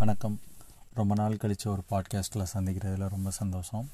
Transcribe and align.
வணக்கம். 0.00 0.40
ரொம்ப 0.94 1.14
நாள் 1.14 1.36
கழித்து 1.36 1.70
ஒரு 1.70 1.82
பாட்காஸ்ட்டில் 1.90 2.50
சந்திக்கிறதுல 2.52 3.08
ரொம்ப 3.08 3.30
சந்தோஷம். 3.30 3.90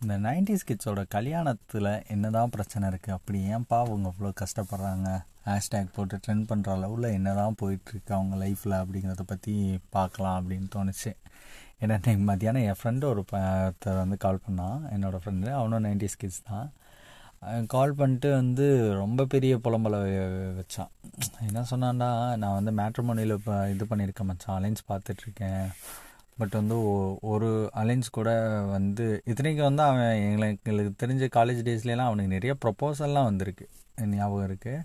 இந்த 0.00 0.18
நைன்டிஸ் 0.18 0.64
கிட்ஸோட 0.68 1.04
கல்யாணத்தில் 1.14 1.88
என்ன 2.06 2.30
தான் 2.30 2.50
பிரச்சனை 2.50 2.88
இருக்குது 2.88 3.10
அப்படி 3.10 3.38
ஏன்ப்பா 3.52 3.78
அவங்க 3.84 4.12
இவ்வளோ 4.12 4.30
கஷ்டப்படுறாங்க? 4.40 5.08
ஹேஷ்டேக் 5.48 5.92
போட்டு 5.94 6.20
ட்ரெண்ட் 6.26 6.48
பண்ணுற 6.48 6.70
அளவில் 6.76 7.02
என்ன 7.02 7.34
தான் 7.34 7.58
போயிட்டுருக்கு 7.62 8.12
அவங்க 8.12 8.36
லைஃப்பில் 8.44 8.76
அப்படிங்கிறத 8.80 9.26
பற்றி 9.26 9.80
பார்க்கலாம் 9.90 10.38
அப்படின்னு 10.40 10.68
தோணுச்சு. 10.76 11.12
ஏன்னா 11.80 11.98
இன்னைக்கு 11.98 12.24
மத்தியானம் 12.24 12.62
என் 12.62 12.80
ஃப்ரெண்டு 12.82 13.04
ஒரு 13.04 13.24
ஒருத்தர் 13.32 14.02
வந்து 14.02 14.16
கால் 14.16 14.44
பண்ணான். 14.48 14.80
என்னோடய 14.94 15.22
ஃப்ரெண்டு 15.24 15.50
அவனும் 15.52 15.84
நைன்டிஸ் 15.84 16.18
கிட்ஸ் 16.18 16.42
தான். 16.42 16.72
கால் 17.74 17.92
பண்ணிட்டு 17.98 18.28
வந்து 18.40 18.64
ரொம்ப 19.00 19.24
பெரிய 19.34 19.56
புலம்பலை 19.64 19.98
வச்சான். 20.58 20.90
என்ன 21.48 21.62
சொன்னான்னா 21.70 22.08
நான் 22.42 22.56
வந்து 22.58 22.72
மேட்ரமோனியில் 22.80 23.34
இப்போ 23.38 23.56
இது 23.72 23.84
பண்ணியிருக்கேன் 23.90 24.28
மச்சான் 24.30 24.56
அலைன்ஸ் 24.58 24.82
பார்த்துட்ருக்கேன். 24.90 25.68
பட் 26.40 26.54
வந்து 26.60 26.76
ஒரு 27.32 27.50
அலைன்ஸ் 27.82 28.10
கூட 28.18 28.30
வந்து 28.74 29.06
இத்தனைக்கு 29.30 29.62
வந்து 29.68 29.82
அவன் 29.82 30.10
எங்களுக்கு 30.26 30.70
எங்களுக்கு 30.70 31.00
தெரிஞ்ச 31.04 31.28
காலேஜ் 31.38 31.62
டேஸ்லாம் 31.68 32.10
அவனுக்கு 32.10 32.34
நிறைய 32.36 32.54
ப்ரொப்போசல்லாம் 32.64 33.28
வந்திருக்கு. 33.30 33.66
ஞாபகம் 34.16 34.46
இருக்குது 34.48 34.84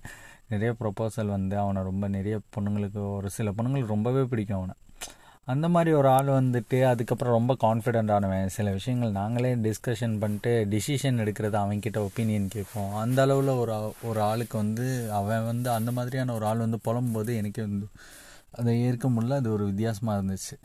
நிறைய 0.53 0.71
ப்ரொப்போசல் 0.79 1.35
வந்து 1.37 1.55
அவனை 1.63 1.81
ரொம்ப 1.89 2.05
நிறைய 2.17 2.37
பொண்ணுங்களுக்கு 2.55 3.01
ஒரு 3.17 3.29
சில 3.37 3.49
பொண்ணுங்களுக்கு 3.57 3.93
ரொம்பவே 3.95 4.23
பிடிக்கும் 4.31 4.59
அவனை. 4.59 4.75
அந்த 5.47 5.67
மாதிரி 5.73 5.91
ஒரு 5.99 6.07
ஆள் 6.17 6.29
வந்துட்டு 6.39 6.77
அதுக்கப்புறம் 6.89 7.35
ரொம்ப 7.37 7.53
கான்ஃபிடென்ட் 7.63 8.11
ஆனவன். 8.15 8.51
சில 8.57 8.67
விஷயங்கள் 8.77 9.17
நாங்களே 9.21 9.51
டிஸ்கஷன் 9.65 10.13
பண்ணிட்டு 10.21 10.51
டிசிஷன் 10.73 11.19
எடுக்கிறது 11.23 11.57
அவன்கிட்ட 11.61 11.99
ஒப்பீனியன் 12.07 12.47
கேட்போம். 12.55 12.93
அந்த 13.01 13.19
அளவில் 13.25 13.51
ஒரு 13.63 13.73
ஒரு 14.09 14.19
ஆளுக்கு 14.29 14.55
வந்து 14.63 14.85
அவன் 15.19 15.47
வந்து 15.51 15.69
அந்த 15.77 15.91
மாதிரியான 15.97 16.33
ஒரு 16.37 16.47
ஆள் 16.51 16.63
வந்து 16.65 16.79
புலம்பும்போது 16.87 17.33
எனக்கு 17.41 17.61
வந்து 17.67 17.87
அதை 18.59 18.73
ஏற்க 18.87 19.07
முடியல. 19.15 19.39
அது 19.41 19.51
ஒரு 19.57 19.65
வித்தியாசமாக 19.71 20.17
இருந்துச்சு. 20.19 20.55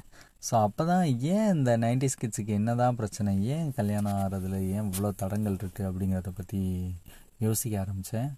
ஸோ 0.48 0.54
அப்போ 0.66 0.82
தான் 0.92 1.04
ஏன் 1.34 1.48
இந்த 1.56 1.70
நைன்டிஸ் 1.84 2.20
கிட்ஸுக்கு 2.22 2.52
என்ன 2.60 2.74
தான் 2.82 2.98
பிரச்சனை? 3.00 3.32
ஏன் 3.54 3.68
கல்யாணம் 3.78 4.16
ஆகிறதுல 4.18 4.58
ஏன் 4.74 4.86
இவ்வளோ 4.88 5.10
தடங்கள் 5.22 5.58
இருக்குது 5.60 5.88
அப்படிங்கிறத 5.90 6.32
பற்றி 6.40 6.60
யோசிக்க 7.46 7.74
ஆரம்பித்தேன் 7.84 8.30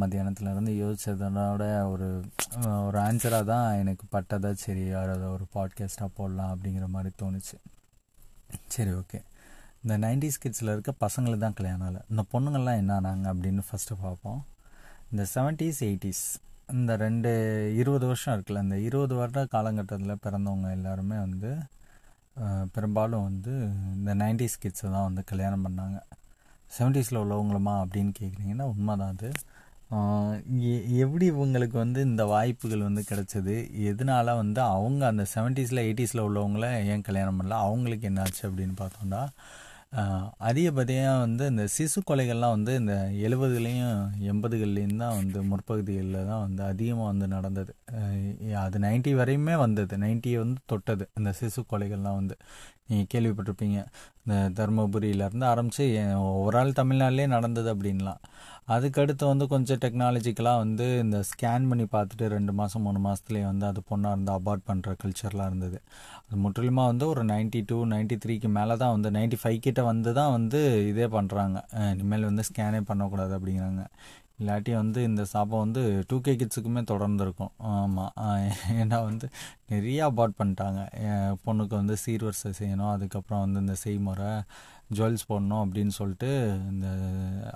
மத்தியானத்தில் 0.00 0.50
இருந்து 0.52 0.72
யோசிச்சதனோட 0.82 1.62
ஒரு 1.92 2.08
ஒரு 2.86 2.98
ஆன்சராக 2.98 3.44
தான் 3.50 3.66
எனக்கு 3.80 4.04
பட்டதா 4.14 4.50
சரி 4.64 4.84
அதை 5.00 5.14
ஒரு 5.36 5.46
பாட்காஸ்ட்டாக 5.54 6.10
போடலாம் 6.18 6.52
அப்படிங்கிற 6.54 6.86
மாதிரி 6.94 7.10
தோணுச்சு. 7.22 7.56
சரி 8.74 8.92
ஓகே 9.00 9.18
இந்த 9.82 9.94
நைன்டிஸ் 10.04 10.40
கிட்ஸில் 10.42 10.72
இருக்க 10.74 10.92
பசங்களுக்கு 11.04 11.44
தான் 11.44 11.58
கல்யாணம் 11.58 11.88
இல்லை 11.90 12.02
இந்த 12.12 12.22
பொண்ணுங்கள்லாம் 12.32 12.80
என்ன 12.82 12.92
ஆனாங்க 13.00 13.26
அப்படின்னு 13.34 13.62
ஃபஸ்ட்டு 13.68 14.00
பார்ப்போம். 14.04 14.40
இந்த 15.12 15.24
செவன்ட்டீஸ் 15.34 15.80
எயிட்டிஸ் 15.88 16.24
இந்த 16.76 16.92
ரெண்டு 17.04 17.30
இருபது 17.80 18.06
வருஷம் 18.10 18.34
இருக்குல்ல 18.36 18.62
இந்த 18.66 18.78
இருபது 18.88 19.14
வருட 19.14 19.42
காலகட்டத்தில் 19.54 20.22
பிறந்தவங்க 20.24 20.70
எல்லாருமே 20.78 21.18
வந்து 21.26 21.50
பெரும்பாலும் 22.74 23.26
வந்து 23.28 23.52
இந்த 23.96 24.14
நைன்டிஸ் 24.22 24.60
கிட்ஸை 24.62 24.88
தான் 24.94 25.06
வந்து 25.08 25.22
கல்யாணம் 25.30 25.64
பண்ணாங்க. 25.66 25.98
செவன்ட்டீஸில் 26.76 27.20
உள்ளவங்களுமா 27.22 27.74
அப்படின்னு 27.82 28.12
கேட்குறீங்கன்னா 28.20 28.66
உண்மை 28.72 28.94
தான் 29.02 29.14
அது. 29.14 29.30
எப்படி 31.00 31.24
இவங்களுக்கு 31.32 31.76
வந்து 31.82 32.00
இந்த 32.08 32.22
வாய்ப்புகள் 32.32 32.86
வந்து 32.88 33.02
கிடைச்சது? 33.10 33.54
எதனால 33.90 34.34
வந்து 34.40 34.60
அவங்க 34.76 35.02
அந்த 35.12 35.24
செவன்ட்டீஸில் 35.34 35.84
எயிட்டிஸில் 35.84 36.24
உள்ளவங்கள 36.28 36.68
ஏன் 36.92 37.06
கல்யாணம் 37.08 37.38
பண்ணல? 37.40 37.60
அவங்களுக்கு 37.66 38.08
என்னாச்சு 38.10 38.42
அப்படின்னு 38.48 38.76
பார்த்தோம்னா 38.82 39.22
அதிகபதியாக 40.48 41.20
வந்து 41.24 41.44
இந்த 41.52 41.64
சிசு 41.74 41.98
கொலைகள்லாம் 42.08 42.54
வந்து 42.56 42.72
இந்த 42.80 42.94
எழுபதுலேயும் 43.26 44.00
எண்பதுகள்லேயும் 44.30 45.00
தான் 45.02 45.16
வந்து 45.20 45.38
முற்பகுதிகளில் 45.50 46.28
தான் 46.30 46.42
வந்து 46.46 46.62
அதிகமாக 46.72 47.08
வந்து 47.12 47.26
நடந்தது. 47.34 47.72
அது 48.64 48.78
நைன்ட்டி 48.86 49.12
வரையுமே 49.20 49.54
வந்தது. 49.64 49.96
நைன்ட்டியை 50.04 50.38
வந்து 50.44 50.60
தொட்டது 50.72 51.06
இந்த 51.20 51.32
சிசு 51.40 51.62
கொலைகள்லாம் 51.72 52.18
வந்து. 52.20 52.36
நீங்கள் 52.88 53.10
கேள்விப்பட்டிருப்பீங்க. 53.14 53.78
இந்த 54.22 54.34
தருமபுரியிலேருந்து 54.58 55.46
ஆரம்பித்து 55.52 55.84
ஒரு 56.46 56.56
ஆள் 56.60 56.78
தமிழ்நாட்டிலே 56.80 57.26
நடந்தது 57.36 57.68
அப்படின்லாம். 57.74 58.20
அதுக்கடுத்து 58.74 59.24
வந்து 59.30 59.44
கொஞ்சம் 59.52 59.80
டெக்னாலஜிக்கலாக 59.84 60.62
வந்து 60.64 60.86
இந்த 61.04 61.18
ஸ்கேன் 61.30 61.68
பண்ணி 61.70 61.84
பார்த்துட்டு 61.94 62.26
ரெண்டு 62.36 62.52
மாதம் 62.60 62.84
மூணு 62.86 63.00
மாதத்துலேயே 63.06 63.44
வந்து 63.50 63.66
அது 63.70 63.80
பொண்ணாக 63.90 64.14
இருந்து 64.16 64.32
அபார்ட் 64.38 64.64
பண்ணுற 64.70 64.94
கல்ச்சர்லாம் 65.02 65.50
இருந்தது. 65.50 65.78
அது 66.26 66.38
முற்றிலுமாக 66.44 66.90
வந்து 66.92 67.06
ஒரு 67.12 67.24
நைன்ட்டி 67.32 67.60
டூ 67.70 67.78
நைன்ட்டி 67.94 68.18
த்ரீக்கு 68.24 68.50
மேலே 68.58 68.76
தான் 68.82 68.94
வந்து 68.96 69.10
நைன்ட்டி 69.18 69.38
ஃபைவ் 69.42 69.58
கிட்ட 69.66 69.82
வந்து 69.92 70.12
தான் 70.20 70.32
வந்து 70.36 70.60
இதே 70.92 71.08
பண்ணுறாங்க 71.16 71.58
இனிமேல் 71.94 72.28
வந்து 72.30 72.46
ஸ்கேனே 72.50 72.80
பண்ணக்கூடாது 72.90 73.34
அப்படிங்கிறாங்க. 73.38 73.84
இல்லாட்டி 74.40 74.72
வந்து 74.80 75.00
இந்த 75.08 75.22
சாப்பா 75.32 75.56
வந்து 75.64 75.82
டூ 76.08 76.16
கே 76.20 76.32
கிட்ஸுக்குமே 76.40 76.82
தொடர்ந்து 76.92 77.24
இருக்கும் 77.26 77.52
ஆமாம் 77.74 78.12
ஏன்னா 78.82 78.98
வந்து 79.10 79.26
நிறையா 79.72 80.02
அபார்ட் 80.10 80.38
பண்ணிட்டாங்க. 80.40 80.80
பொண்ணுக்கு 81.46 81.74
வந்து 81.80 81.94
சீர்வரிசை 82.04 82.52
செய்யணும் 82.60 82.92
அதுக்கப்புறம் 82.94 83.44
வந்து 83.44 83.60
இந்த 83.64 83.76
செய்முறை 83.84 84.30
ஜுவல்ஸ் 84.96 85.26
போடணும் 85.30 85.62
அப்படின்னு 85.62 85.92
சொல்லிட்டு 85.98 86.28
இந்த 86.72 86.88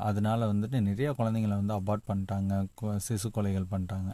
அதனால 0.09 0.47
வந்துட்டு 0.53 0.79
நிறைய 0.89 1.09
குழந்தைங்கள 1.19 1.55
வந்து 1.61 1.75
அபார்ட் 1.81 2.09
பண்ணிட்டாங்க 2.09 2.53
சிசு 3.07 3.29
கொலைகள் 3.37 3.71
பண்ணிட்டாங்க. 3.73 4.11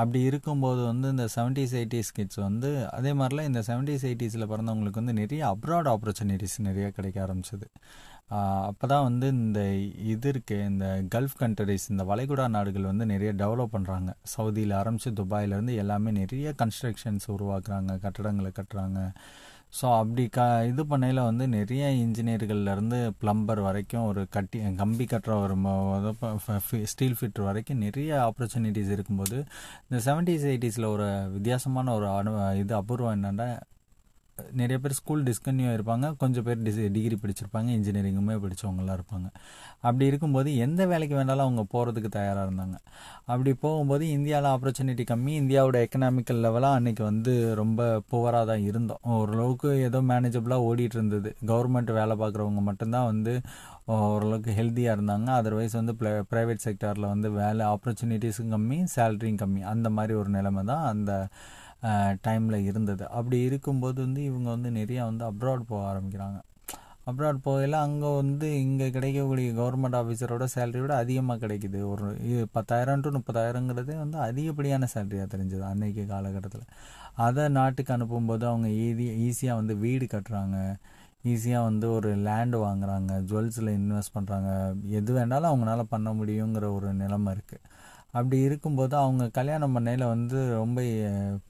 அப்படி 0.00 0.20
இருக்கும்போது 0.30 0.82
வந்து 0.92 1.08
இந்த 1.14 1.26
செவன்ட்டீஸ் 1.36 1.74
எயிட்டிஸ் 1.80 2.14
கிட்ஸ் 2.18 2.40
வந்து 2.48 2.70
அதே 2.98 3.12
மாதிரிலாம் 3.20 3.50
இந்த 3.52 3.62
செவன்ட்டீஸ் 3.68 4.06
எயிட்டிஸில் 4.10 4.50
பிறந்தவங்களுக்கு 4.52 5.02
வந்து 5.02 5.18
நிறைய 5.22 5.42
அப்ராட் 5.54 5.90
ஆப்பர்ச்சுனிட்டிஸ் 5.94 6.58
நிறையா 6.68 6.90
கிடைக்க 6.98 7.18
ஆரம்பிச்சது. 7.26 7.68
அப்போ 8.30 8.86
தான் 8.86 9.04
வந்து 9.04 9.26
இந்த 9.28 9.60
இது 10.12 10.28
இருக்குது 10.32 10.64
இந்த 10.70 10.86
கல்ஃப் 11.14 11.36
கண்ட்ரிஸ் 11.42 11.84
இந்த 11.92 12.04
வளைகுடா 12.04 12.46
நாடுகள் 12.48 12.88
வந்து 12.90 13.04
நிறைய 13.06 13.32
டெவலப் 13.32 13.74
பண்ணுறாங்க 13.74 14.12
சவுதியில் 14.34 14.74
ஆரம்பித்து 14.74 15.10
துபாயிலேருந்து 15.20 15.74
எல்லாமே 15.74 16.12
நிறைய 16.12 16.54
கன்ஸ்ட்ரக்ஷன்ஸ் 16.62 17.26
உருவாக்குறாங்க 17.34 17.92
கட்டடங்களை 18.04 18.50
கட்டுறாங்க. 18.58 19.00
ஸோ 19.74 19.86
அப்படி 19.98 20.24
க 20.28 20.40
இது 20.62 20.82
பண்ணையில் 20.86 21.20
வந்து 21.20 21.44
நிறைய 21.48 21.84
இன்ஜினியர்கள்லேருந்து 22.02 22.98
ப்ளம்பர் 23.22 23.60
வரைக்கும் 23.60 24.06
ஒரு 24.06 24.22
கட்டி 24.30 24.58
கம்பி 24.76 25.04
கட்டுற 25.04 25.32
ஒரு 25.44 25.54
ஸ்டீல் 26.86 27.16
ஃபிட்டர் 27.18 27.48
வரைக்கும் 27.48 27.78
நிறைய 27.78 28.10
ஆப்பர்ச்சுனிட்டிஸ் 28.28 28.90
இருக்கும்போது 28.90 29.38
இந்த 29.88 30.00
செவன்டீஸ் 30.08 30.46
எயிட்டிஸில் 30.50 30.92
ஒரு 30.94 31.08
வித்தியாசமான 31.32 31.94
ஒரு 31.94 32.08
அனு 32.12 32.32
இது 32.58 32.74
அபூர்வம் 32.74 33.16
என்னென்னா 33.16 33.48
நிறைய 34.52 34.78
பேர் 34.78 34.94
ஸ்கூல் 34.98 35.22
டிஸ்கன்யூ 35.22 35.68
இருப்பாங்க 35.76 36.06
கொஞ்சம் 36.16 36.44
பேர் 36.46 36.62
டிஸ் 36.62 36.80
டிகிரி 36.96 37.16
படிச்சிருப்பாங்க. 37.22 37.68
இன்ஜினியரிங்குமே 37.76 38.34
படித்தவங்களாம் 38.44 38.96
இருப்பாங்க. 38.98 39.28
அப்படி 39.80 40.06
இருக்கும்போது 40.06 40.56
எந்த 40.56 40.86
வேலைக்கு 40.86 41.14
வேணாலும் 41.16 41.46
அவங்க 41.46 41.64
போகிறதுக்கு 41.74 42.10
தயாராக 42.18 42.46
இருந்தாங்க. 42.48 42.76
அப்படி 43.24 43.52
போகும்போது 43.54 44.04
இந்தியாவில் 44.08 44.50
ஆப்பர்ச்சுனிட்டி 44.54 45.06
கம்மி. 45.12 45.32
இந்தியாவோட 45.42 45.78
எக்கனாமிக்கல் 45.86 46.42
லெவலாக 46.46 46.78
அன்றைக்கி 46.80 47.02
வந்து 47.02 47.54
ரொம்ப 47.54 48.00
புவராக 48.10 48.44
தான் 48.44 48.62
இருந்தோம். 48.62 49.02
ஓரளவுக்கு 49.02 49.70
ஏதோ 49.88 50.00
மேனேஜபிளாக 50.12 50.68
ஓடிட்டு 50.70 50.98
இருந்தது. 51.00 51.36
கவர்மெண்ட் 51.52 51.92
வேலை 52.00 52.16
பார்க்குறவங்க 52.24 52.62
மட்டும்தான் 52.70 53.10
வந்து 53.12 53.34
ஓரளவுக்கு 53.96 54.52
ஹெல்த்தியாக 54.60 54.96
இருந்தாங்க. 54.98 55.28
அதர்வைஸ் 55.40 55.80
வந்து 55.80 55.92
ப்ரைவேட் 56.32 56.64
செக்டாரில் 56.68 57.12
வந்து 57.14 57.30
வேலை 57.42 57.66
ஆப்பர்ச்சுனிட்டிஸும் 57.66 58.52
கம்மி 58.56 58.78
சேலரியும் 58.96 59.42
கம்மி. 59.44 59.62
அந்த 59.74 59.90
மாதிரி 59.98 60.14
ஒரு 60.22 60.28
நிலைமை 60.28 60.64
தான் 60.64 60.84
அந்த 60.94 61.12
டைமில் 62.26 62.66
இருந்தது. 62.70 63.04
அப்படி 63.18 63.38
இருக்கும்போது 63.48 63.98
வந்து 64.06 64.20
இவங்க 64.30 64.48
வந்து 64.56 64.70
நிறையா 64.80 65.02
வந்து 65.10 65.24
அப்ராட் 65.30 65.70
போக 65.72 65.82
ஆரம்பிக்கிறாங்க. 65.92 66.38
அப்ராட் 67.10 67.44
போகையில் 67.46 67.76
அங்கே 67.86 68.08
வந்து 68.20 68.46
இங்கே 68.62 68.86
கிடைக்கக்கூடிய 68.94 69.48
கவர்மெண்ட் 69.58 69.98
ஆஃபீஸரோட 69.98 70.44
சேலரியோட 70.54 70.92
அதிகமாக 71.02 71.38
கிடைக்குது. 71.44 71.80
ஒரு 71.92 72.06
பத்தாயிரம் 72.56 73.02
டு 73.04 73.10
முப்பதாயிரங்கிறதே 73.18 73.96
வந்து 74.04 74.18
அதிகப்படியான 74.28 74.88
சேலரியாக 74.94 75.28
தெரிஞ்சது 75.34 75.64
அன்னைக்கு 75.72 76.04
காலகட்டத்தில். 76.14 76.66
அதை 77.26 77.44
நாட்டுக்கு 77.58 77.92
அனுப்பும்போது 77.96 78.44
அவங்க 78.52 78.68
ஈதி 78.86 79.06
ஈஸியாக 79.26 79.60
வந்து 79.60 79.76
வீடு 79.84 80.06
கட்டுறாங்க. 80.14 80.56
ஈஸியாக 81.32 81.68
வந்து 81.68 81.86
ஒரு 81.98 82.10
லேண்டு 82.26 82.56
வாங்குறாங்க. 82.66 83.12
ஜுவல்ஸில் 83.28 83.70
இன்வெஸ்ட் 83.78 84.16
பண்ணுறாங்க 84.16 84.50
எது 84.98 85.10
வேணாலும் 85.16 85.50
அவங்களால 85.52 85.84
பண்ண 85.94 86.08
முடியுங்கிற 86.18 86.66
ஒரு 86.78 86.90
நிலைமை 87.02 87.30
இருக்குது 87.36 87.62
அப்படி 88.16 88.36
இருக்கும்போது 88.48 88.94
அவங்க 89.02 89.24
கல்யாணம் 89.38 89.74
பண்ணையில் 89.76 90.04
வந்து 90.12 90.38
ரொம்ப 90.60 90.80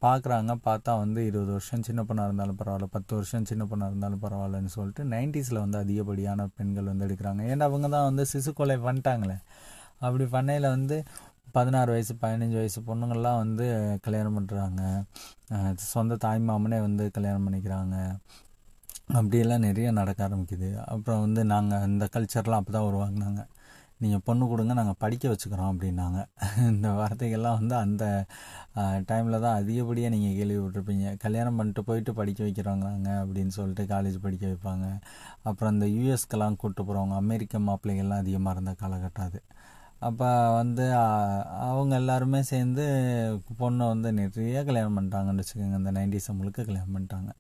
பார்க்குறாங்க 0.04 0.52
பார்த்தா 0.68 0.92
வந்து 1.02 1.20
இருபது 1.30 1.50
வருஷம் 1.56 1.84
சின்ன 1.88 2.00
பொண்ணாக 2.08 2.28
இருந்தாலும் 2.28 2.58
பரவாயில்ல 2.60 2.88
பத்து 2.96 3.12
வருஷம் 3.18 3.48
சின்ன 3.50 3.64
பொண்ணாக 3.70 3.90
இருந்தாலும் 3.92 4.22
பரவாயில்லன்னு 4.24 4.72
சொல்லிட்டு 4.76 5.04
நைன்டிஸில் 5.14 5.62
வந்து 5.64 5.78
அதிகப்படியான 5.82 6.46
பெண்கள் 6.58 6.90
வந்து 6.92 7.06
எடுக்கிறாங்க. 7.08 7.42
ஏன்னா 7.52 7.66
அவங்க 7.70 7.88
தான் 7.96 8.08
வந்து 8.10 8.24
சிசு 8.32 8.52
கொலை 8.60 8.76
பண்ணிட்டாங்களே. 8.86 9.36
அப்படி 10.06 10.24
பண்ணையில் 10.36 10.68
வந்து 10.76 10.96
பதினாறு 11.56 11.90
வயசு 11.94 12.14
பதினஞ்சு 12.24 12.56
வயசு 12.60 12.80
பொண்ணுங்கள்லாம் 12.88 13.40
வந்து 13.44 13.66
கல்யாணம் 14.06 14.36
பண்ணுறாங்க 14.38 14.80
சொந்த 15.92 16.18
தாய் 16.24 16.46
மாமனே 16.48 16.78
வந்து 16.88 17.04
கல்யாணம் 17.16 17.46
பண்ணிக்கிறாங்க. 17.46 17.96
அப்படியெல்லாம் 19.18 19.64
நிறைய 19.68 19.88
நடக்க 20.00 20.20
ஆரம்பிக்குது. 20.28 20.68
அப்புறம் 20.92 21.22
வந்து 21.26 21.42
நாங்கள் 21.52 21.84
இந்த 21.90 22.04
கல்ச்சர்லாம் 22.14 22.62
அப்போ 22.62 22.72
தான் 22.76 22.88
உருவாங்கினாங்க 22.90 23.42
நீங்கள் 24.00 24.22
பொண்ணு 24.26 24.44
கொடுங்க 24.50 24.72
நாங்கள் 24.78 24.98
படிக்க 25.02 25.24
வச்சுக்கிறோம் 25.32 25.70
அப்படின்னாங்க. 25.72 26.18
இந்த 26.72 26.88
வார்த்தைகள்லாம் 26.98 27.58
வந்து 27.60 27.74
அந்த 27.84 28.04
டைமில் 29.10 29.42
தான் 29.44 29.58
அதிகப்படியாக 29.60 30.12
நீங்கள் 30.14 30.36
கேள்விப்பட்டிருப்பீங்க. 30.40 31.06
கல்யாணம் 31.24 31.58
பண்ணிட்டு 31.58 31.82
போயிட்டு 31.88 32.12
படிக்க 32.20 32.40
வைக்கிறாங்க 32.48 32.86
அப்படின்னு 33.22 33.54
சொல்லிட்டு 33.58 33.84
காலேஜ் 33.94 34.18
படிக்க 34.26 34.44
வைப்பாங்க. 34.52 34.86
அப்புறம் 35.50 35.74
இந்த 35.76 35.88
யூஎஸ்க்கெல்லாம் 35.96 36.58
கூப்பிட்டு 36.62 36.84
போகிறவங்க 36.88 37.16
அமெரிக்க 37.24 37.58
மாப்பிள்ளைகள்லாம் 37.68 38.22
அதிகமாக 38.24 38.56
இருந்த 38.56 38.74
காலகட்டம் 38.82 39.28
அது. 39.30 39.40
அப்போ 40.08 40.28
வந்து 40.60 40.84
அவங்க 41.68 41.92
எல்லாருமே 42.02 42.40
சேர்ந்து 42.52 42.84
பொண்ணை 43.60 43.84
வந்து 43.92 44.08
நிறைய 44.20 44.58
கல்யாணம் 44.68 44.96
பண்ணிட்டாங்கன்னு 44.98 45.42
வச்சுக்கோங்க. 45.42 45.78
இந்த 45.82 45.92
நைன்டிஸை 45.98 46.32
முழுக்க 46.40 46.66
கல்யாணம் 46.68 46.94
பண்ணிட்டாங்க. 46.96 47.30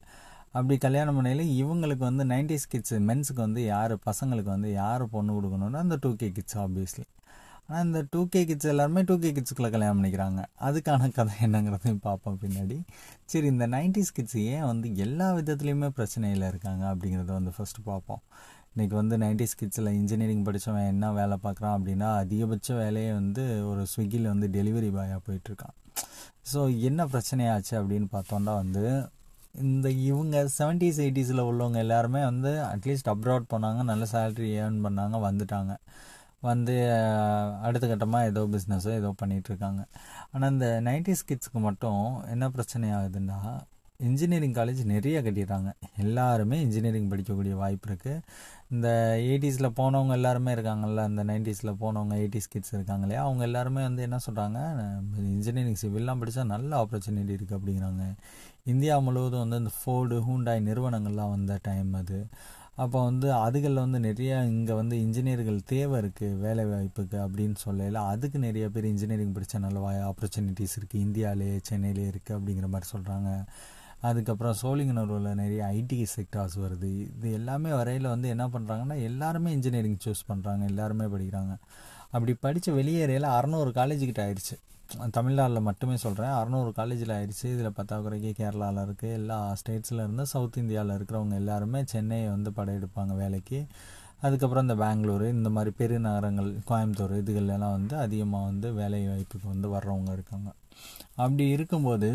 அப்படி 0.56 0.76
கல்யாணம் 0.84 1.16
பண்ணையில் 1.18 1.52
இவங்களுக்கு 1.60 2.04
வந்து 2.08 2.24
நைன்டிஸ் 2.32 2.70
கிட்ஸ் 2.72 2.96
மென்ஸுக்கு 3.08 3.42
வந்து 3.46 3.62
யார் 3.64 3.94
பசங்களுக்கு 4.08 4.50
வந்து 4.54 4.70
யார் 4.82 5.04
பொண்ணு 5.14 5.32
கொடுக்கணும்னா 5.36 5.82
அந்த 5.84 5.98
டூ 6.04 6.10
கே 6.20 6.28
கிட்ஸ் 6.36 6.58
ஆப்வியஸ்லி 6.64 7.06
ஆனால் 7.68 7.84
இந்த 7.86 8.00
டூ 8.12 8.20
கே 8.32 8.40
கிட்ஸ் 8.48 8.68
எல்லாருமே 8.72 9.00
டூ 9.08 9.14
கே 9.22 9.30
கிட்ஸுக்குள்ளே 9.36 9.70
கல்யாணம் 9.74 9.98
பண்ணிக்கிறாங்க. 9.98 10.40
அதுக்கான 10.66 11.08
கதை 11.16 11.32
என்னங்கிறதையும் 11.46 12.02
பார்ப்போம் 12.04 12.36
பின்னாடி. 12.42 12.76
சரி 13.32 13.48
இந்த 13.54 13.66
நைன்டிஸ் 13.74 14.12
கிட்ஸ் 14.16 14.38
ஏன் 14.52 14.66
வந்து 14.70 14.88
எல்லா 15.04 15.28
விதத்துலேயுமே 15.38 15.88
பிரச்சனையில் 15.96 16.44
இருக்காங்க 16.50 16.84
அப்படிங்கிறத 16.92 17.32
வந்து 17.38 17.54
ஃபஸ்ட்டு 17.56 17.82
பார்ப்போம். 17.90 18.22
இன்றைக்கி 18.72 18.94
வந்து 18.94 19.16
நைன்டிஸ் 19.24 19.56
கிட்ஸில் 19.60 19.90
இன்ஜினியரிங் 19.98 20.46
படித்தவன் 20.46 20.88
என்ன 20.92 21.10
வேலை 21.18 21.36
பார்க்குறான் 21.44 21.74
அப்படின்னா 21.76 22.08
அதிகபட்ச 22.22 22.68
வேலையை 22.80 23.12
வந்து 23.20 23.44
ஒரு 23.70 23.82
ஸ்விக்கியில் 23.92 24.32
வந்து 24.32 24.48
டெலிவரி 24.56 24.90
பாயாக 24.96 25.20
போயிட்டுருக்கான் 25.28 25.76
ஸோ 26.50 26.60
என்ன 26.88 27.06
பிரச்சனையாச்சு 27.12 27.74
அப்படின்னு 27.80 28.08
பார்த்தோன்னா 28.16 28.54
வந்து 28.62 28.84
இந்த 29.64 29.88
இவங்க 30.08 30.36
செவன்டிஸ் 30.56 31.00
எயிட்டிஸில் 31.04 31.46
உள்ளவங்க 31.48 31.78
எல்லாருமே 31.84 32.22
வந்து 32.30 32.50
அட்லீஸ்ட் 32.72 33.10
அப்ராட் 33.12 33.50
போனாங்க 33.52 33.82
நல்ல 33.90 34.04
சேலரி 34.12 34.50
ஏர்ன் 34.62 34.78
பண்ணாங்க 34.86 35.18
வந்துட்டாங்க. 35.26 35.74
வந்து 36.48 36.74
அடுத்த 37.66 37.84
கட்டமாக 37.92 38.28
ஏதோ 38.30 38.42
பிஸ்னஸோ 38.54 38.90
ஏதோ 39.00 39.10
பண்ணிகிட்ருக்காங்க 39.22 39.80
ஆனால் 40.32 40.50
இந்த 40.54 40.66
நைன்டிஸ் 40.88 41.26
கிட்ஸ்க்கு 41.30 41.60
மட்டும் 41.68 42.02
என்ன 42.34 42.44
பிரச்சனை 42.56 42.88
ஆகுதுன்னா 42.98 43.38
இன்ஜினியரிங் 44.08 44.56
காலேஜ் 44.56 44.80
நிறைய 44.92 45.18
கட்டிடுறாங்க. 45.26 45.70
எல்லாருமே 46.02 46.56
இன்ஜினியரிங் 46.64 47.08
படிக்கக்கூடிய 47.12 47.54
வாய்ப்பு 47.60 47.88
இருக்குது 47.90 48.22
இந்த 48.74 48.88
எயிட்டிஸில் 49.28 49.68
போனவங்க 49.78 50.12
எல்லாருமே 50.18 50.50
இருக்காங்கல்ல 50.56 51.02
இந்த 51.10 51.22
நைன்டிஸில் 51.30 51.78
போனவங்க 51.82 52.14
எயிட்டிஸ் 52.22 52.50
கிட்ஸ் 52.54 52.74
இருக்காங்க 52.76 53.04
இல்லையா 53.06 53.22
அவங்க 53.28 53.42
எல்லாருமே 53.48 53.82
வந்து 53.88 54.04
என்ன 54.08 54.18
சொல்கிறாங்க 54.26 54.58
இன்ஜினியரிங் 55.34 55.80
சிவில்லாம் 55.84 56.20
படித்தா 56.22 56.44
நல்ல 56.54 56.70
ஆப்பர்ச்சுனிட்டி 56.82 57.34
இருக்குது 57.38 57.58
அப்படிங்கிறாங்க. 57.58 58.04
இந்தியா 58.72 58.94
முழுவதும் 59.06 59.42
வந்து 59.44 59.60
இந்த 59.62 59.72
ஃபோர்டு 59.78 60.16
ஹூண்டாய் 60.28 60.66
நிறுவனங்கள்லாம் 60.68 61.34
வந்த 61.34 61.58
டைம் 61.68 61.90
அது. 62.00 62.18
அப்போ 62.82 62.98
வந்து 63.08 63.28
அதுகளில் 63.44 63.82
வந்து 63.84 63.98
நிறைய 64.06 64.32
இங்கே 64.54 64.74
வந்து 64.80 64.96
இன்ஜினியர்கள் 65.04 65.60
தேவை 65.72 65.96
இருக்குது 66.02 66.38
வேலை 66.44 66.64
வாய்ப்புக்கு 66.70 67.16
அப்படின்னு 67.24 67.56
சொல்லல. 67.66 68.02
அதுக்கு 68.12 68.38
நிறைய 68.46 68.66
பேர் 68.74 68.90
இன்ஜினியரிங் 68.90 69.32
படித்த 69.36 69.60
நல்ல 69.66 69.78
வாய் 69.84 70.02
ஆப்பர்ச்சுனிட்டிஸ் 70.10 70.76
இருக்குது 70.80 71.04
இந்தியாவிலேயே 71.06 71.56
சென்னையிலே 71.70 72.06
இருக்குது 72.12 72.36
அப்படிங்கிற 72.38 72.68
மாதிரி 72.74 72.88
சொல்கிறாங்க 72.94 73.30
அதுக்கப்புறம் 74.08 74.56
சோழிங்கநல்லூரில் 74.62 75.38
நிறைய 75.42 75.60
ஐடி 75.78 75.98
செக்டார்ஸ் 76.16 76.56
வருது. 76.64 76.90
இது 77.16 77.28
எல்லாமே 77.40 77.70
வரையில் 77.80 78.12
வந்து 78.14 78.28
என்ன 78.34 78.44
பண்ணுறாங்கன்னா 78.54 78.96
எல்லாருமே 79.10 79.52
இன்ஜினியரிங் 79.52 80.00
சூஸ் 80.04 80.28
பண்ணுறாங்க 80.30 80.64
எல்லாருமே 80.72 81.06
படிக்கிறாங்க. 81.14 81.54
அப்படி 82.14 82.34
படித்த 82.46 82.72
வெளியேறையில் 82.80 83.34
அறநூறு 83.36 83.70
காலேஜுக்கிட்ட 83.78 84.22
ஆயிடுச்சு. 84.26 84.56
தமிழ்நாட்டில் 85.16 85.66
மட்டுமே 85.68 85.96
சொல்கிறேன் 85.96 86.34
அறநூறு 86.38 86.70
காலேஜில் 86.72 87.12
ஆயிடுச்சு. 87.16 87.46
இதில் 87.54 87.76
பத்தாக்குறைக்கு 87.78 88.30
கேரளாவில் 88.40 88.80
இருக்குது 88.86 89.12
எல்லா 89.12 89.38
ஸ்டேட்ஸில் 89.60 90.02
இருந்து 90.04 90.26
சவுத் 90.26 90.58
இந்தியாவில் 90.62 90.94
இருக்கிறவங்க 90.96 91.34
எல்லாருமே 91.34 91.80
சென்னையை 91.92 92.28
வந்து 92.28 92.50
படையெடுப்பாங்க 92.50 93.14
வேலைக்கு. 93.22 93.66
அதுக்கப்புறம் 94.20 94.64
இந்த 94.66 94.76
பெங்களூர் 94.82 95.24
இந்த 95.28 95.48
மாதிரி 95.48 95.72
பெருநகரங்கள் 95.80 96.50
கோயம்புத்தூர் 96.70 97.14
இதுகளெல்லாம் 97.22 97.74
வந்து 97.78 97.96
அதிகமாக 97.96 98.44
வந்து 98.44 98.72
வேலை 98.72 99.00
வாய்ப்புக்கு 99.08 99.48
வந்து 99.54 99.68
வர்றவங்க 99.74 100.12
இருக்காங்க. 100.12 100.48
அப்படி 101.16 101.48
இருக்கும்போது 101.48 102.08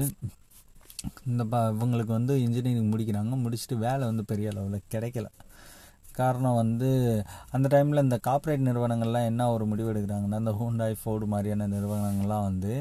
இந்த 1.25 1.43
ப 1.45 1.57
இவங்களுக்கு 1.71 2.13
வந்து 2.19 2.33
இன்ஜினியரிங் 2.41 2.91
முடிக்கிறாங்க. 2.93 3.35
முடிச்சுட்டு 3.43 3.77
வேலை 3.87 4.03
வந்து 4.05 4.23
பெரிய 4.25 4.49
அளவில் 4.49 4.87
கிடைக்கல. 4.95 5.27
காரணம் 6.13 6.55
வந்து 6.55 6.89
அந்த 7.51 7.67
டைமில் 7.73 8.03
இந்த 8.03 8.17
கார்ப்பரேட் 8.27 8.67
நிறுவனங்கள்லாம் 8.67 9.29
என்ன 9.31 9.51
ஒரு 9.51 9.65
முடிவு 9.65 9.91
எடுக்கிறாங்கன்னா 9.93 10.39
இந்த 10.43 10.53
ஹூண்டாய் 10.61 10.95
ஃபோர்டு 11.01 11.27
மாதிரியான 11.33 11.67
நிறுவனங்கள்லாம் 11.67 12.47
வந்து 12.49 12.73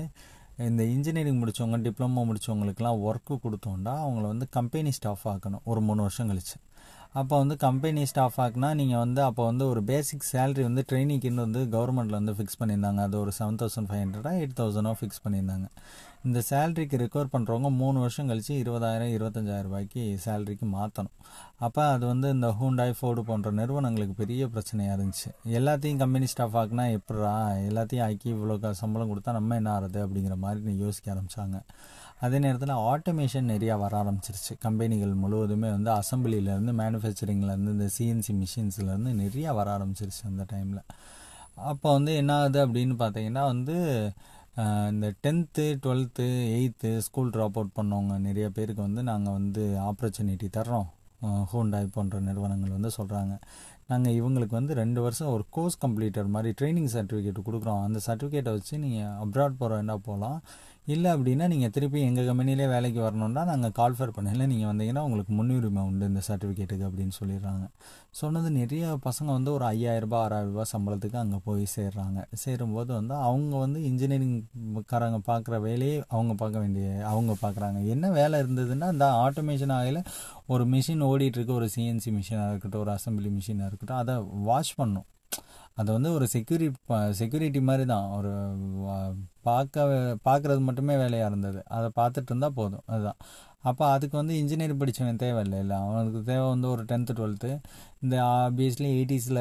இந்த 0.69 0.83
இன்ஜினியரிங் 0.95 1.39
முடித்தவங்க 1.43 1.79
டிப்ளமோ 1.87 2.23
முடித்தவங்களுக்குலாம் 2.31 2.99
ஒர்க்கு 3.09 3.37
கொடுத்தோன்னா 3.45 3.95
அவங்கள 4.05 4.25
வந்து 4.33 4.47
கம்பெனி 4.51 4.91
ஸ்டாஃப் 4.99 5.25
ஆக்கணும். 5.29 5.63
ஒரு 5.65 5.81
மூணு 5.81 6.01
வருஷம் 6.07 6.31
கழிச்சு. 6.31 6.57
அப்போ 7.21 7.35
வந்து 7.39 7.57
கம்பெனி 7.57 8.03
ஸ்டாஃப் 8.11 8.37
ஆக்குனா 8.43 8.69
நீங்கள் 8.81 9.03
வந்து 9.05 9.21
அப்போ 9.23 9.45
வந்து 9.45 9.65
ஒரு 9.69 9.81
பேசிக் 9.83 10.29
சேலரி 10.33 10.63
வந்து 10.63 10.85
ட்ரைனிங்க்குன்னு 10.91 11.47
வந்து 11.47 11.61
கவர்மெண்ட்டில் 11.77 12.19
வந்து 12.19 12.35
ஃபிக்ஸ் 12.39 12.61
பண்ணியிருந்தாங்க. 12.61 13.01
அது 13.07 13.17
ஒரு 13.21 13.33
செவன் 13.39 13.59
தௌசண்ட் 13.63 13.89
ஃபைவ் 13.91 14.03
ஹண்ட்ரடா 14.05 14.33
எயிட் 14.41 14.55
தௌசண்டோ 14.61 14.93
ஃபிக்ஸ் 15.01 15.23
பண்ணியிருந்தாங்க. 15.25 15.69
இந்த 16.25 16.43
சேலரிக்கு 16.49 16.97
ரெக்கவர் 17.03 17.31
பண்ணுறவங்க 17.33 17.69
மூணு 17.77 17.99
வருஷம் 17.99 18.29
கழிச்சு 18.31 18.55
இருபதாயிரம் 18.63 19.13
இருபத்தஞ்சாயிரம் 19.17 19.67
ரூபாய்க்கு 19.69 20.19
சேலரிக்கு 20.25 20.67
மாற்றணும் 20.75 21.15
அப்போ 21.59 21.83
அது 21.93 22.07
வந்து 22.07 22.31
இந்த 22.31 22.49
ஹூண்டாய் 22.61 22.93
ஃபோர்டு 22.99 23.21
போன்ற 23.21 23.51
நிறுவனங்களுக்கு 23.51 24.15
பெரிய 24.15 24.47
பிரச்சனையாக 24.47 24.97
இருந்துச்சு. 24.97 25.31
எல்லாத்தையும் 25.59 25.97
கம்பெனி 25.97 26.27
ஸ்டாஃப் 26.27 26.57
ஆக்குனா 26.57 26.85
எப்படா 26.99 27.33
எல்லாத்தையும் 27.69 28.05
ஆக்கி 28.07 28.29
இவ்வளோ 28.35 28.73
சம்பளம் 28.73 29.11
கொடுத்தா 29.13 29.33
நம்ம 29.33 29.55
என்ன 29.55 29.71
ஆறுது 29.73 30.01
அப்படிங்கிற 30.07 30.37
மாதிரி 30.37 30.77
யோசிக்க 30.77 31.15
ஆரம்பித்தாங்க 31.15 31.59
அதே 32.21 32.39
நேரத்தில் 32.39 32.75
ஆட்டோமேஷன் 32.93 33.51
நிறையா 33.55 33.79
வர 33.79 33.93
ஆரம்பிச்சிருச்சு. 34.03 34.55
கம்பெனிகள் 34.59 35.15
முழுவதுமே 35.15 35.71
வந்து 35.71 35.91
அசம்பிளிலேருந்து 35.91 36.75
மேனுஃபேக்சரிங்லேருந்து 36.83 37.75
இந்த 37.77 37.89
சிஎன்சி 37.99 38.35
மிஷின்ஸ்லேருந்து 38.43 39.13
நிறையா 39.25 39.55
வர 39.61 39.79
ஆரம்பிச்சிருச்சு 39.79 40.25
அந்த 40.25 40.45
டைமில் 40.53 40.83
அப்போ 41.55 41.93
வந்து 41.93 42.17
என்ன 42.17 42.35
ஆகுது 42.41 42.67
அப்படின்னு 42.67 42.95
பார்த்தீங்கன்னா 43.05 43.45
வந்து 43.45 43.77
இந்த 44.93 45.07
tenth 45.25 45.65
twelfth 45.83 46.25
eighth 46.57 46.91
school 47.07 47.31
drop 47.35 47.59
out 47.59 47.77
பண்ணவங்க 47.77 48.15
நிறைய 48.29 48.47
பேருக்கு 48.57 48.83
வந்து 48.83 49.03
நாங்கள் 49.11 49.37
வந்து 49.39 49.65
ஆப்பர்ச்சுனிட்டி 49.89 50.49
தர்றோம். 50.57 50.89
ஹூண்டாய் 51.53 51.95
போன்ற 51.95 52.19
நிறுவனங்கள் 52.29 52.77
வந்து 52.77 52.91
சொல்கிறாங்க 52.99 53.35
நாங்கள் 53.91 54.17
இவங்களுக்கு 54.21 54.55
வந்து 54.59 54.75
ரெண்டு 54.81 55.01
வருஷம் 55.05 55.33
ஒரு 55.35 55.45
கோர்ஸ் 55.57 55.79
கம்ப்ளீட்டர் 55.85 56.29
மாதிரி 56.35 56.51
ட்ரைனிங் 56.61 56.91
சர்டிஃபிகேட் 56.97 57.47
கொடுக்குறோம். 57.49 57.83
அந்த 57.87 57.99
சர்டிஃபிகேட்டை 58.07 58.53
வச்சு 58.57 58.75
நீங்கள் 58.85 59.15
அப்ராட் 59.25 59.59
போகிற 59.61 59.79
என்ன 59.85 59.97
போகலாம் 60.09 60.39
இல்லை 60.93 61.09
அப்படின்னா 61.15 61.47
நீங்கள் 61.53 61.73
திருப்பி 61.75 61.99
எங்கள் 62.09 62.27
கம்பெனிலே 62.29 62.67
வேலைக்கு 62.73 63.01
வரணுன்னா 63.07 63.43
நாங்கள் 63.51 63.75
கால்ஃபர் 63.79 64.13
பண்ணல 64.17 64.47
நீங்கள் 64.53 64.71
வந்தீங்கன்னா 64.71 65.03
உங்களுக்கு 65.07 65.33
முன்னுரிமை 65.39 65.83
உண்டு 65.89 66.09
இந்த 66.11 66.23
சர்டிஃபிகேட்டுக்கு 66.29 66.87
அப்படின்னு 66.89 67.15
சொல்லிடுறாங்க. 67.19 67.65
சொன்னது 68.21 68.49
நிறைய 68.59 68.85
பசங்க 69.07 69.29
வந்து 69.37 69.51
ஒரு 69.57 69.65
ஐயாயிரரூபா 69.75 70.19
ஆறாயிரரூபா 70.25 70.65
சம்பளத்துக்கு 70.73 71.19
அங்கே 71.23 71.39
போய் 71.45 71.65
சேர்றாங்க. 71.77 72.19
சேரும்போது 72.45 72.91
வந்து 72.99 73.15
அவங்க 73.29 73.55
வந்து 73.65 73.81
இன்ஜினியரிங் 73.91 74.39
காரங்க 74.93 75.21
பார்க்குற 75.31 75.59
வேலையை 75.69 75.97
அவங்க 76.15 76.35
பார்க்க 76.43 76.65
வேண்டிய 76.65 76.89
அவங்க 77.13 77.37
பார்க்குறாங்க 77.45 77.81
என்ன 77.97 78.11
வேலை 78.19 78.41
இருந்ததுன்னா 78.45 78.89
இந்த 78.97 79.09
ஆட்டோமேஷன் 79.27 79.77
ஆகையில் 79.79 80.03
ஒரு 80.55 80.67
மிஷின் 80.75 81.07
ஓடிட்டுருக்கு 81.11 81.59
ஒரு 81.61 81.69
சிஎன்சி 81.77 82.13
மிஷினாக 82.19 82.51
இருக்கட்டும் 82.53 82.85
ஒரு 82.87 82.95
அசம்பிளி 82.99 83.33
மிஷினாக 83.39 83.71
இருக்கட்டும் 83.71 84.03
அதை 84.03 84.17
வாஷ் 84.51 84.77
பண்ணும் 84.77 85.07
அது 85.81 85.89
வந்து 85.97 86.11
ஒரு 86.17 86.27
செக்யூரி 86.35 86.67
செக்யூரிட்டி 87.21 87.61
மாதிரி 87.71 87.85
தான் 87.93 88.09
ஒரு 88.19 88.33
பார்க்க 89.49 89.85
பார்க்குறது 90.29 90.61
மட்டுமே 90.69 90.95
வேலையாக 91.03 91.31
இருந்தது. 91.33 91.61
அதை 91.77 91.89
பார்த்துட்டு 92.01 92.31
இருந்தால் 92.33 92.59
போதும். 92.59 92.85
அதுதான். 92.95 93.21
அப்போ 93.69 93.85
அதுக்கு 93.95 94.17
வந்து 94.21 94.35
இன்ஜினியரிங் 94.43 94.81
படித்தவன் 94.83 95.21
தேவையில்லை 95.23 95.59
இல்லை. 95.65 95.77
அவனுக்கு 95.87 96.21
தேவை 96.31 96.47
வந்து 96.53 96.69
ஒரு 96.75 96.83
டென்த்து 96.91 97.17
டுவெல்த்து 97.19 97.51
இந்த 98.05 98.17
ஆப்வியஸ்லி 98.45 98.89
எயிட்டிஸில் 98.99 99.41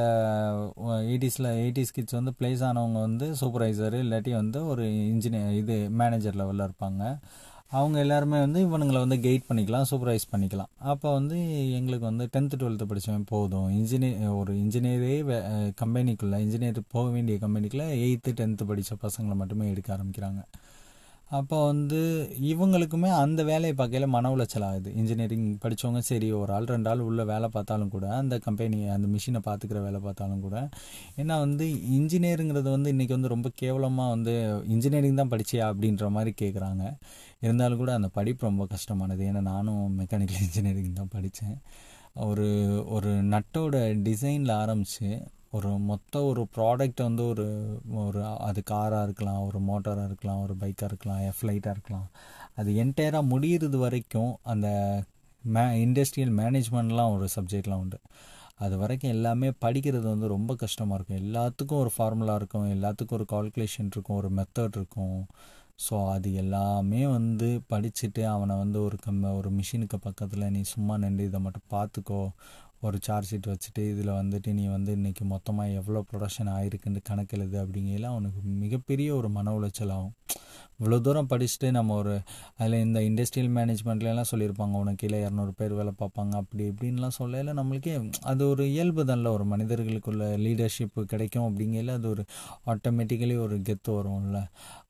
எயிட்டிஸில் 1.12 1.50
எயிட்டிஸ் 1.62 1.96
கிட்ஸ் 1.98 2.18
வந்து 2.20 2.34
ப்ளேஸ் 2.40 2.64
ஆனவங்க 2.70 3.00
வந்து 3.08 3.28
சூப்பர்வைசர் 3.42 3.96
இல்லாட்டி 4.04 4.34
வந்து 4.42 4.62
ஒரு 4.74 4.86
இன்ஜினியர் 5.14 5.56
இது 5.62 5.78
மேனேஜர் 6.02 6.40
லெவலில் 6.42 6.68
இருப்பாங்க. 6.68 7.04
அவங்க 7.78 7.98
எல்லாருமே 8.04 8.38
வந்து 8.40 8.60
இவனுங்களை 8.68 9.00
வந்து 9.04 9.18
கைட் 9.26 9.48
பண்ணிக்கலாம் 9.50 9.88
சூப்பர்வைஸ் 9.90 10.30
பண்ணிக்கலாம். 10.32 10.72
அப்போ 10.92 11.08
வந்து 11.14 11.38
எங்களுக்கு 11.78 12.06
வந்து 12.10 12.26
டென்த்து 12.34 12.60
டுவெல்த்து 12.62 12.88
படித்தவன் 12.92 13.28
போதும். 13.34 13.68
இன்ஜினியர் 13.80 14.38
ஒரு 14.38 14.54
இன்ஜினியரே 14.62 15.16
கம்பெனிக்குள்ளே 15.82 16.40
இன்ஜினியர் 16.46 16.80
போக 16.96 17.06
வேண்டிய 17.16 17.38
கம்பெனிக்குள்ளே 17.42 17.88
எயித்து 18.06 18.34
டென்த்து 18.40 18.68
படித்த 18.72 18.98
பசங்களை 19.06 19.38
மட்டுமே 19.42 19.68
எடுக்க 19.74 19.98
ஆரம்பிக்கிறாங்க. 19.98 20.42
அப்போ 21.32 21.58
வந்து 21.66 22.00
இவங்களுக்குமே 22.52 23.10
அந்த 23.24 23.42
வேலையை 23.50 23.74
பார்க்கையில் 23.80 24.14
மன 24.14 24.30
உளைச்சல் 24.36 24.66
ஆகுது. 24.68 24.90
இன்ஜினியரிங் 25.00 25.46
படித்தவங்க 25.64 26.02
சரி 26.08 26.28
ஒரு 26.40 26.52
ஆள் 26.54 26.70
ரெண்டு 26.72 26.90
ஆள் 26.90 27.04
உள்ள 27.08 27.24
வேலை 27.32 27.48
பார்த்தாலும் 27.56 27.92
கூட 27.96 28.06
அந்த 28.20 28.36
கம்பெனி 28.46 28.80
அந்த 28.96 29.08
மிஷினை 29.08 29.42
பார்த்துக்கிற 29.48 29.82
வேலை 29.88 30.00
பார்த்தாலும் 30.00 30.44
கூட 30.46 30.58
ஏன்னா 31.22 31.36
வந்து 31.46 31.66
இன்ஜினியருங்கிறது 31.98 32.70
வந்து 32.76 32.94
இன்றைக்கி 32.94 33.16
வந்து 33.18 33.34
ரொம்ப 33.36 33.50
கேவலமாக 33.56 34.14
வந்து 34.16 34.34
இன்ஜினியரிங் 34.76 35.22
தான் 35.22 35.34
படிச்சியா 35.36 35.68
அப்படின்ற 35.72 36.10
மாதிரி 36.18 36.34
கேட்குறாங்க 36.42 36.84
இருந்தாலும் 37.40 37.82
கூட 37.84 37.94
அந்த 38.00 38.10
படிப்பு 38.20 38.44
ரொம்ப 38.50 38.66
கஷ்டமானது. 38.76 39.22
ஏன்னா 39.32 39.44
நானும் 39.54 39.84
மெக்கானிக்கல் 40.00 40.46
இன்ஜினியரிங் 40.48 41.00
தான் 41.02 41.14
படித்தேன் 41.16 41.58
ஒரு 42.30 42.48
ஒரு 42.88 43.12
நட்டோட 43.34 43.76
டிசைனில் 44.08 44.60
ஆரம்பித்து 44.62 45.10
ஒரு 45.54 45.70
மொத்த 45.90 46.24
ஒரு 46.24 46.42
ப்ராடக்ட் 46.56 47.02
வந்து 47.04 47.24
ஒரு 47.28 47.46
ஒரு 48.02 48.20
அது 48.48 48.60
காராக 48.64 49.04
இருக்கலாம் 49.04 49.40
ஒரு 49.40 49.60
மோட்டாராக 49.60 50.06
இருக்கலாம் 50.06 50.42
ஒரு 50.42 50.56
பைக்காக 50.56 50.90
இருக்கலாம் 50.92 51.22
ஃப்ளைட்டாக 51.40 51.76
இருக்கலாம். 51.76 52.08
அது 52.56 52.72
என்டையராக 52.84 53.30
முடியிறது 53.34 53.78
வரைக்கும் 53.78 54.32
அந்த 54.44 54.68
மே 55.44 55.64
இண்டஸ்ட்ரியல் 55.86 56.34
மேனேஜ்மெண்ட்லாம் 56.42 57.14
ஒரு 57.16 57.28
சப்ஜெக்ட்லாம் 57.36 57.84
உண்டு. 57.84 58.00
அது 58.56 58.76
வரைக்கும் 58.78 59.12
எல்லாமே 59.12 59.50
படிக்கிறது 59.66 60.08
வந்து 60.14 60.28
ரொம்ப 60.28 60.56
கஷ்டமாக 60.56 60.98
இருக்கும். 60.98 61.22
எல்லாத்துக்கும் 61.26 61.82
ஒரு 61.84 61.92
ஃபார்முலா 61.96 62.36
இருக்கும் 62.36 62.68
எல்லாத்துக்கும் 62.78 63.18
ஒரு 63.20 63.28
கால்குலேஷன் 63.30 63.92
இருக்கும் 63.92 64.18
ஒரு 64.18 64.30
மெத்தட் 64.30 64.78
இருக்கும். 64.78 65.20
ஸோ 65.90 66.10
அது 66.10 66.30
எல்லாமே 66.34 67.02
வந்து 67.08 67.62
படிச்சுட்டு 67.70 68.24
அவனை 68.26 68.56
வந்து 68.58 68.80
ஒரு 68.84 68.98
கம் 68.98 69.22
ஒரு 69.24 69.50
மிஷினுக்கு 69.50 69.98
பக்கத்தில் 70.02 70.52
நீ 70.52 70.62
சும்மா 70.74 70.98
நின்று 70.98 71.24
இதை 71.24 71.40
மட்டும் 71.40 71.70
பார்த்துக்கோ 71.76 72.22
ஒரு 72.82 72.98
சார்ஜ் 73.02 73.30
ஷீட் 73.32 73.50
வச்சுட்டு 73.52 73.82
இதில் 73.92 74.10
வந்துட்டு 74.10 74.54
நீ 74.54 74.66
வந்து 74.68 74.96
இன்றைக்கி 74.96 75.24
மொத்தமாக 75.24 75.70
எவ்வளோ 75.70 76.04
ப்ரொடக்ஷன் 76.12 76.52
ஆகிருக்குன்னு 76.58 77.00
கணக்கெழுது 77.10 77.58
அப்படிங்கையில் 77.64 78.12
அவனுக்கு 78.14 78.42
மிகப்பெரிய 78.64 79.16
ஒரு 79.16 79.30
மன 79.30 79.54
உளைச்சல் 79.60 79.92
ஆகும். 79.92 80.14
இவ்வளோ 80.80 80.98
தூரம் 81.02 81.28
படிச்சுட்டு 81.30 81.72
நம்ம 81.72 81.96
ஒரு 81.96 82.14
அதில் 82.58 82.84
இந்த 82.86 83.00
இண்டஸ்ட்ரியல் 83.00 83.50
மேனேஜ்மெண்ட்லாம் 83.58 84.30
சொல்லியிருப்பாங்க 84.32 84.76
உனக்கு 84.82 85.08
கீழே 85.08 85.26
இரநூறு 85.26 85.52
பேர் 85.56 85.74
வேலை 85.74 85.92
பார்ப்பாங்க 86.00 86.34
அப்படி 86.42 86.64
இப்படின்லாம் 86.70 87.18
சொல்லல 87.20 87.56
நம்மளுக்கே 87.60 88.12
அது 88.22 88.48
ஒரு 88.50 88.70
இயல்பு 88.70 89.04
தான்ல. 89.04 89.28
ஒரு 89.28 89.46
மனிதர்களுக்குள்ள 89.46 90.26
லீடர்ஷிப் 90.46 91.04
கிடைக்கும் 91.08 91.48
அப்படிங்கையில் 91.50 91.92
அது 91.94 92.10
ஒரு 92.10 92.26
ஆட்டோமேட்டிக்கலி 92.66 93.38
ஒரு 93.38 93.58
கெத்து 93.60 93.90
வரும்ல. 93.90 94.40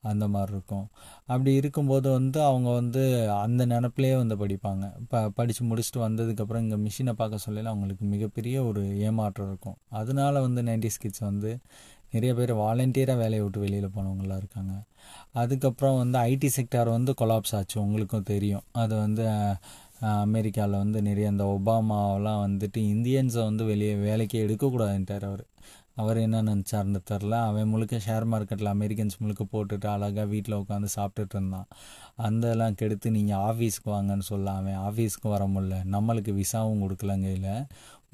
அந்த 0.03 0.27
மாதிரி 0.27 0.53
இருக்கும். 0.53 0.87
அப்படி 1.25 1.53
இருக்கும்போது 1.53 2.11
வந்து 2.11 2.41
அவங்க 2.41 2.69
வந்து 2.71 3.31
அந்த 3.31 3.65
நினப்பிலே 3.65 4.15
வந்து 4.17 4.35
படிப்பாங்க. 4.35 5.07
ப 5.09 5.29
படித்து 5.29 5.63
முடிச்சுட்டு 5.63 6.01
வந்ததுக்கப்புறம் 6.07 6.59
இங்கே 6.59 6.75
மிஷினை 6.75 7.13
பார்க்க 7.13 7.45
சொல்லல 7.47 7.63
அவங்களுக்கு 7.63 8.05
மிகப்பெரிய 8.05 8.63
ஒரு 8.63 8.97
ஏமாற்றம் 8.99 9.47
இருக்கும். 9.47 9.77
அதனால 9.89 10.41
வந்து 10.41 10.63
நைன்டி 10.63 10.91
கிட்ஸ் 10.99 11.19
வந்து 11.19 11.51
நிறைய 12.13 12.33
பேர் 12.33 12.51
வாலண்டியராக 12.53 13.17
வேலையை 13.17 13.43
விட்டு 13.43 13.59
வெளியில் 13.59 13.95
போனவங்களாம் 13.95 14.37
இருக்காங்க. 14.37 14.73
அதுக்கப்புறம் 15.33 15.97
வந்து 15.97 16.17
ஐடி 16.19 16.49
செக்டார் 16.57 16.89
வந்து 16.89 17.13
கொலாப்ஸ் 17.21 17.55
ஆச்சு 17.55 17.81
உங்களுக்கும் 17.81 18.23
தெரியும். 18.23 18.63
அது 18.71 18.95
வந்து 18.95 19.25
அமெரிக்காவில் 20.01 20.77
வந்து 20.77 21.01
நிறைய 21.01 21.27
அந்த 21.27 21.43
ஒபாமாவெலாம் 21.45 22.43
வந்துட்டு 22.47 22.79
இந்தியன்ஸை 22.93 23.43
வந்து 23.43 23.63
வெளியே 23.63 23.95
வேலைக்கே 23.95 24.43
எடுக்கக்கூடாதுன்ட்டார் 24.45 25.25
அவர். 25.25 25.43
அவர் 25.99 26.17
என்ன 26.17 26.41
நினச்சாருன்னு 26.41 26.99
தெரில 27.11 27.35
அவன் 27.47 27.71
முழுக்க 27.73 27.95
ஷேர் 28.05 28.25
மார்க்கெட்டில் 28.31 28.71
அமெரிக்கன்ஸ் 28.73 29.17
முழுக்க 29.19 29.43
போட்டுட்டு 29.53 29.87
அழகாக 29.87 30.25
வீட்டில் 30.25 30.55
உட்காந்து 30.55 30.89
சாப்பிட்டுட்டு 30.95 31.35
இருந்தான். 31.37 31.67
அந்தெல்லாம் 32.27 32.77
கெடுத்து 32.81 33.11
நீங்கள் 33.11 33.41
ஆஃபீஸ்க்கு 33.49 33.89
வாங்கன்னு 33.95 34.27
சொல்ல 34.31 34.51
அவன் 34.51 34.79
ஆஃபீஸ்க்கு 34.87 35.33
வர 35.35 35.45
முடில 35.47 35.77
நம்மளுக்கு 35.95 36.33
விசாவும் 36.41 36.83
கொடுக்கலங்கையில் 36.83 37.51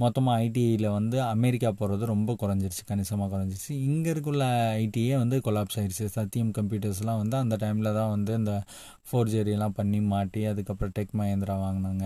மொத்தமாக 0.03 0.41
ஐடியில் 0.45 0.87
வந்து 0.97 1.17
அமெரிக்கா 1.33 1.69
போகிறது 1.79 2.05
ரொம்ப 2.13 2.31
குறைஞ்சிருச்சு 2.41 2.83
கணிசமாக 2.89 3.29
குறைஞ்சிருச்சு. 3.33 3.73
இங்கே 3.89 4.09
இருக்குள்ள 4.13 4.45
ஐடியே 4.81 5.13
வந்து 5.21 5.37
கொலாப்ஸ் 5.45 5.77
ஆயிடுச்சு 5.81 6.05
சத்தியம் 6.17 6.51
கம்ப்யூட்டர்ஸ்லாம் 6.57 7.19
வந்து 7.21 7.37
அந்த 7.43 7.57
டைமில் 7.63 7.89
தான் 7.99 8.11
வந்து 8.15 8.33
இந்த 8.41 8.53
ஃபோர் 9.09 9.31
ஜெரியெல்லாம் 9.33 9.75
பண்ணி 9.79 9.99
மாட்டி 10.13 10.43
அதுக்கப்புறம் 10.51 10.93
டெக் 10.97 11.15
மஹேந்திரா 11.21 11.55
வாங்கினாங்க. 11.65 12.05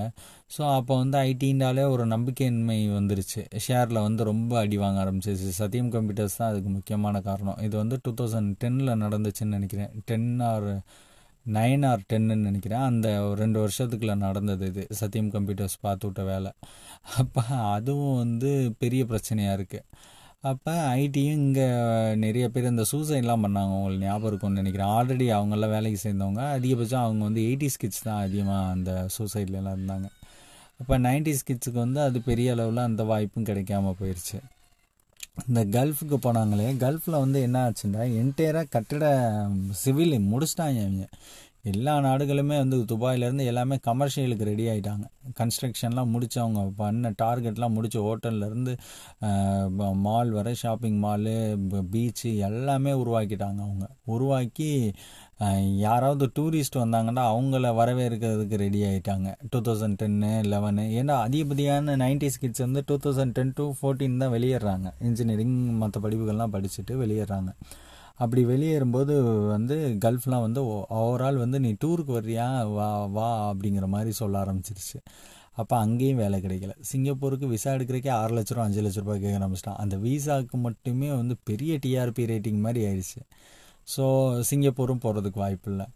ஸோ 0.55 0.62
அப்போ 0.77 0.93
வந்து 1.01 1.17
ஐடின்றாலே 1.29 1.86
ஒரு 1.96 2.05
நம்பிக்கையின்மை 2.13 2.79
வந்துருச்சு. 3.00 3.43
ஷேரில் 3.67 4.05
வந்து 4.08 4.24
ரொம்ப 4.31 4.53
அடி 4.63 4.79
வாங்க 4.84 5.00
ஆரம்பிச்சிருச்சு. 5.05 5.51
சத்தியம் 5.62 5.91
கம்ப்யூட்டர்ஸ் 5.98 6.39
தான் 6.39 6.51
அதுக்கு 6.53 6.72
முக்கியமான 6.77 7.22
காரணம். 7.29 7.60
இது 7.67 7.75
வந்து 7.84 7.98
டூ 8.05 8.13
தௌசண்ட் 8.22 8.51
டென்னில் 8.63 9.00
நடந்துச்சுன்னு 9.05 9.58
நினைக்கிறேன். 9.60 9.93
டென் 10.10 10.31
ஆர் 10.53 10.69
நைன் 11.46 11.84
ஆர் 11.89 12.05
டென்னு 12.12 12.36
நினைக்கிறேன். 12.48 12.86
அந்த 12.91 13.08
ரெண்டு 13.41 13.58
வருஷத்துக்குள்ளே 13.63 14.15
நடந்தது 14.25 14.65
இது. 14.72 14.84
சத்தியம் 15.01 15.31
கம்ப்யூட்டர்ஸ் 15.36 15.77
பார்த்து 15.86 16.08
விட்ட 16.08 16.24
வேலை. 16.31 16.51
அப்போ 17.22 17.43
அதுவும் 17.75 18.19
வந்து 18.24 18.51
பெரிய 18.84 19.03
பிரச்சனையாக 19.12 19.58
இருக்குது 19.60 19.86
அப்போ 20.50 20.74
ஐடியும் 21.00 21.39
இங்கே 21.46 21.65
நிறைய 22.25 22.46
பேர் 22.53 22.69
இந்த 22.74 22.84
சூசைட்லாம் 22.91 23.43
பண்ணாங்க. 23.46 23.72
உங்களுக்கு 23.79 24.05
ஞாபகம் 24.05 24.29
இருக்கும்னு 24.29 24.62
நினைக்கிறேன். 24.62 24.91
ஆல்ரெடி 24.98 25.25
அவங்கெல்லாம் 25.38 25.74
வேலைக்கு 25.75 26.00
சேர்ந்தவங்க. 26.05 26.43
அதிகபட்சம் 26.58 27.03
அவங்க 27.05 27.24
வந்து 27.29 27.41
எயிட்டி 27.48 27.69
ஸ்கிட்ஸ் 27.75 28.05
தான் 28.08 28.22
அதிகமாக 28.27 28.69
அந்த 28.75 28.91
சூசைட்லலாம் 29.15 29.75
இருந்தாங்க. 29.77 30.08
அப்போ 30.81 30.98
நைன்டி 31.08 31.34
ஸ்கிட்ஸுக்கு 31.39 31.79
வந்து 31.86 32.01
அது 32.08 32.17
பெரிய 32.29 32.53
அளவில் 32.55 32.88
அந்த 32.89 33.03
வாய்ப்பும் 33.12 33.50
கிடைக்காம 33.50 33.93
போயிடுச்சு 34.01 34.39
இந்த 35.36 35.62
கல்ஃபுக்கு 35.75 36.17
போனாங்களே 36.17 36.77
கல்ஃபில் 36.77 37.19
வந்து 37.19 37.41
என்ன 37.41 37.59
ஆச்சுன்னா 37.67 38.01
என்டையராக 38.21 38.71
கட்டிட 38.71 39.05
சிவில் 39.71 40.15
முடிச்சிட்டாங்க 40.31 40.81
அவங்க 40.81 41.05
எல்லா 41.63 42.00
நாடுகளுமே 42.00 42.57
வந்து 42.57 42.77
துபாயிலேருந்து 42.91 43.45
எல்லாமே 43.45 43.75
கமர்ஷியலுக்கு 43.88 44.45
ரெடி 44.45 44.65
ஆகிட்டாங்க 44.67 45.05
கன்ஸ்ட்ரக்ஷன்லாம் 45.39 46.12
முடிச்சு 46.12 46.41
அவங்க 46.41 46.62
பண்ண 46.77 47.12
டார்கெட்லாம் 47.21 47.75
முடிச்சு 47.77 48.00
ஹோட்டல்லேருந்து 48.00 48.74
மால் 50.01 50.31
வரை 50.31 50.53
ஷாப்பிங் 50.53 51.03
மாலு 51.03 51.33
பீச்சு 51.91 52.38
எல்லாமே 52.50 52.91
உருவாக்கிட்டாங்க 52.91 53.62
அவங்க. 53.67 53.88
உருவாக்கி 54.05 54.71
யாராவது 55.84 56.25
டூரிஸ்ட் 56.36 56.77
வந்தாங்கன்னா 56.81 57.24
அவங்கள 57.34 57.69
வரவேற்கிறதுக்கு 57.79 58.55
ரெடி 58.58 58.79
ஆகிட்டாங்க 58.84 59.27
டூ 59.51 59.60
தௌசண்ட் 59.67 59.98
டென்னு 60.01 60.31
லெவனு 60.53 60.84
ஏன்னா 61.00 61.15
அதிகபதியான 61.25 61.96
நைன்டிஸ் 61.98 62.39
கிட்ஸ் 62.39 62.63
வந்து 62.65 62.81
two 62.86 62.96
thousand 63.03 63.36
ten 63.38 63.53
to 63.55 63.65
fourteen 63.77 64.17
தான் 64.17 64.34
வெளியேறாங்க. 64.34 64.88
இன்ஜினியரிங் 65.00 65.55
மற்ற 65.81 66.01
படிப்புகள்லாம் 66.01 66.53
படிச்சுட்டு 66.55 66.96
வெளியேறாங்க. 67.03 67.51
அப்படி 68.15 68.46
வெளியேறும்போது 68.46 69.13
வந்து 69.48 69.98
கல்ஃப்லாம் 70.05 70.46
வந்து 70.48 70.62
ஓவரால் 71.01 71.38
வந்து 71.43 71.60
நீ 71.60 71.72
டூருக்கு 71.84 72.13
வர்றியா? 72.19 72.48
வா 72.77 73.05
வா 73.05 73.29
அப்படிங்கிற 73.51 73.88
மாதிரி 73.88 74.12
சொல்ல 74.12 74.43
ஆரம்பிச்சிருச்சு. 74.43 74.98
அப்போ 75.62 75.77
அங்கேயும் 75.77 76.17
வேலை 76.17 76.39
கிடைக்கல. 76.39 76.74
சிங்கப்பூருக்கு 76.81 77.48
விசா 77.48 77.72
எடுக்கிறக்கே 77.74 78.10
ஆறு 78.10 78.34
லட்ச 78.38 78.53
ரூபா 78.55 78.63
அஞ்சு 78.63 78.81
லட்ச 78.81 79.00
ரூபாய் 79.05 79.19
கேட்க 79.19 79.39
ஆரம்பிச்சிட்டான். 79.39 79.79
அந்த 79.84 79.98
விசாவுக்கு 79.98 80.58
மட்டுமே 80.67 81.10
வந்து 81.12 81.38
பெரிய 81.43 81.79
டிஆர்பி 81.86 82.25
ரேட்டிங் 82.34 82.60
மாதிரி 82.60 82.84
ஆயிடுச்சு. 82.89 83.22
ஸோ 83.96 84.05
சிங்கப்பூரும் 84.50 85.03
போகிறதுக்கு 85.03 85.39
வாய்ப்பு 85.46 85.69
இல்லை 85.72 85.88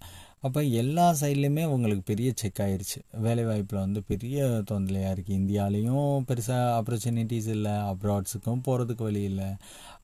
அப்போ 0.46 0.62
எல்லா 0.82 1.04
சைட்லேயுமே 1.20 1.64
உங்களுக்கு 1.74 2.04
பெரிய 2.10 2.30
செக் 2.40 2.62
ஆயிடுச்சு 2.64 3.00
வேலை 3.26 3.44
வாய்ப்பில் 3.46 3.84
வந்து 3.84 4.00
பெரிய 4.10 4.38
தொந்தலையாக 4.72 5.14
இருக்குது 5.16 5.38
இந்தியாலேயும் 5.42 6.26
பெருசாக 6.30 6.74
ஆப்பர்ச்சுனிட்டிஸ் 6.80 7.48
இல்லை. 7.56 7.76
அப்ராட்ஸுக்கும் 7.92 8.64
போகிறதுக்கு 8.66 9.04
வழி 9.04 9.22
இல்லை. 9.32 9.50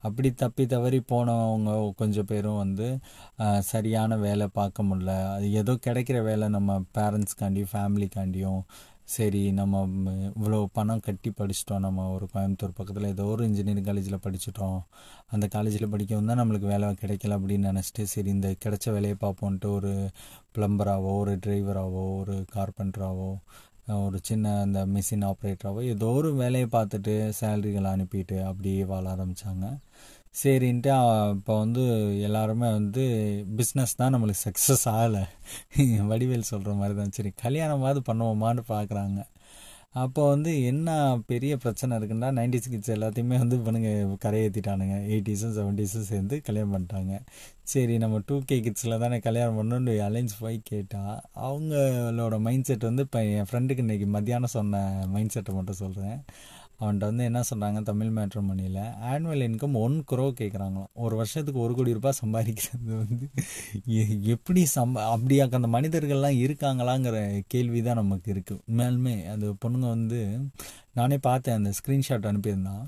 அப்படி 0.08 0.30
தப்பி 0.44 0.66
தவறி 0.66 1.00
போனவங்க 1.12 1.72
கொஞ்சம் 2.02 2.30
பேரும் 2.32 2.62
வந்து 2.64 2.88
சரியான 3.72 4.18
வேலை 4.28 4.48
பார்க்க 4.60 4.88
முடில 4.90 5.14
அது 5.34 5.48
ஏதோ 5.62 5.74
கிடைக்கிற 5.88 6.20
வேலை 6.30 6.48
நம்ம 6.58 6.80
பேரண்ட்ஸ்காண்டியும் 6.98 7.74
ஃபேமிலிக்காண்டியும் 7.74 8.62
சரி 9.10 9.42
நம்ம 9.52 9.76
இவ்வளோ 10.30 10.58
பணம் 10.78 11.04
கட்டி 11.06 11.30
படிச்சிட்டோம். 11.40 11.84
நம்ம 11.86 12.06
ஒரு 12.16 12.26
கோயம்புத்தூர் 12.34 12.76
பக்கத்தில் 12.80 13.08
ஏதோ 13.14 13.24
ஒரு 13.26 13.44
இன்ஜினியரிங் 13.48 13.88
காலேஜில் 13.88 14.24
படிச்சிட்டோம். 14.26 14.78
அந்த 15.34 15.46
காலேஜில் 15.48 15.92
படிக்கவும் 15.94 16.30
தான் 16.32 16.40
நம்மளுக்கு 16.42 16.68
வேலை 16.74 16.90
கிடைக்கல 17.02 17.38
அப்படின்னு 17.40 17.72
நினச்சிட்டு 17.72 18.04
சரி 18.14 18.30
இந்த 18.30 18.50
கிடைச்ச 18.66 18.86
வேலையை 18.98 19.18
பார்ப்போன்ட்டு 19.24 19.72
ஒரு 19.78 19.94
ப்ளம்பராகவோ 20.58 21.14
ஒரு 21.24 21.34
டிரைவராகவோ 21.46 22.06
ஒரு 22.22 22.38
கார்பெண்டராகவோ 22.56 23.32
ஒரு 24.00 24.18
சின்ன 24.22 24.52
அந்த 24.64 24.80
மிஷின் 24.96 25.26
ஆப்ரேட்டராகவோ 25.30 25.84
ஏதோ 25.94 26.10
ஒரு 26.18 26.32
வேலையை 26.36 26.68
பார்த்துட்டு 26.76 27.14
சேலரிகளை 27.40 27.90
அனுப்பிட்டு 27.96 28.38
அப்படியே 28.50 28.84
வாழ 28.92 29.06
ஆரம்பித்தாங்க 29.16 29.66
சரின்ட்டு 30.42 30.92
இப்போ 31.38 31.54
வந்து 31.64 31.84
எல்லாருமே 32.28 32.68
வந்து 32.78 33.04
பிஸ்னஸ் 33.60 33.98
தான் 34.02 34.14
நம்மளுக்கு 34.16 34.44
சக்ஸஸ் 34.48 34.86
ஆகலை. 34.94 35.24
வடிவேல் 36.12 36.50
சொல்கிற 36.52 36.74
மாதிரி 36.82 36.96
தான். 37.00 37.16
சரி 37.18 37.32
கல்யாணமாவது 37.44 38.02
பண்ணுவோமான்னு 38.10 38.64
பார்க்குறாங்க 38.76 39.20
அப்போ 40.02 40.24
வந்து 40.32 40.52
என்ன 40.72 40.90
பெரிய 41.30 41.54
பிரச்சனை 41.62 41.94
இருக்குன்னா 42.00 42.28
நைன்டி 42.38 42.60
கிட்ஸ் 42.74 42.92
எல்லாத்தையுமே 42.96 43.38
வந்து 43.44 43.56
இவனுங்க 43.62 43.92
கரையேற்றிட்டானுங்க 44.26 44.98
எயிட்டிஸும் 45.14 45.56
செவன்ட்டீஸும் 45.56 46.10
சேர்ந்து 46.12 46.36
கல்யாணம் 46.48 46.74
பண்ணிட்டாங்க. 46.74 47.14
சரி 47.72 47.96
நம்ம 48.04 48.20
டூ 48.28 48.36
கே 48.50 48.58
கிட்ஸில் 48.66 49.02
தானே 49.04 49.18
கல்யாணம் 49.28 49.58
பண்ணணுன்னு 49.60 49.96
அலைன்ஸ் 50.08 50.36
போய் 50.44 50.58
கேட்டால் 50.72 51.18
அவங்களோட 51.48 52.38
மைண்ட் 52.48 52.68
செட் 52.70 52.88
வந்து 52.90 53.06
இப்போ 53.08 53.22
என் 53.40 53.50
ஃப்ரெண்டுக்கு 53.50 53.86
இன்றைக்கி 53.86 54.08
மத்தியானம் 54.18 54.56
சொன்ன 54.58 54.84
மைண்ட் 55.16 55.36
செட்டை 55.36 55.54
மட்டும் 55.58 55.82
சொல்கிறேன் 55.84 56.20
அவன்கிட்ட 56.80 57.10
வந்து 57.12 57.24
என்ன 57.24 57.42
சொல்கிறாங்க 57.50 57.82
தமிழ் 57.84 58.12
மேட்ரமணியில் 58.18 58.80
ஆனுவல் 59.12 59.46
இன்கம் 59.48 59.78
ஒன் 59.84 59.98
குரோ 60.12 60.26
கேட்குறாங்களாம் 60.42 60.92
ஒரு 61.06 61.16
வருஷத்துக்கு 61.16 61.60
ஒரு 61.60 61.76
கோடி 61.76 61.98
ரூபாய் 61.98 62.20
சம்பாதிக்கிறது 62.22 62.92
வந்து 63.04 63.28
எப்படி 64.36 64.64
சம்பா 64.76 65.04
அப்படியாக்க 65.16 65.62
அந்த 65.62 65.72
மனிதர்கள்லாம் 65.78 66.42
இருக்காங்களாங்கிற 66.46 67.18
கேள்வி 67.48 67.82
தான் 67.82 68.02
நமக்கு 68.04 68.34
இருக்குது 68.34 68.62
உண்மையாலுமே 68.70 69.16
அந்த 69.34 69.48
பொண்ணுங்க 69.64 69.88
வந்து 69.96 70.22
நானே 70.94 71.20
பார்த்தேன் 71.30 71.60
அந்த 71.60 71.74
ஸ்க்ரீன்ஷாட் 71.80 72.30
அனுப்பியிருந்தான் 72.32 72.86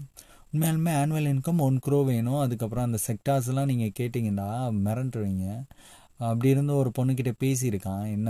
உண்மையாலுமே 0.54 0.94
ஆனுவல் 1.02 1.30
இன்கம் 1.34 1.62
ஒன் 1.66 1.78
க்ரோ 1.86 1.98
வேணும். 2.06 2.40
அதுக்கப்புறம் 2.40 2.88
அந்த 2.88 3.00
செக்டார்ஸ்லாம் 3.08 3.70
நீங்கள் 3.72 3.94
கேட்டிங்கன்னா 4.00 4.48
மிரண்டுருவீங்க. 4.86 5.46
அப்படி 6.30 6.50
இருந்து 6.50 6.74
ஒரு 6.76 6.90
பொண்ணுக்கிட்ட 6.98 7.32
பேசியிருக்கான். 7.44 8.04
என்ன 8.16 8.30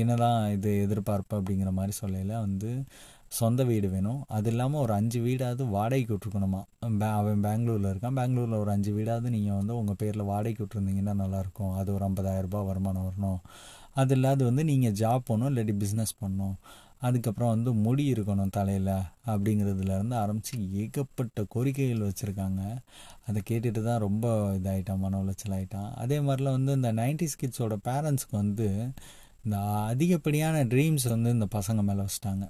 என்னதான் 0.00 0.38
இது 0.52 0.70
எதிர்பார்ப்பு 0.82 1.34
அப்படிங்கிற 1.40 1.72
மாதிரி 1.78 1.92
சொல்லல. 2.02 2.32
வந்து 2.46 2.70
சொந்த 3.38 3.62
வீடு 3.70 3.88
வேணும். 3.94 4.20
அது 4.36 4.48
இல்லாமல் 4.52 4.82
ஒரு 4.84 4.92
அஞ்சு 4.98 5.18
வீடாவது 5.26 5.62
வாடகைக்கு 5.74 6.12
விட்ருக்கணுமா 6.14 6.60
பே 7.00 7.08
அவன் 7.18 7.42
பெங்களூரில் 7.46 7.88
இருக்கான். 7.92 8.16
பெங்களூரில் 8.20 8.60
ஒரு 8.62 8.70
அஞ்சு 8.74 8.92
வீடாவது 8.96 9.28
நீங்கள் 9.36 9.58
வந்து 9.60 9.74
உங்கள் 9.80 9.98
பேரில் 10.00 10.28
வாடகைக்கு 10.30 10.64
விட்ருந்தீங்கன்னா 10.64 11.14
நல்லாயிருக்கும். 11.22 11.72
அது 11.80 11.88
ஒரு 11.96 12.04
ஐம்பதாயிரரூபா 12.08 12.60
வருமானம் 12.70 13.06
வரணும். 13.08 13.40
அது 14.00 14.14
இல்லாத 14.16 14.44
வந்து 14.50 14.64
நீங்கள் 14.70 14.96
ஜாப் 15.02 15.26
பண்ணணும் 15.30 15.50
இல்லாட்டி 15.52 15.76
பிஸ்னஸ் 15.84 16.14
பண்ணணும் 16.22 16.56
அதுக்கப்புறம் 17.08 17.52
வந்து 17.54 17.70
முடி 17.84 18.04
இருக்கணும் 18.14 18.52
தலையில் 18.56 18.90
அப்படிங்கிறதுலேருந்து 19.32 20.16
ஆரம்பித்து 20.22 20.56
ஏகப்பட்ட 20.80 21.44
கோரிக்கைகள் 21.54 22.04
வச்சுருக்காங்க. 22.08 22.62
அதை 23.28 23.40
கேட்டுட்டு 23.50 23.80
தான் 23.88 24.02
ரொம்ப 24.06 24.26
இதாகிட்டான் 24.58 25.02
மன 25.04 25.20
உளைச்சல் 25.22 25.54
ஆகிட்டான் 25.58 25.90
அதே 26.02 26.18
மாதிரிலாம் 26.26 26.56
வந்து 26.58 26.74
இந்த 26.78 26.90
நைன்டிஸ் 27.00 27.40
கிட்ஸோட 27.42 27.76
பேரண்ட்ஸ்க்கு 27.88 28.36
வந்து 28.42 28.68
இந்த 29.44 29.58
அதிகப்படியான 29.92 30.64
ட்ரீம்ஸ் 30.72 31.06
வந்து 31.14 31.30
இந்த 31.36 31.46
பசங்க 31.58 31.82
மேலே 31.90 32.02
வச்சிட்டாங்க. 32.06 32.46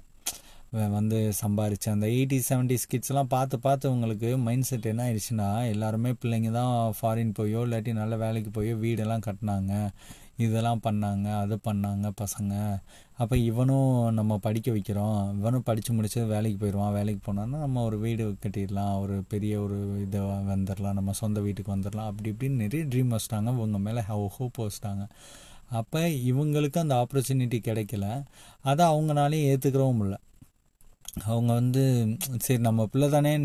வந்து 0.73 1.17
சம்பாரிச்சு 1.39 1.87
அந்த 1.93 2.07
எயிட்டி 2.07 2.37
செவன்டிஸ் 2.49 2.85
கிட்ஸ்லாம் 2.91 3.29
பார்த்து 3.33 3.55
பார்த்து 3.59 3.91
உங்களுக்கு 3.91 4.37
மைண்ட் 4.37 4.67
செட் 4.67 4.85
என்ன 4.91 5.01
ஆயிடுச்சுன்னா 5.07 5.47
எல்லாருமே 5.71 6.11
பிள்ளைங்க 6.21 6.51
தான் 6.51 6.93
ஃபாரின் 6.97 7.33
போயோ 7.39 7.61
இல்லாட்டி 7.65 7.93
நல்ல 7.93 8.15
வேலைக்கு 8.17 8.51
போயோ 8.57 8.75
வீடெல்லாம் 8.83 9.25
கட்டினாங்க. 9.27 9.73
இதெல்லாம் 10.45 10.81
பண்ணாங்க 10.83 11.27
அது 11.39 11.55
பண்ணாங்க 11.67 12.07
பசங்க. 12.21 12.53
அப்போ 13.17 13.35
இவனும் 13.49 14.13
நம்ம 14.19 14.37
படிக்க 14.37 14.71
வைக்கிறோம். 14.71 15.19
இவனும் 15.39 15.67
படித்து 15.69 15.91
முடிச்சு 15.93 16.25
வேலைக்கு 16.33 16.59
போயிடுவான். 16.63 16.95
வேலைக்கு 16.99 17.21
போனான்னா 17.27 17.59
நம்ம 17.65 17.83
ஒரு 17.83 17.99
வீடு 17.99 18.23
கட்டிடலாம். 18.45 18.95
ஒரு 19.01 19.17
பெரிய 19.27 19.61
ஒரு 19.61 20.01
இதை 20.05 20.21
வந்துடலாம். 20.53 20.97
நம்ம 21.01 21.11
சொந்த 21.11 21.39
வீட்டுக்கு 21.41 21.75
வந்துடலாம். 21.75 22.09
அப்படி 22.11 22.29
இப்படின்னு 22.33 22.63
நிறைய 22.65 22.85
ட்ரீம் 22.85 23.13
வச்சிட்டாங்க. 23.15 23.57
இவங்க 23.59 23.81
மேலே 23.89 24.03
ஹோப் 24.37 24.59
வச்சிட்டாங்க. 24.65 25.05
அப்போ 25.81 25.99
இவங்களுக்கு 26.31 26.77
அந்த 26.79 26.95
ஆப்பர்ச்சுனிட்டி 27.03 27.59
கிடைக்கல. 27.69 28.07
அதை 28.71 28.85
அவங்களாலையும் 28.85 29.47
ஏற்றுக்கிறவும் 29.51 30.03
இல்லை 30.07 30.19
அவங்க 31.19 31.53
வந்து 31.53 32.07
சரி 32.39 32.61
நம்ம 32.61 32.85
பிள்ளை 32.85 33.09
தானே 33.09 33.37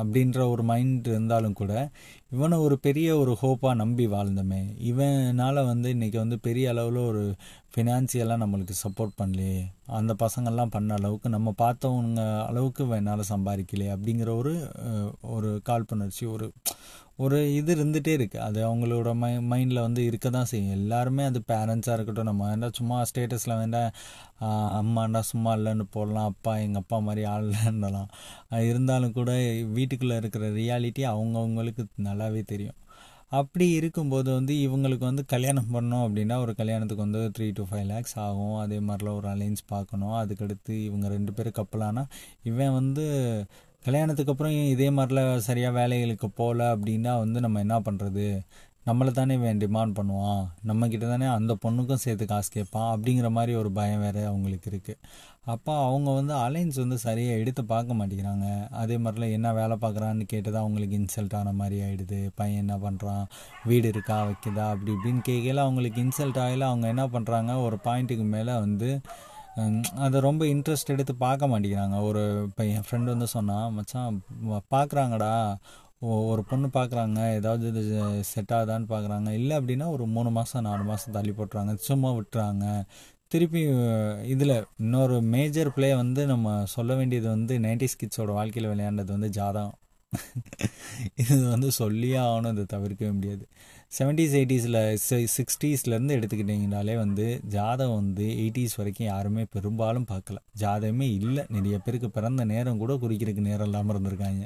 அப்படின்ற 0.00 0.48
ஒரு 0.50 0.62
மைண்ட் 0.62 1.06
இருந்தாலும் 1.06 1.52
கூட 1.52 1.90
இவனை 2.30 2.58
ஒரு 2.58 2.78
பெரிய 2.78 3.08
ஒரு 3.18 3.36
ஹோப்பாக 3.42 3.74
நம்பி 3.74 4.06
வாழ்ந்தமே. 4.06 4.60
இவனால் 4.78 5.60
வந்து 5.64 5.94
இன்றைக்கி 5.94 6.16
வந்து 6.16 6.38
பெரிய 6.38 6.70
அளவில் 6.70 6.96
ஒரு 6.96 7.34
ஃபினான்சியலாக 7.74 8.42
நம்மளுக்கு 8.42 8.74
சப்போர்ட் 8.84 9.18
பண்ணலையே. 9.22 9.60
அந்த 9.86 10.16
பசங்கள்லாம் 10.18 10.70
பண்ண 10.70 10.94
அளவுக்கு 10.94 11.28
நம்ம 11.28 11.54
பார்த்தவங்க 11.58 12.46
அளவுக்கு 12.46 12.88
என்னால் 12.90 13.30
சம்பாதிக்கலையே 13.30 13.92
அப்படிங்கிற 13.96 14.36
ஒரு 14.36 14.54
ஒரு 15.20 15.60
காழ்ப்புணர்ச்சி 15.64 16.26
ஒரு 16.26 16.52
ஒரு 17.16 17.38
இது 17.54 17.70
இருந்துகிட்டே 17.76 18.12
இருக்குது 18.18 18.44
அது 18.46 18.58
அவங்களோட 18.68 19.08
மை 19.22 19.30
மைண்டில் 19.50 19.84
வந்து 19.86 20.02
இருக்க 20.08 20.30
தான் 20.36 20.48
செய்யும். 20.50 20.76
எல்லாருமே 20.78 21.24
அது 21.30 21.40
பேரண்ட்ஸாக 21.52 21.96
இருக்கட்டும் 21.96 22.28
நம்ம 22.30 22.48
வேண்டாம் 22.50 22.76
சும்மா 22.78 22.98
ஸ்டேட்டஸில் 23.10 23.58
வேண்டாம் 23.62 23.90
அம்மாண்டா 24.80 25.20
சும்மா 25.32 25.52
இல்லைன்னு 25.58 25.86
போடலாம். 25.96 26.30
அப்பா 26.32 26.52
எங்கள் 26.66 26.82
அப்பா 26.84 26.98
மாதிரி 27.08 27.24
ஆள் 27.32 27.48
இல்லைன்னலாம். 27.48 28.10
இருந்தாலும் 28.70 29.16
கூட 29.18 29.32
வீட்டுக்குள்ளே 29.78 30.16
இருக்கிற 30.22 30.50
ரியாலிட்டி 30.60 31.04
அவங்கவுங்களுக்கு 31.14 31.84
நல்லாவே 32.08 32.44
தெரியும். 32.52 32.78
அப்படி 33.40 33.66
இருக்கும்போது 33.78 34.28
வந்து 34.38 34.54
இவங்களுக்கு 34.64 35.04
வந்து 35.10 35.22
கல்யாணம் 35.34 35.70
பண்ணோம் 35.74 36.04
அப்படின்னா 36.06 36.36
ஒரு 36.44 36.52
கல்யாணத்துக்கு 36.58 37.04
வந்து 37.04 37.20
த்ரீ 37.36 37.46
டு 37.58 37.62
ஃபைவ் 37.68 37.86
லேக்ஸ் 37.92 38.16
ஆகும். 38.24 38.56
அதே 38.64 38.78
மாதிரிலாம் 38.88 39.18
ஒரு 39.20 39.28
அலைன்ஸ் 39.34 39.62
பார்க்கணும். 39.74 40.16
அதுக்கடுத்து 40.22 40.74
இவங்க 40.88 41.08
ரெண்டு 41.16 41.32
பேரும் 41.32 41.58
கப்பலானா 41.60 42.04
இவன் 42.50 42.76
வந்து 42.80 43.06
கல்யாணத்துக்கு 43.84 44.32
அப்புறம் 44.32 44.56
இதே 44.74 44.88
மாதிரிலாம் 44.90 45.46
சரியாக 45.46 45.78
வேலைகளுக்கு 45.78 46.28
போகல 46.40 46.66
அப்படின்னா 46.74 47.12
வந்து 47.22 47.38
நம்ம 47.40 47.60
என்ன 47.66 47.76
பண்ணுறது 47.80 48.26
நம்மளை 48.86 49.10
தானே 49.10 49.34
இவன் 49.38 49.60
டிமாண்ட் 49.62 49.96
பண்ணுவான். 49.98 50.44
நம்மக்கிட்ட 50.68 51.06
தானே 51.10 51.26
அந்த 51.34 51.52
பொண்ணுக்கும் 51.64 52.00
சேர்த்து 52.04 52.24
காசு 52.26 52.48
கேட்பான் 52.50 52.88
அப்படிங்கிற 52.94 53.28
மாதிரி 53.30 53.52
ஒரு 53.60 53.70
பயம் 53.72 54.00
வேறு 54.00 54.22
அவங்களுக்கு 54.26 54.68
இருக்குது 54.70 54.98
அப்போ 55.44 55.72
அவங்க 55.86 56.08
வந்து 56.10 56.34
அலைன்ஸ் 56.34 56.78
வந்து 56.82 56.98
சரியாக 56.98 57.38
எடுத்து 57.42 57.62
பார்க்க 57.64 57.98
மாட்டேங்கிறாங்க. 57.98 58.48
அதே 58.82 58.96
மாதிரிலாம் 58.96 59.36
என்ன 59.38 59.52
வேலை 59.52 59.76
பார்க்குறான்னு 59.84 60.26
கேட்டது 60.32 60.58
அவங்களுக்கு 60.58 60.96
இன்சல்ட் 60.98 61.36
ஆன 61.40 61.52
மாதிரி 61.52 61.78
ஆகிடுது 61.86 62.20
பையன் 62.34 62.62
என்ன 62.64 62.76
பண்ணுறான் 62.86 63.24
வீடு 63.64 63.88
இருக்கா? 63.88 64.18
வைக்குதா? 64.28 64.66
அப்படி 64.74 64.92
இப்படின்னு 64.96 65.22
கேட்கல 65.30 65.64
அவங்களுக்கு 65.66 66.00
இன்சல்ட் 66.02 66.40
ஆகல. 66.46 66.68
அவங்க 66.72 66.88
என்ன 66.94 67.06
பண்ணுறாங்க 67.06 67.62
ஒரு 67.62 67.78
பாயிண்ட்டுக்கு 67.84 68.26
மேலே 68.36 68.54
வந்து 68.66 68.90
அதை 70.04 70.16
ரொம்ப 70.26 70.42
இன்ட்ரெஸ்ட் 70.44 70.92
எடுத்து 70.94 71.14
பார்க்க 71.14 71.50
மாட்டேங்கிறாங்க. 71.52 71.96
ஒரு 72.08 72.22
இப்போ 72.48 72.64
என் 72.74 72.84
ஃப்ரெண்டு 72.86 73.12
வந்து 73.14 73.26
சொன்னான் 73.36 73.72
மச்சான் 73.72 74.20
பார்க்குறாங்கடா. 74.74 75.32
ஒரு 76.32 76.42
பொண்ணு 76.50 76.68
பார்க்குறாங்க. 76.76 77.18
ஏதாவது 77.38 77.66
இது 77.72 77.82
செட் 78.30 78.54
ஆகுதான்னு 78.58 78.88
பார்க்குறாங்க. 78.94 79.28
இல்லை 79.40 79.56
அப்படின்னா 79.58 79.86
ஒரு 79.96 80.06
மூணு 80.06 80.30
மாதம் 80.30 80.66
நாலு 80.68 80.84
மாதம் 80.90 81.16
தள்ளி 81.16 81.34
போட்டுறாங்க. 81.38 81.74
சும்மா 81.88 82.10
விட்டுறாங்க. 82.12 82.64
திருப்பி 83.32 83.60
இதில் 84.32 84.54
இன்னொரு 84.82 85.18
மேஜர் 85.34 85.72
பிளே 85.76 85.94
வந்து 85.94 86.26
நம்ம 86.26 86.64
சொல்ல 86.76 86.94
வேண்டியது 86.94 87.28
வந்து 87.28 87.54
நைன்டிஸ் 87.58 88.00
கிட்ஸோட 88.00 88.32
வாழ்க்கையில் 88.38 88.70
விளையாண்டது 88.72 89.10
வந்து 89.16 89.30
ஜாதகம். 89.38 89.78
இது 91.22 91.36
வந்து 91.48 91.70
சொல்லியே 91.70 92.18
ஆகணும் 92.26 92.52
இதை 92.56 92.64
தவிர்க்கவே 92.74 93.12
முடியாது. 93.18 93.44
செவன்டீஸ் 93.96 94.34
எயிட்டிஸில் 94.38 94.78
சிக்ஸ்டீஸ்லேருந்து 95.34 96.14
எடுத்துக்கிட்டிங்கனாலே 96.18 96.94
வந்து 97.02 97.24
ஜாதகம் 97.54 97.98
வந்து 98.00 98.26
எயிட்டிஸ் 98.42 98.76
வரைக்கும் 98.78 99.08
யாருமே 99.10 99.42
பெரும்பாலும் 99.54 100.06
பார்க்கல. 100.12 100.38
ஜாதகமே 100.62 101.08
இல்லை. 101.18 101.42
நிறைய 101.56 101.78
பேருக்கு 101.86 102.08
பிறந்த 102.14 102.44
நேரம் 102.52 102.80
கூட 102.82 102.94
குறிக்கிறதுக்கு 103.02 103.44
நேரம் 103.48 103.68
இல்லாமல் 103.68 103.94
இருந்திருக்காங்க. 103.94 104.44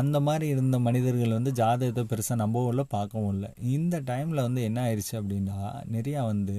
அந்த 0.00 0.18
மாதிரி 0.26 0.46
இருந்த 0.54 0.78
மனிதர்கள் 0.86 1.36
வந்து 1.38 1.54
ஜாதகத்தை 1.60 2.04
பெருசாக 2.12 2.38
நம்பவும் 2.44 2.70
இல்லை 2.74 2.84
பார்க்கவும் 2.96 3.32
இல்லை. 3.34 3.50
இந்த 3.76 4.00
டைமில் 4.12 4.44
வந்து 4.46 4.62
என்ன 4.68 4.78
ஆயிடுச்சு 4.86 5.14
அப்படின்னா 5.22 5.58
நிறையா 5.96 6.22
வந்து 6.32 6.56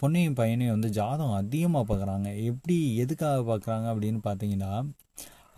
பொண்ணையும் 0.00 0.38
பையனையும் 0.38 0.76
வந்து 0.76 0.90
ஜாதகம் 1.00 1.38
அதிகமாக 1.42 1.84
பார்க்குறாங்க. 1.90 2.28
எப்படி 2.50 2.76
எதுக்காக 3.04 3.42
பார்க்குறாங்க 3.50 3.86
அப்படின்னு 3.94 4.22
பார்த்தீங்கன்னா 4.28 4.72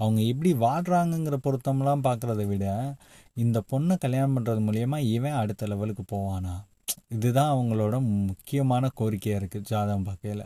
அவங்க 0.02 0.20
எப்படி 0.33 0.50
வாழ்கிறாங்கங்கிற 0.66 1.37
பொருத்தம்லாம் 1.44 2.02
பார்க்குறத 2.07 2.42
விட 2.50 2.66
இந்த 3.42 3.59
பொண்ணை 3.70 3.94
கல்யாணம் 4.05 4.35
பண்ணுறது 4.37 4.61
மூலியமாக 4.66 5.09
இவன் 5.16 5.38
அடுத்த 5.40 5.66
லெவலுக்கு 5.72 6.05
போவானா? 6.12 6.55
இதுதான் 7.14 7.53
அவங்களோட 7.55 7.96
முக்கியமான 8.31 8.90
கோரிக்கையாக 9.01 9.40
இருக்குது 9.40 9.68
ஜாதகம் 9.70 10.07
பார்க்கையில். 10.09 10.44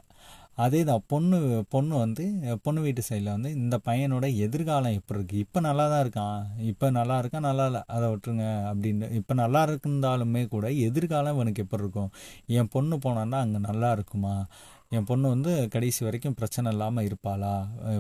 அதே 0.65 0.81
தான் 0.89 1.05
பொண்ணு 1.13 1.39
பொண்ணு 1.75 1.95
வந்து 2.03 2.25
பொண்ணு 2.65 2.81
வீட்டு 2.87 3.03
சைடில் 3.07 3.33
வந்து 3.35 3.51
இந்த 3.61 3.77
பையனோட 3.87 4.27
எதிர்காலம் 4.47 4.97
எப்படி 4.99 5.19
இருக்குது 5.19 5.43
இப்போ 5.45 5.61
நல்லா 5.69 5.85
தான் 5.93 6.03
இருக்கான். 6.05 6.43
இப்போ 6.73 6.87
நல்லா 6.99 7.17
இருக்கான் 7.23 7.47
நல்லா 7.49 7.67
இல்லை? 7.71 7.83
அதை 7.95 8.07
விட்டுருங்க 8.13 8.47
அப்படின்னு. 8.71 9.09
இப்போ 9.21 9.35
நல்லா 9.43 9.63
இருந்தாலுமே 9.69 10.43
கூட 10.55 10.67
எதிர்காலம் 10.89 11.37
இவனுக்கு 11.37 11.65
எப்படி 11.65 11.83
இருக்கும்? 11.85 12.13
என் 12.59 12.73
பொண்ணு 12.77 12.99
போனான்னா 13.07 13.41
அங்கே 13.47 13.63
நல்லா 13.69 13.91
இருக்குமா? 13.99 14.35
என் 14.97 15.07
பொண்ணு 15.09 15.27
வந்து 15.29 15.53
கடைசி 15.75 16.01
வரைக்கும் 16.05 16.35
பிரச்சனை 16.39 16.71
இல்லாமல் 16.73 17.07
இருப்பாளா? 17.09 17.53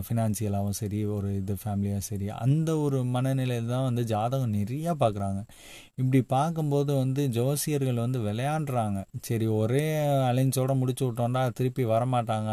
ஃபினான்சியலாகவும் 0.07 0.77
சரி 0.79 0.99
ஒரு 1.15 1.29
இது 1.37 1.55
ஃபேமிலியாகவும் 1.63 2.09
சரி 2.09 2.27
அந்த 2.45 2.71
ஒரு 2.79 2.99
மனநிலையில் 3.15 3.71
தான் 3.73 3.87
வந்து 3.87 4.03
ஜாதகம் 4.13 4.53
நிறையா 4.55 4.93
பார்க்குறாங்க 5.03 5.41
இப்படி 6.01 6.21
பார்க்கும்போது 6.35 6.93
வந்து 6.95 7.23
ஜோசியர்கள் 7.39 8.03
வந்து 8.05 8.21
விளையாண்டுறாங்க 8.29 8.99
சரி 9.29 9.47
ஒரே 9.61 9.87
அலைன்ஸோடு 10.31 10.77
முடிச்சு 10.83 11.05
விட்டோம்னா 11.09 11.45
திருப்பி 11.61 11.85
வரமாட்டாங்க. 11.95 12.51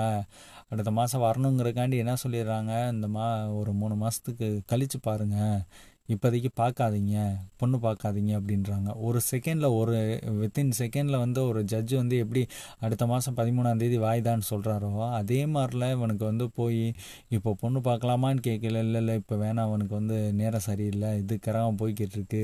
அடுத்த 0.71 0.91
மாதம் 0.99 1.25
வரணுங்கிறக்காண்டி 1.27 1.97
என்ன 2.03 2.15
சொல்லிடுறாங்க? 2.23 2.71
இந்த 2.95 3.07
மா 3.17 3.27
ஒரு 3.59 3.71
மூணு 3.73 3.95
மாதத்துக்கு 4.03 4.47
கழித்து 4.71 4.99
பாருங்கள் 4.99 5.61
இப்போதைக்கு 6.09 6.49
பார்க்காதீங்க 6.57 7.15
பொண்ணு 7.57 7.77
பார்க்காதீங்க 7.77 8.31
அப்படின்றாங்க. 8.39 8.89
ஒரு 8.99 9.19
செகண்டில் 9.31 9.67
ஒரு 9.71 9.95
வித்தின் 10.37 10.71
செகண்டில் 10.79 11.17
வந்து 11.17 11.41
ஒரு 11.43 11.61
ஜட்ஜு 11.63 11.95
வந்து 11.95 12.17
எப்படி 12.17 12.41
அடுத்த 12.79 13.05
மாதம் 13.05 13.37
பதிமூணாந்தேதி 13.37 13.97
வாய்தான்னு 13.99 14.49
சொல்கிறாரோ 14.49 14.89
அதே 15.11 15.45
மாதிரில 15.45 15.91
இவனுக்கு 15.91 16.25
வந்து 16.25 16.49
போய் 16.51 16.81
இப்போ 17.29 17.53
பொண்ணு 17.61 17.79
பார்க்கலாமான்னு 17.79 18.45
கேட்கல 18.47 18.79
இல்லை 18.79 19.01
இல்லை 19.01 19.15
இப்போ 19.15 19.35
வேணாம் 19.35 19.67
அவனுக்கு 19.67 19.95
வந்து 19.95 20.33
நேரம் 20.33 20.61
சரியில்லை 20.61 21.17
இது 21.17 21.39
கரகம் 21.47 21.79
போய்கிட்டு 21.81 22.17
இருக்கு 22.17 22.43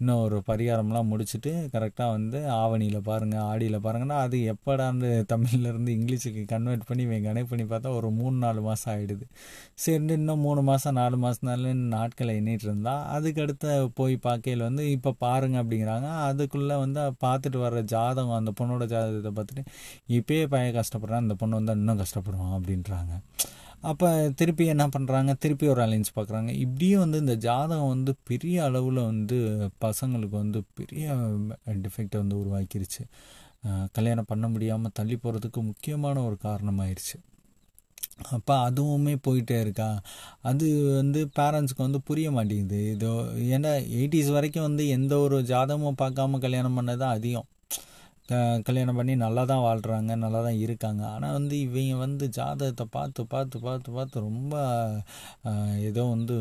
இன்னும் 0.00 0.20
ஒரு 0.26 0.36
பரிகாரம்லாம் 0.46 1.08
முடிச்சுட்டு 1.10 1.50
கரெக்டாக 1.72 2.10
வந்து 2.10 2.38
ஆவணியில் 2.50 3.00
பாருங்கள் 3.08 3.42
ஆடியில் 3.48 3.78
பாருங்கன்னா 3.86 4.18
அது 4.26 4.36
எப்படான்னு 4.52 5.08
தமிழ்லேருந்து 5.32 5.90
இங்கிலீஷுக்கு 5.96 6.42
கன்வெர்ட் 6.52 6.86
பண்ணி 6.88 7.02
இவன் 7.08 7.26
கனெக்ட் 7.28 7.50
பண்ணி 7.50 7.66
பார்த்தா 7.72 7.90
ஒரு 7.98 8.10
மூணு 8.10 8.36
நாலு 8.36 8.60
மாதம் 8.60 8.90
ஆகிடுது 8.94 9.26
சரி 9.84 9.98
இன்னும் 10.18 10.44
மூணு 10.46 10.62
மாதம் 10.62 10.98
நாலு 11.00 11.18
மாதம்னால 11.24 11.74
நாட்களை 11.94 12.34
எண்ணிட்டு 12.40 12.66
இருந்தா 12.68 12.94
அதுக்கடுத்த 13.16 13.66
போய் 14.00 14.16
பார்க்கையில் 14.26 14.66
வந்து 14.68 14.90
இப்போ 14.90 15.12
பாருங்க 15.24 15.56
அப்படிங்கிறாங்க. 15.62 16.08
அதுக்குள்ளே 16.28 16.76
வந்து 16.84 17.00
பார்த்துட்டு 17.26 17.58
வர்ற 17.66 17.82
ஜாதகம் 17.94 18.38
அந்த 18.40 18.52
பொண்ணோட 18.60 18.86
ஜாதகத்தை 18.94 19.32
பார்த்துட்டு 19.38 19.64
இப்பயே 20.18 20.44
பையன் 20.54 20.76
கஷ்டப்படுறான் 20.80 21.24
அந்த 21.26 21.36
பொண்ணு 21.42 21.60
வந்து 21.60 21.76
இன்னும் 21.80 22.02
கஷ்டப்படுவான் 22.02 22.54
அப்படின்றாங்க. 22.58 23.12
அப்போ 23.82 24.08
திருப்பி 24.38 24.64
என்ன 24.72 24.84
பண்ணுறாங்க 24.94 25.32
திருப்பி 25.42 25.66
ஒரு 25.68 25.80
அலைன்ஸ் 25.84 26.10
பார்க்குறாங்க 26.16 26.50
இப்படியே 26.64 26.96
வந்து 26.96 27.18
இந்த 27.18 27.34
ஜாதகம் 27.46 27.92
வந்து 27.94 28.12
பெரிய 28.30 28.56
அளவில் 28.64 29.00
வந்து 29.12 29.36
பசங்களுக்கு 29.84 30.36
வந்து 30.44 30.60
பெரிய 30.74 31.14
டிஃபெக்டை 31.84 32.18
வந்து 32.22 32.36
உருவாக்கிருச்சு. 32.42 33.02
கல்யாணம் 33.92 34.28
பண்ண 34.28 34.46
முடியாமல் 34.48 34.94
தள்ளி 34.98 35.16
போகிறதுக்கு 35.22 35.60
முக்கியமான 35.62 36.22
ஒரு 36.28 36.36
காரணமாயிருச்சு. 36.46 37.16
அப்போ 38.36 38.54
அதுவுமே 38.68 39.14
போயிட்டே 39.26 39.56
இருக்கா? 39.60 39.88
அது 40.50 40.66
வந்து 41.00 41.20
பேரண்ட்ஸுக்கு 41.38 41.86
வந்து 41.86 42.00
புரிய 42.08 42.28
மாட்டேங்குது. 42.30 42.80
இதோ 42.94 43.12
ஏன்னா 43.56 43.72
எயிட்டிஸ் 43.98 44.30
வரைக்கும் 44.36 44.66
வந்து 44.68 44.84
எந்த 44.96 45.12
ஒரு 45.18 45.38
ஜாதகமும் 45.52 46.00
பார்க்காம 46.02 46.40
கல்யாணம் 46.46 46.78
பண்ணது 46.78 47.06
அதிகம். 47.16 47.48
கல்யாணம் 48.66 48.98
பண்ணி 48.98 49.14
நல்லா 49.16 49.42
தான் 49.44 49.62
வாழ்கிறாங்க 49.66 50.16
நல்லா 50.16 50.40
தான் 50.42 50.58
இருக்காங்க. 50.64 51.02
ஆனால் 51.14 51.32
வந்து 51.32 51.54
இவங்க 51.60 51.96
வந்து 51.96 52.24
ஜாதகத்தை 52.38 52.86
பார்த்து 52.96 53.26
பார்த்து 53.26 53.60
பார்த்து 53.60 53.92
பார்த்து 53.92 54.20
ரொம்ப 54.20 54.54
ஏதோ 55.88 56.04
வந்து 56.14 56.36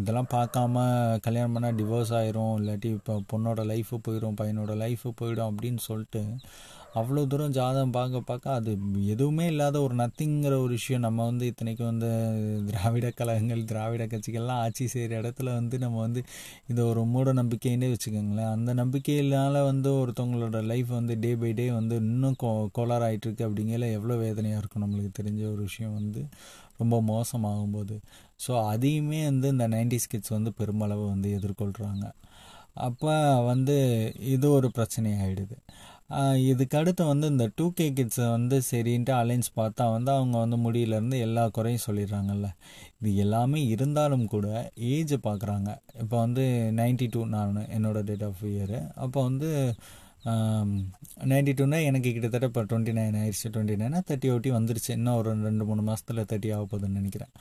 இதெல்லாம் 0.00 0.32
பார்க்காம 0.36 0.84
கல்யாணம் 1.26 1.56
பண்ணால் 1.56 1.78
டிவோர்ஸ் 1.80 2.12
ஆயிரும் 2.20 2.54
இல்லாட்டி 2.60 2.90
இப்போ 2.98 3.16
பொண்ணோட 3.32 3.64
லைஃபு 3.72 3.98
போயிடும் 4.08 4.38
பையனோட 4.40 4.74
லைஃபு 4.84 5.10
போயிடும் 5.20 5.50
அப்படின்னு 5.50 5.82
சொல்லிட்டு 5.88 6.22
அவ்வளோ 6.92 7.20
தூரம் 7.26 7.54
ஜாதகம் 7.56 7.92
பார்க்க 7.94 8.18
பார்க்க 8.20 8.56
அது 8.56 8.70
எதுவுமே 9.12 9.44
இல்லாத 9.52 9.76
ஒரு 9.84 9.94
நத்திங்கிற 10.00 10.54
ஒரு 10.64 10.72
விஷயம். 10.78 11.04
நம்ம 11.06 11.26
வந்து 11.28 11.44
இத்தனைக்கும் 11.50 11.88
வந்து 11.90 12.08
திராவிட 12.68 13.06
கழகங்கள் 13.20 13.62
திராவிட 13.70 14.04
கட்சிகள்லாம் 14.06 14.60
ஆட்சி 14.64 14.86
செய்கிற 14.94 15.20
இடத்துல 15.22 15.54
வந்து 15.58 15.76
நம்ம 15.78 16.00
வந்து 16.00 16.22
இதை 16.70 16.82
ஒரு 16.90 17.02
மூட 17.12 17.32
நம்பிக்கைன்னே 17.40 17.88
வச்சுக்கோங்களேன். 17.94 18.50
அந்த 18.56 18.72
நம்பிக்கையினால 18.82 19.64
வந்து 19.70 19.90
ஒருத்தவங்களோட 20.02 20.60
லைஃப் 20.72 20.90
வந்து 20.98 21.16
டே 21.24 21.32
பை 21.36 21.52
டே 21.60 21.66
வந்து 21.78 21.96
இன்னும் 22.04 22.36
கோ 22.42 22.50
கோளாறாயிட்டு 22.78 23.28
இருக்கு 23.28 23.46
அப்படிங்கிற 23.48 23.88
எவ்வளோ 23.98 24.16
வேதனையாக 24.24 24.62
இருக்கும் 24.62 24.84
நம்மளுக்கு 24.86 25.12
தெரிஞ்ச 25.20 25.42
ஒரு 25.54 25.62
விஷயம் 25.68 25.96
வந்து 26.00 26.22
ரொம்ப 26.80 26.96
மோசமாகும்போது. 27.10 27.96
ஸோ 28.44 28.52
அதையுமே 28.72 29.22
வந்து 29.30 29.48
இந்த 29.54 29.66
நைன்டிஸ் 29.68 30.10
கிட்ஸ் 30.12 30.36
வந்து 30.36 30.52
பெருமளவு 30.60 31.06
வந்து 31.14 31.30
எதிர்கொள்கிறாங்க 31.38 32.04
அப்போ 32.80 33.14
வந்து 33.48 33.74
இது 34.34 34.46
ஒரு 34.50 34.68
பிரச்சனையாகிடுது 34.76 35.56
அடுத்து 36.76 37.04
வந்து 37.04 37.26
இந்த 37.26 37.44
டூ 37.56 37.66
கே 37.70 37.86
கிட்ஸை 37.90 38.26
வந்து 38.30 38.56
சரின்ட்டு 38.70 39.12
அலைன்ஸ் 39.12 39.50
பார்த்தா 39.56 39.84
வந்து 39.92 40.10
அவங்க 40.10 40.36
வந்து 40.38 40.56
முடியிலேருந்து 40.56 41.18
எல்லா 41.18 41.48
குறையும் 41.48 41.84
சொல்லிடுறாங்கல்ல. 41.86 42.48
இது 43.00 43.16
எல்லாமே 43.16 43.60
இருந்தாலும் 43.64 44.26
கூட 44.26 44.46
ஏஜை 44.92 45.18
பார்க்குறாங்க 45.28 45.68
இப்போ 46.00 46.16
வந்து 46.16 46.44
நைன்டி 46.80 47.08
டூ 47.10 47.22
நான் 47.26 47.56
என்னோடய 47.76 48.02
டேட் 48.02 48.22
ஆஃப் 48.22 48.44
இயரு 48.44 48.80
அப்போ 48.96 49.22
வந்து 49.22 49.50
நைன்டி 51.30 51.52
டூனா 51.58 51.78
எனக்கு 51.88 52.08
கிட்டத்தட்ட 52.14 52.48
இப்போ 52.50 52.62
டுவெண்ட்டி 52.70 52.92
நைன் 52.98 53.16
ஆயிடுச்சு 53.20 53.48
டுவெண்ட்டி 53.54 53.76
நைனா 53.80 54.00
தேர்ட்டி 54.08 54.28
ஓட்டி 54.34 54.50
வந்துருச்சு. 54.50 54.90
இன்னும் 54.98 55.16
ஒரு 55.20 55.30
ரெண்டு 55.48 55.64
மூணு 55.68 55.82
மாதத்தில் 55.88 56.20
தேர்ட்டி 56.30 56.50
ஆக 56.56 56.64
போகுதுன்னு 56.70 57.00
நினைக்கிறேன். 57.00 57.32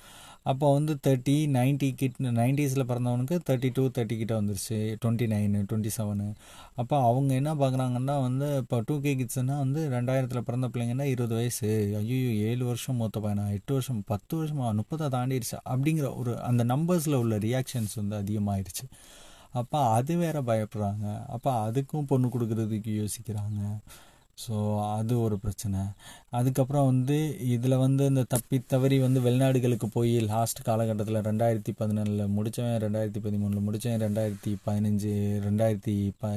அப்போ 0.52 0.68
வந்து 0.74 0.94
தேர்ட்டி 1.06 1.36
நைன்ட்டி 1.58 1.90
கிட் 2.00 2.18
நைன்டிஸில் 2.40 2.88
பிறந்தவனுக்கு 2.92 3.36
தேர்ட்டி 3.50 3.70
டூ 3.78 3.84
தேர்ட்டி 3.98 4.16
கிட்ட 4.22 4.34
வந்துருச்சு. 4.40 4.78
டுவெண்ட்டி 5.02 5.28
நைனு 5.34 5.60
டுவெண்ட்டி 5.70 5.92
செவனு 5.98 6.28
அப்போ 6.82 6.96
அவங்க 7.10 7.32
என்ன 7.42 7.52
பார்க்குறாங்கன்னா 7.62 8.16
வந்து 8.28 8.48
இப்போ 8.62 8.80
டூ 8.88 8.96
கே 9.06 9.14
கிட்ஸ்னால் 9.20 9.62
வந்து 9.66 9.82
ரெண்டாயிரத்தில் 9.96 10.46
பிறந்த 10.50 10.70
பிள்ளைங்கன்னா 10.74 11.08
இருபது 11.14 11.36
வயசு. 11.40 11.70
ஐயோ 12.02 12.20
ஏழு 12.52 12.64
வருஷம் 12.66 13.00
மூத்த 13.02 13.20
பையனா? 13.20 13.46
எட்டு 13.58 13.74
வருஷம் 13.78 14.04
பத்து 14.14 14.34
வருஷமா? 14.40 14.68
முப்பதை 14.80 15.10
தாண்டிடுச்சு 15.18 15.58
அப்படிங்கிற 15.74 16.10
ஒரு 16.22 16.34
அந்த 16.50 16.64
நம்பர்ஸில் 16.74 17.22
உள்ள 17.24 17.38
ரியாக்ஷன்ஸ் 17.48 17.96
வந்து 18.02 18.18
அதிகமாகிடுச்சு 18.24 18.88
அப்போ 19.54 19.80
அது 19.98 20.14
வேற 20.24 20.38
பயப்படுறாங்க. 20.52 21.06
அப்போ 21.36 21.52
அதுக்கும் 21.68 22.10
பொண்ணு 22.12 22.28
கொடுக்கறதுக்கு 22.36 22.94
யோசிக்கிறாங்க. 23.02 23.62
ஸோ 24.44 24.56
அது 24.98 25.14
ஒரு 25.24 25.36
பிரச்சனை. 25.38 25.80
அதுக்கப்புறம் 26.38 26.88
வந்து 26.90 27.18
இதில் 27.56 27.76
வந்து 27.84 28.04
இந்த 28.12 28.24
தப்பி 28.34 28.58
தவறி 28.74 28.98
வந்து 29.00 29.20
வெளிநாடுகளுக்கு 29.26 29.88
போய் 29.96 30.14
லாஸ்ட் 30.30 30.62
காலகட்டத்தில் 30.68 31.20
ரெண்டாயிரத்தி 31.28 31.72
பதினேழில் 31.82 32.32
முடித்தவன் 32.38 32.80
ரெண்டாயிரத்தி 32.86 33.22
பதிமூணில் 33.26 33.66
முடித்தவன் 33.68 34.04
ரெண்டாயிரத்தி 34.06 34.52
பதினஞ்சு 34.68 35.12
ரெண்டாயிரத்தி 35.48 35.96
ப 36.22 36.32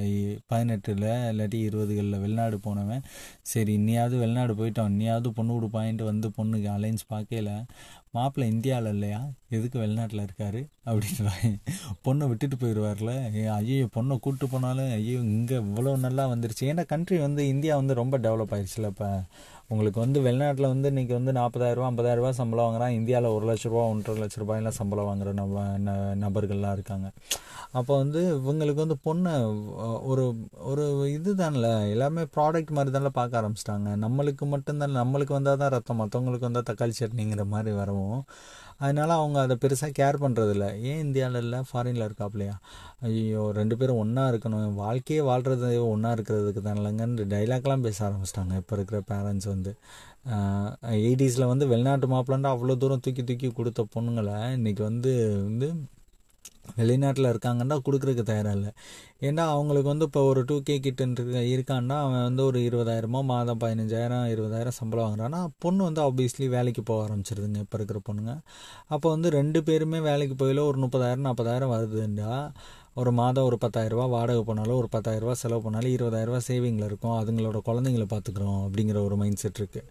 பதினெட்டில் 0.53 1.07
இல்லாட்டி 1.33 1.61
இருபதுகளில் 1.69 2.23
வெளிநாடு 2.25 2.59
போனவன் 2.67 3.05
சரி 3.53 3.75
இன்னியாவது 3.81 4.19
வெளிநாடு 4.25 4.55
போயிட்டான். 4.61 4.93
இன்னியாவது 4.95 5.31
பொண்ணு 5.39 5.57
கொடுப்பாயின்ட்டு 5.59 6.11
வந்து 6.13 6.31
பொண்ணுக்கு 6.39 6.71
அலைன்ஸ் 6.77 7.11
பார்க்கல. 7.15 7.51
மாப்பிள்ளை 8.17 8.47
இந்தியாவில் 8.55 8.93
இல்லையா? 8.95 9.21
எதுக்கு 9.57 9.77
வெளிநாட்டில் 9.79 10.25
இருக்காரு? 10.27 10.61
அப்படின்றாங்க 10.89 11.49
பொண்ணை 12.07 12.25
விட்டுட்டு 12.31 12.57
போயிடுவார்ல 12.57 13.13
ஐயோ 13.57 13.87
பொண்ணை 13.97 14.15
கூப்பிட்டு 14.25 14.49
போனாலும் 14.53 14.91
ஐயோ 14.99 15.19
இங்கே 15.37 15.57
இவ்வளோ 15.65 15.93
நல்லா 16.07 16.25
வந்துருச்சு. 16.33 16.65
ஏன்னா 16.73 16.85
கண்ட்ரி 16.93 17.19
வந்து 17.19 17.43
இந்தியா 17.55 17.75
வந்து 17.81 17.95
ரொம்ப 18.03 18.19
டெவலப் 18.19 18.55
ஆயிடுச்சுல 18.57 18.91
இப்போ. 18.95 19.09
உங்களுக்கு 19.73 19.99
வந்து 20.03 20.19
வெளிநாட்டில் 20.27 20.71
வந்து 20.73 20.91
இன்றைக்கி 20.93 21.13
வந்து 21.19 21.33
நாற்பதாயிரரூவா 21.39 21.87
ஐம்பதாயிரரூபா 21.91 22.31
சம்பளம் 22.39 22.67
வாங்குறான் 22.67 22.97
இந்தியாவில் 22.99 23.35
ஒரு 23.37 23.45
லட்ச 23.51 23.71
ரூபா 23.73 23.85
ஒன்றரை 23.93 24.17
லட்ச 24.23 24.37
ரூபாயெல்லாம் 24.43 24.77
சம்பளம் 24.79 25.09
வாங்குற 25.11 25.31
நப 25.41 25.63
நபர்கள்லாம் 26.25 26.75
இருக்காங்க. 26.79 27.09
அப்போ 27.79 27.93
வந்து 28.03 28.21
இவங்களுக்கு 28.41 28.85
வந்து 28.85 28.99
பொண்ணை 29.07 29.33
ஒரு 30.11 30.25
ஒரு 30.73 30.85
இது 31.17 31.31
தானல 31.41 31.69
எல்லாமே 31.95 32.25
ப்ராடக்ட் 32.37 32.75
மாதிரி 32.77 32.93
தானே 32.97 33.13
பார்க்க 33.21 33.41
ஆரம்பிச்சிட்டாங்க. 33.41 33.89
நம்மளுக்கு 34.05 34.47
மட்டும்தான் 34.55 34.99
நம்மளுக்கு 35.03 35.37
வந்தால் 35.39 35.63
தான் 35.63 35.75
ரத்தம் 35.77 36.01
மற்றவங்களுக்கு 36.03 36.49
வந்தால் 36.49 36.69
தக்காளி 36.71 36.95
சட்னிங்கிற 37.01 37.45
மாதிரி 37.55 37.73
வரவும். 37.83 38.21
அதனால் 38.79 39.13
அவங்க 39.19 39.39
அதை 39.41 39.57
பெருசாக 39.63 39.93
கேர் 39.99 40.21
பண்ணுறதில்ல 40.25 40.67
ஏன் 40.91 41.03
இந்தியாவில் 41.07 41.41
இல்லை? 41.43 41.61
ஃபாரினில் 41.71 42.07
இருக்காப்லையா? 42.09 42.55
ஐயோ 43.09 43.43
ரெண்டு 43.61 43.77
பேரும் 43.77 44.01
ஒன்றா 44.03 44.29
இருக்கணும். 44.29 44.75
வாழ்க்கையே 44.75 45.23
வாழ்கிறது 45.31 45.71
ஒன்றா 45.87 46.13
இருக்கிறதுக்கு 46.13 46.63
தான் 46.63 46.81
இல்லைங்கன்னு 46.83 47.27
டைலாக்லாம் 47.35 47.87
பேச 47.87 47.99
ஆரம்பிச்சிட்டாங்க. 48.09 48.57
இப்போ 48.63 48.77
இருக்கிற 48.77 49.01
பேரண்ட்ஸ் 49.13 49.49
வந்து. 49.55 49.73
எயிட்டிஸில் 51.07 51.51
வந்து 51.53 51.67
வெளிநாட்டு 51.73 52.09
மாப்பிள்ளண்டா 52.15 52.53
அவ்வளோ 52.55 52.77
தூரம் 52.77 53.05
தூக்கி 53.07 53.25
தூக்கி 53.25 53.49
கொடுத்த 53.51 53.87
பொண்ணுங்களை 53.97 54.37
இன்றைக்கி 54.59 54.83
வந்து 54.83 55.13
வந்து 55.49 55.69
வெளிநாட்டில் 56.79 57.31
இருக்காங்கன்னா 57.33 57.77
கொடுக்குறதுக்கு 57.87 58.25
தயாராக 58.31 58.57
இல்லை. 58.59 58.71
ஏன்னா 59.29 59.45
அவங்களுக்கு 59.57 59.89
வந்து 59.93 60.07
இப்போ 60.09 60.23
ஒரு 60.31 60.41
டூ 60.49 60.57
கே 60.69 60.77
கிட்ட 60.87 61.05
இருக்கான்னா 61.55 61.97
அவன் 62.07 62.25
வந்து 62.29 62.45
ஒரு 62.45 62.61
இருபதாயிரமோ 62.69 63.21
மாதம் 63.33 63.61
பதினஞ்சாயிரம் 63.65 64.27
இருபதாயிரம் 64.35 64.77
சம்பளம் 64.81 65.07
வாங்குறான்னா 65.07 65.41
பொண்ணு 65.65 65.83
வந்து 65.89 66.03
ஆப்வியஸ்லி 66.09 66.49
வேலைக்கு 66.57 66.83
போக 66.83 67.07
ஆரம்பிச்சிருதுங்க 67.07 67.61
இப்போ 67.67 67.79
இருக்கிற 67.81 68.01
பொண்ணுங்க. 68.09 68.35
அப்போ 68.95 69.07
வந்து 69.15 69.31
ரெண்டு 69.39 69.63
பேருமே 69.69 70.01
வேலைக்கு 70.11 70.37
போயில 70.45 70.65
ஒரு 70.71 70.81
முப்பதாயிரம் 70.87 71.27
நாற்பதாயிரம் 71.29 71.75
வருதுண்டா. 71.75 72.33
ஒரு 73.01 73.11
மாதம் 73.13 73.47
ஒரு 73.49 73.57
பத்தாயிரரூபா 73.63 74.05
வாடகை 74.09 74.43
போனாலும் 74.49 74.79
ஒரு 74.81 74.89
பத்தாயிரரூபா 74.93 75.33
செலவு 75.41 75.63
பண்ணாலும் 75.63 75.95
இருபதாயிரரூபா 75.95 76.41
சேவிங்கில் 76.49 76.89
இருக்கும். 76.91 77.17
அதுங்களோட 77.21 77.61
குழந்தைங்கள 77.69 78.05
பார்த்துக்குறோம் 78.13 78.61
அப்படிங்கிற 78.67 78.99
ஒரு 79.09 79.17
மைண்ட் 79.23 79.41
செட் 79.43 79.61
இருக்குது 79.61 79.89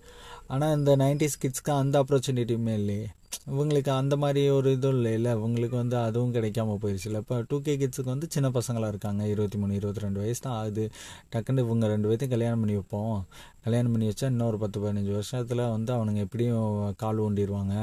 ஆனால் 0.49 0.75
இந்த 0.77 0.91
நைன்டிஸ் 1.03 1.41
கிட்ஸ்க்கு 1.43 1.71
அந்த 1.81 2.03
ஆப்பர்ச்சுனிட்டியுமே 2.03 2.73
இல்லையே 2.81 3.05
இவங்களுக்கு 3.51 3.91
அந்த 3.99 4.15
மாதிரி 4.23 4.41
ஒரு 4.55 4.69
இதுவும் 4.75 4.97
இல்லை 4.97 5.11
இல்லை 5.17 5.31
இவங்களுக்கு 5.37 5.75
வந்து 5.81 5.95
அதுவும் 6.07 6.33
கிடைக்காம 6.35 6.75
போயிடுச்சுல 6.81 7.21
இப்போ 7.23 7.37
டூ 7.49 7.57
கே 7.65 7.73
கிட்ஸுக்கு 7.81 8.11
வந்து 8.13 8.27
சின்ன 8.35 8.47
பசங்களாக 8.57 8.91
இருக்காங்க. 8.93 9.21
இருபத்தி 9.33 9.57
மூணு 9.61 9.73
இருபத்தி 9.79 10.03
ரெண்டு 10.05 10.19
வயசு 10.23 10.41
தான் 10.45 10.57
ஆகுது. 10.59 10.85
டக்குன்னு 11.33 11.63
இவங்க 11.65 11.87
ரெண்டு 11.93 12.07
பேர்த்தையும் 12.09 12.33
கல்யாணம் 12.35 12.61
பண்ணி 12.63 12.75
வைப்போம். 12.79 13.17
கல்யாணம் 13.65 13.93
பண்ணி 13.93 14.07
வச்சா 14.11 14.29
இன்னும் 14.33 14.49
ஒரு 14.51 14.59
பத்து 14.63 14.79
பதினஞ்சு 14.83 15.13
வருஷத்தில் 15.17 15.63
வந்து 15.75 15.91
அவனுங்க 15.97 16.21
எப்படியும் 16.27 16.95
கால் 17.03 17.23
ஊண்டிடுவாங்க 17.25 17.75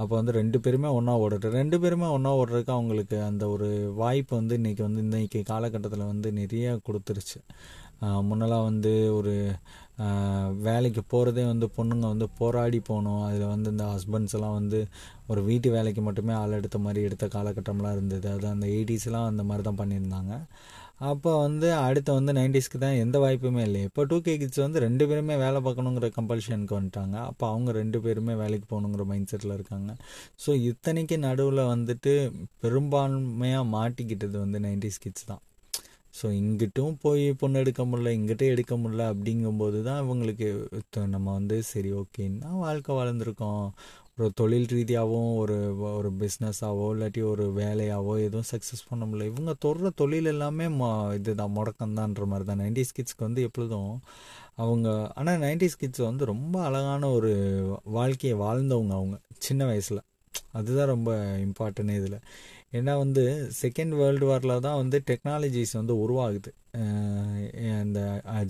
அப்போ 0.00 0.12
வந்து 0.18 0.32
ரெண்டு 0.40 0.58
பேருமே 0.64 0.90
ஒன்றா 0.98 1.14
ஓடுறது 1.24 1.48
ரெண்டு 1.60 1.76
பேருமே 1.80 2.06
ஒன்றா 2.16 2.30
ஓடுறதுக்கு 2.40 2.72
அவங்களுக்கு 2.76 3.16
அந்த 3.30 3.44
ஒரு 3.54 3.68
வாய்ப்பு 4.02 4.32
வந்து 4.40 4.56
இன்றைக்கி 4.60 4.82
வந்து 4.88 5.02
இன்றைக்கி 5.06 5.40
காலகட்டத்தில் 5.52 6.10
வந்து 6.12 6.28
நிறைய 6.40 6.66
கொடுத்துருச்சு. 6.88 7.38
முன்னெல்லாம் 8.28 8.66
வந்து 8.68 8.92
ஒரு 9.16 9.34
வேலைக்கு 10.66 11.02
போகிறதே 11.12 11.44
வந்து 11.52 11.66
பொண்ணுங்க 11.76 12.04
வந்து 12.12 12.26
போராடி 12.40 12.78
போகணும். 12.90 13.22
அதில் 13.28 13.52
வந்து 13.54 13.70
இந்த 13.74 13.86
ஹஸ்பண்ட்ஸ் 13.94 14.36
எல்லாம் 14.38 14.58
வந்து 14.60 14.80
ஒரு 15.32 15.40
வீட்டு 15.48 15.70
வேலைக்கு 15.76 16.02
மட்டுமே 16.08 16.34
ஆள் 16.42 16.58
எடுத்த 16.58 16.78
மாதிரி 16.84 17.00
எடுத்த 17.08 17.26
காலகட்டம்லாம் 17.36 17.96
இருந்தது. 17.96 18.28
அது 18.36 18.46
அந்த 18.54 18.66
எயிட்டிஸ்லாம் 18.76 19.30
அந்த 19.32 19.44
மாதிரி 19.50 19.64
தான் 19.68 19.80
பண்ணியிருந்தாங்க. 19.82 20.34
அப்போ 21.10 21.30
வந்து 21.44 21.68
அடுத்து 21.84 22.10
வந்து 22.16 22.32
நைன்டிஸ்க்கு 22.38 22.78
தான் 22.82 22.98
எந்த 23.02 23.16
வாய்ப்புமே 23.22 23.62
இல்லை 23.68 23.82
இப்போ 23.88 24.02
டூ 24.10 24.16
கே 24.24 24.32
கிட்ஸ் 24.40 24.62
வந்து 24.64 24.82
ரெண்டு 24.84 25.04
பேருமே 25.10 25.36
வேலை 25.44 25.58
பார்க்கணுங்கிற 25.66 26.08
கம்பல்ஷனுக்கு 26.16 26.76
வந்துட்டாங்க. 26.78 27.16
அப்போ 27.30 27.44
அவங்க 27.52 27.70
ரெண்டு 27.80 27.98
பேருமே 28.06 28.34
வேலைக்கு 28.42 28.66
போகணுங்கிற 28.72 29.04
மைண்ட் 29.12 29.30
செட்டில் 29.32 29.56
இருக்காங்க. 29.58 29.92
ஸோ 30.44 30.52
இத்தனைக்கு 30.70 31.18
நடுவில் 31.26 31.62
வந்துட்டு 31.74 32.14
பெரும்பான்மையாக 32.64 33.70
மாட்டிக்கிட்டது 33.76 34.36
வந்து 34.44 34.60
நைன்டிஸ் 34.66 35.02
கிட்ஸ் 35.04 35.30
தான். 35.32 35.42
ஸோ 36.14 36.26
இங்கிட்டும் 36.40 36.94
போய் 37.02 37.24
பொண்ணு 37.32 37.60
எடுக்க 37.62 37.82
முடில 37.84 38.12
இங்கிட்டே 38.18 38.46
எடுக்க 38.54 38.74
முடில 38.76 39.02
அப்படிங்கும்போது 39.12 39.78
தான் 39.82 40.00
இவங்களுக்கு 40.04 40.48
நம்ம 41.14 41.26
வந்து 41.32 41.56
சரி 41.62 41.90
ஓகேன்னா 41.92 42.50
வாழ்க்கை 42.64 42.94
வளர்ந்துருக்கோம் 42.96 43.64
ஒரு 44.14 44.30
தொழில் 44.34 44.66
ரீதியாகவும் 44.68 45.30
ஒரு 45.42 45.56
ஒரு 45.98 46.08
பிஸ்னஸாவோ 46.20 46.86
இல்லாட்டி 46.94 47.20
ஒரு 47.30 47.44
வேலையாவோ 47.60 48.14
எதுவும் 48.24 48.48
சக்ஸஸ் 48.50 48.88
பண்ண 48.88 49.02
முடியல. 49.04 49.28
இவங்க 49.32 49.52
தொடுற 49.64 49.90
தொழில் 50.00 50.30
எல்லாமே 50.32 50.66
ம 50.80 50.88
இதுதான் 51.18 51.54
முடக்கம்தான்ற 51.56 52.26
மாதிரி 52.32 52.46
தான். 52.50 52.60
நைன்டிஸ் 52.64 52.94
கிட்ஸ்க்கு 52.96 53.26
வந்து 53.28 53.42
எப்பொழுதும் 53.48 53.92
அவங்க 54.56 54.88
ஆனால் 55.14 55.40
நைன்டிஸ் 55.46 55.80
கிட்ஸ் 55.82 56.08
வந்து 56.08 56.24
ரொம்ப 56.24 56.56
அழகான 56.68 57.10
ஒரு 57.18 57.32
வாழ்க்கையை 57.98 58.36
வாழ்ந்தவங்க 58.38 58.94
அவங்க 59.00 59.16
சின்ன 59.38 59.64
வயசில். 59.64 60.02
அதுதான் 60.52 60.92
ரொம்ப 60.94 61.10
இம்பார்ட்டன்ட் 61.46 61.96
இதில். 61.98 62.18
ஏன்னா 62.72 62.92
வந்து 63.02 63.22
செகண்ட் 63.60 63.94
வேர்ல்டு 64.00 64.26
வாரில் 64.30 64.62
தான் 64.66 64.78
வந்து 64.82 64.96
டெக்னாலஜிஸ் 65.10 65.74
வந்து 65.80 65.94
உருவாகுது. 66.04 66.50
இந்த 67.84 68.00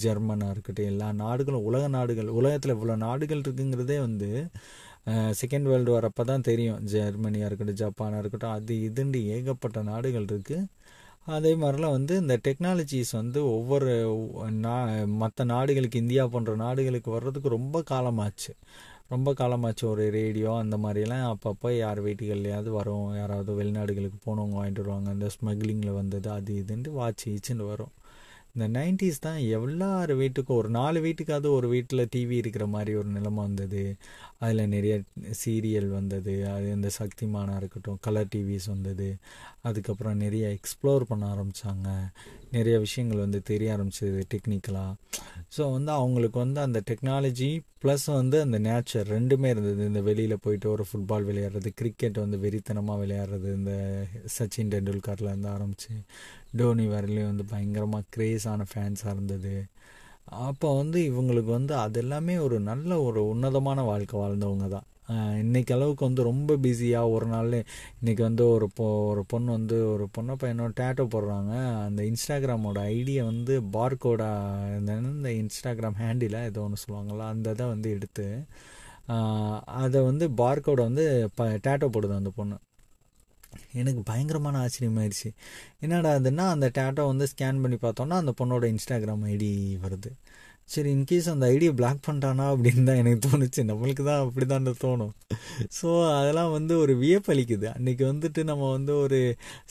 ஜெர்மனாக 0.04 0.54
இருக்கட்டும் 0.54 0.90
எல்லா 0.92 1.08
நாடுகளும் 1.24 1.66
உலக 1.68 1.84
நாடுகள் 1.96 2.34
உலகத்தில் 2.40 2.74
இவ்வளோ 2.76 2.96
நாடுகள் 3.06 3.44
இருக்குங்கிறதே 3.44 3.98
வந்து 4.06 4.28
செகண்ட் 5.40 5.68
வேர்ல்டு 5.70 5.92
வார் 5.92 6.08
அப்போ 6.08 6.24
தான் 6.30 6.46
தெரியும். 6.50 6.80
ஜெர்மனியாக 6.94 7.48
இருக்கட்டும் 7.50 7.80
ஜப்பானாக 7.82 8.22
இருக்கட்டும் 8.22 8.56
அது 8.58 8.74
இதுண்டு 8.88 9.20
ஏகப்பட்ட 9.36 9.78
நாடுகள் 9.92 10.28
இருக்குது 10.32 10.68
அதே 11.36 11.52
மாதிரிலாம் 11.62 11.96
வந்து 11.96 12.14
இந்த 12.22 12.34
டெக்னாலஜிஸ் 12.46 13.12
வந்து 13.20 13.40
ஒவ்வொரு 13.56 13.90
நா 14.64 14.74
மற்ற 15.22 15.44
நாடுகளுக்கு 15.54 16.02
இந்தியா 16.04 16.22
போன்ற 16.34 16.52
நாடுகளுக்கு 16.64 17.10
வர்றதுக்கு 17.16 17.56
ரொம்ப 17.56 17.82
காலமாச்சு. 17.90 18.52
ரொம்ப 19.10 19.32
காலமாச்சு 19.32 19.84
ஒரு 19.84 20.10
ரேடியோ 20.10 20.50
அந்த 20.56 20.76
மாதிரிலாம் 20.76 21.24
அப்பப்போ 21.32 21.76
யார் 21.76 22.04
வீட்டுகள்லையாவது 22.04 22.68
வரும். 22.68 23.16
யாராவது 23.16 23.50
வெளிநாடுகளுக்கு 23.62 24.18
போனவங்க 24.26 24.56
வாங்கிட்டு 24.58 24.82
வருவாங்க. 24.82 25.10
இந்த 25.10 25.28
ஸ்மக்லிங்கில் 25.36 25.94
வந்தது 25.94 26.30
அது 26.30 26.54
இதுன்ட்டு 26.54 26.90
வாட்ச் 26.90 27.28
ஈச்சுன்னு 27.28 27.66
வரும். 27.66 27.92
இந்த 28.54 28.66
நைன்டிஸ் 28.78 29.22
தான் 29.26 29.38
எல்லார் 29.56 30.12
வீட்டுக்கும் 30.22 30.58
ஒரு 30.60 30.70
நாலு 30.78 30.98
வீட்டுக்காவது 31.00 31.48
ஒரு 31.58 31.68
வீட்டில் 31.68 32.08
டிவி 32.14 32.36
இருக்கிற 32.42 32.66
மாதிரி 32.66 32.94
ஒரு 33.00 33.08
நிலைமை 33.08 33.42
வந்தது. 33.42 33.82
அதில் 34.38 34.70
நிறைய 34.74 34.94
சீரியல் 35.42 35.88
வந்தது. 35.98 36.34
அது 36.54 36.66
இந்த 36.76 36.90
சக்திமானாக 36.98 37.60
இருக்கட்டும் 37.62 38.00
கலர் 38.00 38.30
டிவிஸ் 38.34 38.68
வந்தது. 38.74 39.08
அதுக்கப்புறம் 39.68 40.20
நிறைய 40.24 40.44
எக்ஸ்ப்ளோர் 40.58 41.08
பண்ண 41.10 41.24
ஆரம்பித்தாங்க 41.34 41.88
நிறைய 42.50 42.76
விஷயங்கள் 42.78 43.24
வந்து 43.24 43.40
தெரிய 43.50 43.74
ஆரம்பிச்சது 43.76 44.20
டெக்னிக்கலாக 44.34 44.92
ஸோ 45.56 45.62
வந்து 45.72 45.90
அவங்களுக்கு 45.92 46.38
வந்து 46.38 46.60
அந்த 46.60 46.78
டெக்னாலஜி 46.90 47.50
ப்ளஸ் 47.82 48.06
வந்து 48.12 48.36
அந்த 48.44 48.58
நேச்சர் 48.58 49.06
ரெண்டுமே 49.16 49.48
இருந்தது. 49.54 49.82
இந்த 49.90 50.00
வெளியில் 50.08 50.42
போயிட்டு 50.44 50.66
ஒரு 50.70 50.84
ஃபுட்பால் 50.88 51.26
விளையாடுறது 51.28 51.70
கிரிக்கெட் 51.80 52.18
வந்து 52.24 52.38
வெறித்தனமாக 52.44 53.00
விளையாடுறது 53.02 53.48
இந்த 53.60 53.74
சச்சின் 54.36 54.72
டெண்டுல்கர்லேருந்து 54.74 55.50
ஆரம்பித்து 55.56 55.94
டோனி 56.58 56.86
வரலையும் 56.94 57.30
வந்து 57.32 57.46
பயங்கரமாக 57.52 58.08
க்ரேஸான 58.16 58.66
ஃபேன்ஸாக 58.70 59.14
இருந்தது. 59.16 59.54
அப்போ 60.46 60.68
வந்து 60.80 60.98
இவங்களுக்கு 61.10 61.50
வந்து 61.58 61.74
அது 61.84 61.98
எல்லாமே 62.02 62.34
ஒரு 62.46 62.56
நல்ல 62.70 62.90
ஒரு 63.08 63.20
உன்னதமான 63.32 63.82
வாழ்க்கை 63.90 64.16
வாழ்ந்தவங்க 64.22 64.66
தான். 64.74 64.86
இன்னைக்கு 65.42 65.72
அளவுக்கு 65.76 66.02
வந்து 66.08 66.22
ரொம்ப 66.28 66.56
பிஸியாக 66.64 67.12
ஒரு 67.14 67.26
நாள் 67.32 67.54
இன்றைக்கி 68.00 68.22
வந்து 68.28 68.44
ஒரு 68.56 68.66
பொ 68.78 68.86
ஒரு 69.12 69.22
பொண்ணு 69.32 69.50
வந்து 69.58 69.76
ஒரு 69.94 70.04
பொண்ணை 70.16 70.34
பையனோட 70.42 70.72
டேட்டோ 70.80 71.04
போடுறாங்க. 71.14 71.52
அந்த 71.86 72.00
இன்ஸ்டாகிராமோட 72.10 72.78
ஐடியை 72.96 73.22
வந்து 73.32 73.54
பார்கோடா 73.76 74.30
இந்த 74.78 75.30
இன்ஸ்டாகிராம் 75.42 75.98
ஹேண்டில் 76.02 76.38
ஏதோ 76.48 76.62
ஒன்று 76.66 76.82
சொல்லுவாங்களா 76.84 77.26
அந்த 77.34 77.54
இதை 77.56 77.66
வந்து 77.74 77.90
எடுத்து 77.96 78.26
அதை 79.84 80.00
வந்து 80.10 80.26
பார்கோடை 80.42 80.82
வந்து 80.88 81.04
ப 81.38 81.44
டேட்டோ 81.66 81.86
போடுது 81.94 82.20
அந்த 82.20 82.30
பொண்ணு. 82.38 82.56
எனக்கு 83.80 84.02
பயங்கரமான 84.10 84.60
ஆச்சரியமாயிருச்சு. 84.66 85.30
என்னடா 85.86 86.12
அதுன்னா 86.20 86.46
அந்த 86.56 86.68
டேட்டோ 86.80 87.04
வந்து 87.12 87.26
ஸ்கேன் 87.32 87.62
பண்ணி 87.64 87.78
பார்த்தோன்னா 87.86 88.18
அந்த 88.22 88.34
பொண்ணோட 88.40 88.66
இன்ஸ்டாகிராம் 88.74 89.24
ஐடி 89.34 89.52
வருது. 89.86 90.12
சரி 90.72 90.90
இன்கேஸ் 90.96 91.28
அந்த 91.32 91.44
ஐடியை 91.52 91.72
பிளாக் 91.78 92.02
பண்ணிட்டானா 92.06 92.44
அப்படின்னு 92.50 92.82
தான் 92.88 92.98
எனக்கு 93.02 93.20
தோணுச்சு. 93.26 93.60
நம்மளுக்கு 93.70 94.02
தான் 94.08 94.20
அப்படி 94.24 94.46
தான் 94.52 94.68
தோணும். 94.82 95.10
ஸோ 95.78 95.88
அதெல்லாம் 96.18 96.52
வந்து 96.56 96.74
ஒரு 96.82 96.92
வியப்பளிக்குது. 97.00 97.66
அன்றைக்கி 97.76 98.04
வந்துட்டு 98.10 98.40
நம்ம 98.50 98.68
வந்து 98.76 98.92
ஒரு 99.04 99.18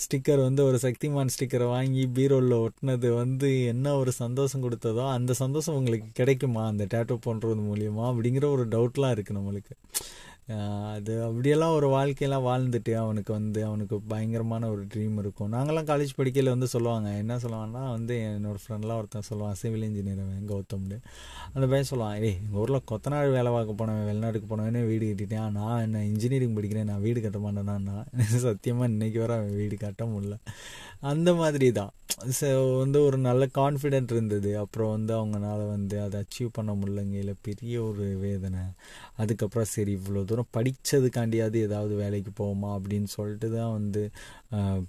ஸ்டிக்கர் 0.03 0.41
வந்து 0.47 0.61
ஒரு 0.69 0.79
சக்திமான் 0.85 1.33
ஸ்டிக்கரை 1.35 1.67
வாங்கி 1.75 2.03
பீரோவில் 2.17 2.57
ஒட்டினது 2.65 3.11
வந்து 3.21 3.51
என்ன 3.73 3.95
ஒரு 4.01 4.13
சந்தோஷம் 4.23 4.65
கொடுத்ததோ 4.65 5.05
அந்த 5.17 5.33
சந்தோஷம் 5.43 5.77
உங்களுக்கு 5.79 6.09
கிடைக்குமா? 6.19 6.65
அந்த 6.73 6.85
டேட்டோ 6.95 7.17
பண்ணுறது 7.27 7.63
மூலியமாக 7.69 8.11
அப்படிங்கிற 8.13 8.47
ஒரு 8.55 8.65
டவுட்லாம் 8.75 9.15
இருக்குது 9.15 9.39
நம்மளுக்கு. 9.39 9.75
அது 10.93 11.23
அப்படியெல்லாம் 11.23 11.73
ஒரு 11.73 11.87
வாழ்க்கையெல்லாம் 11.87 12.45
வாழ்ந்துட்டு 12.47 12.93
அவனுக்கு 13.01 13.33
வந்து 13.33 13.65
அவனுக்கு 13.65 13.95
பயங்கரமான 14.07 14.69
ஒரு 14.69 14.83
ட்ரீம் 14.93 15.17
இருக்கும். 15.19 15.51
நாங்களாம் 15.55 15.89
காலேஜ் 15.91 16.15
படிக்கையில் 16.17 16.49
வந்து 16.49 16.67
சொல்லுவாங்க. 16.67 17.09
என்ன 17.17 17.37
சொல்லுவாங்கன்னா 17.37 17.83
வந்து 17.89 18.15
என்னோடய 18.29 18.61
ஃப்ரெண்ட்லாம் 18.63 18.99
ஒருத்தன் 19.01 19.27
சொல்லுவான் 19.29 19.59
சிவில் 19.61 19.85
இன்ஜினியர் 19.89 20.23
கௌதம்னு. 20.51 20.97
அந்த 21.53 21.67
பையன் 21.67 21.89
சொல்லுவான் 21.91 22.15
ஏய் 22.21 22.37
எங்கள் 22.39 22.61
ஊரில் 22.63 22.87
கொத்தநாடு 22.91 23.31
வேலை 23.37 23.51
பார்க்க 23.51 23.79
போனவன் 23.81 24.09
வெளிநாட்டுக்கு 24.09 24.49
போனவனே 24.53 24.83
வீடு 24.85 25.05
கட்டிட்டேன். 25.11 25.49
நான் 25.59 25.81
என்ன 25.81 26.03
இன்ஜினியரிங் 26.05 26.57
படிக்கிறேன் 26.57 26.91
நான் 26.91 27.05
வீடு 27.07 27.21
கட்ட 27.21 27.39
மாட்டேனான்னா? 27.39 27.97
நான் 28.19 28.43
சத்தியமாக 28.47 28.91
இன்றைக்கி 28.93 29.19
வர 29.19 29.33
அவன் 29.33 29.55
வீடு 29.61 29.77
கட்ட 29.77 30.03
முடில 30.05 30.35
அந்த 31.01 31.29
மாதிரி 31.33 31.67
தான் 31.71 31.91
ஸோ 32.37 32.47
வந்து 32.79 32.97
ஒரு 33.03 33.17
நல்ல 33.17 33.43
கான்ஃபிடென்ட் 33.57 34.11
இருந்தது. 34.11 34.49
அப்புறம் 34.57 34.89
வந்து 34.89 35.13
அவங்களால 35.13 35.61
வந்து 35.69 36.01
அதை 36.01 36.17
அச்சீவ் 36.23 36.49
பண்ண 36.51 36.71
முடியலங்கையில் 36.73 37.33
பெரிய 37.41 37.75
ஒரு 37.83 38.05
வேதனை. 38.23 38.63
அதுக்கப்புறம் 39.15 39.69
சரி 39.75 39.93
இவ்வளோ 39.99 40.23
தூரம் 40.25 40.38
படித்ததுக்காண்டியாவது 40.57 41.57
ஏதாவது 41.67 41.93
வேலைக்கு 41.95 42.31
போவோமா 42.39 42.69
அப்படின்னு 42.77 43.09
சொல்லிட்டு 43.17 43.47
தான் 43.57 43.71
வந்து 43.71 44.01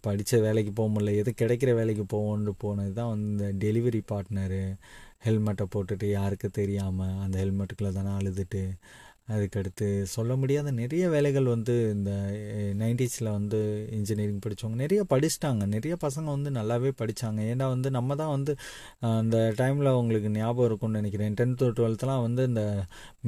படித்த 0.00 0.40
வேலைக்கு 0.40 0.72
போக 0.72 0.88
முடியல. 0.94 1.14
எது 1.22 1.34
கிடைக்கிற 1.42 1.72
வேலைக்கு 1.80 2.04
போவோன்னு 2.16 2.54
போனது 2.64 2.92
தான் 2.92 3.12
வந்து 3.14 3.28
இந்த 3.32 3.46
டெலிவரி 3.66 4.02
பார்ட்னரு 4.12 4.62
ஹெல்மெட்டை 5.26 5.66
போட்டுட்டு 5.74 6.06
யாருக்கு 6.10 6.50
தெரியாமல் 6.60 7.18
அந்த 7.24 7.36
ஹெல்மெட்டுக்குள்ளே 7.44 7.92
தானே 7.98 8.12
அழுதுட்டு 8.20 8.62
அதுக்கடுத்து 9.34 9.86
சொல்ல 10.14 10.32
முடியாத 10.40 10.68
நிறைய 10.80 11.04
வேலைகள் 11.14 11.46
வந்து 11.52 11.74
இந்த 11.94 12.10
நைன்டிஸில் 12.82 13.28
வந்து 13.36 13.58
இன்ஜினியரிங் 13.98 14.42
படித்தவங்க 14.46 14.78
நிறைய 14.84 15.02
படிச்சிட்டாங்க. 15.12 15.62
நிறைய 15.74 15.94
பசங்க 16.04 16.28
வந்து 16.36 16.50
நல்லாவே 16.58 16.90
படித்தாங்க 17.00 17.40
ஏன்னா 17.52 17.66
வந்து 17.74 17.90
நம்ம 17.96 18.16
தான் 18.22 18.32
வந்து 18.36 18.54
அந்த 19.18 19.36
டைமில் 19.60 19.92
அவங்களுக்கு 19.94 20.30
ஞாபகம் 20.38 20.68
இருக்கும்னு 20.70 21.00
நினைக்கிறேன். 21.00 21.36
டென்த்து 21.40 21.68
டுவெல்த்லாம் 21.78 22.24
வந்து 22.26 22.44
இந்த 22.50 22.64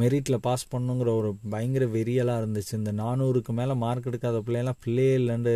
மெரிட்டில் 0.02 0.42
பாஸ் 0.48 0.66
பண்ணுங்கிற 0.74 1.12
ஒரு 1.20 1.30
பயங்கர 1.54 1.86
வெறியெல்லாம் 1.96 2.40
இருந்துச்சு. 2.42 2.74
இந்த 2.80 2.94
நானூறுக்கு 3.02 3.54
மேலே 3.60 3.76
மார்க் 3.84 4.10
எடுக்காத 4.12 4.42
பிள்ளையெல்லாம் 4.48 4.80
பிள்ளையே 4.86 5.14
இல்லைன்னு 5.22 5.54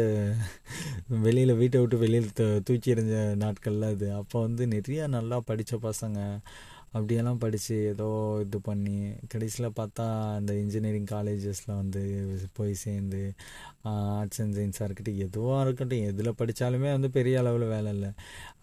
வெளியில் 1.27 1.59
வீட்டை 1.63 1.81
விட்டு 1.83 1.99
வெளியில் 2.05 2.33
தூக்கி 2.69 2.95
எறிஞ்ச 2.95 3.17
நாட்களில் 3.45 3.91
அது. 3.93 4.09
அப்போ 4.21 4.37
வந்து 4.47 4.63
நிறைய 4.77 5.07
நல்லா 5.17 5.39
படித்த 5.51 5.77
பசங்க. 5.89 6.19
அப்படியெல்லாம் 6.97 7.39
படித்து 7.39 7.77
ஏதோ 7.85 8.09
இது 8.41 8.59
பண்ணி 8.61 8.97
கடைசியில் 9.29 9.77
பார்த்தா 9.77 10.07
அந்த 10.35 10.53
இன்ஜினியரிங் 10.55 11.11
காலேஜஸில் 11.11 11.77
வந்து 11.81 12.03
போய் 12.53 12.73
சேர்ந்து 12.85 13.21
ஆர்ட்ஸ் 13.83 14.41
அண்ட் 14.43 14.55
சயின்ஸாக 14.55 14.89
இருக்கட்டும் 14.89 15.23
எதுவாக 15.27 15.65
இருக்கட்டும் 15.65 16.07
எதில் 16.11 16.39
படித்தாலுமே 16.41 16.91
வந்து 16.97 17.11
பெரிய 17.11 17.39
அளவில் 17.39 17.67
வேலை 17.69 17.93
இல்லை. 17.93 18.11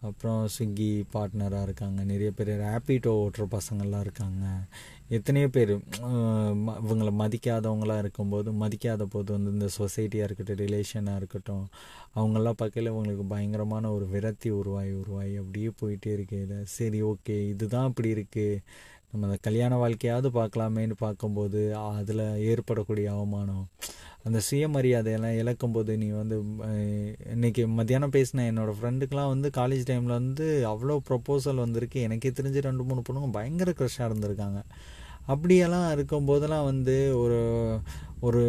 அப்புறம் 0.01 0.41
ஸ்விக்கி 0.55 0.89
பார்ட்னராக 1.13 1.67
இருக்காங்க. 1.67 2.03
நிறைய 2.03 2.31
பேர் 2.31 2.51
ரேப்பிடோ 2.61 3.13
ஓட்டுற 3.23 3.45
பசங்கள்லாம் 3.55 4.05
இருக்காங்க. 4.07 4.45
எத்தனையோ 5.15 5.47
பேர் 5.55 5.71
இவங்களை 6.83 7.11
மதிக்காதவங்களாக 7.21 8.03
இருக்கும்போது 8.03 8.49
மதிக்காத 8.61 9.05
போது 9.15 9.29
வந்து 9.35 9.53
இந்த 9.55 9.67
சொசைட்டியாக 9.77 10.27
இருக்கட்டும் 10.27 10.61
ரிலேஷனாக 10.63 11.19
இருக்கட்டும் 11.21 11.65
அவங்களாம் 12.17 12.59
பார்க்கையில் 12.61 12.91
இவங்களுக்கு 12.93 13.25
பயங்கரமான 13.33 13.91
ஒரு 13.97 14.05
விரக்தி 14.13 14.51
உருவாகி 14.59 14.93
உருவாகி 15.01 15.35
அப்படியே 15.41 15.71
போயிட்டே 15.81 16.13
இருக்கையில் 16.17 16.55
சரி 16.77 17.01
ஓகே 17.11 17.37
இதுதான் 17.53 17.89
இப்படி 17.91 18.11
இருக்குது 18.15 18.61
நம்ம 19.11 19.27
அந்த 19.27 19.37
கல்யாண 19.47 19.73
வாழ்க்கையாவது 19.81 20.29
பார்க்கலாமேன்னு 20.37 20.95
பார்க்கும்போது 21.03 21.59
அதில் 21.99 22.23
ஏற்படக்கூடிய 22.51 23.07
அவமானம் 23.15 23.65
அந்த 24.27 24.39
சுயமரியாதையெல்லாம் 24.47 25.37
இழக்கும்போது 25.41 25.91
நீ 26.01 26.07
வந்து 26.21 26.35
இன்னைக்கு 27.33 27.63
மத்தியானம் 27.79 28.13
பேசின 28.15 28.45
என்னோடய 28.51 28.77
ஃப்ரெண்டுக்கெலாம் 28.77 29.31
வந்து 29.33 29.49
காலேஜ் 29.59 29.87
டைமில் 29.89 30.17
வந்து 30.19 30.45
அவ்வளோ 30.71 30.95
ப்ரப்போசல் 31.09 31.63
வந்திருக்கு. 31.65 31.99
எனக்கே 32.07 32.31
தெரிஞ்சு 32.39 32.65
ரெண்டு 32.67 32.85
மூணு 32.89 33.01
பொண்ணுங்க 33.07 33.29
பயங்கர 33.37 33.71
க்ரஷ்ஷாக 33.79 34.09
இருந்திருக்காங்க. 34.09 34.61
அப்படியெல்லாம் 35.27 35.91
இருக்கும்போதெல்லாம் 35.95 36.63
வந்து 36.63 37.17
ஒரு 37.17 37.39
ஒரு 38.21 38.41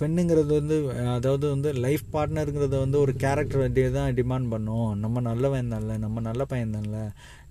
பெண்ணுங்கிறது 0.00 0.52
வந்து 0.60 0.76
அதாவது 1.14 1.50
வந்து 1.50 1.72
லைஃப் 1.72 2.04
பார்ட்னருங்கிறத 2.12 2.78
வந்து 2.78 2.98
ஒரு 3.00 3.12
கேரக்டர் 3.14 3.58
வண்டியை 3.58 3.90
தான் 3.90 4.14
டிமாண்ட் 4.14 4.50
பண்ணும். 4.50 4.94
நம்ம 4.94 5.20
நல்லவன் 5.20 5.72
தான்ல 5.72 5.98
நம்ம 5.98 6.20
நல்ல 6.20 6.44
பையன் 6.44 6.74
தான்ல. 6.74 7.00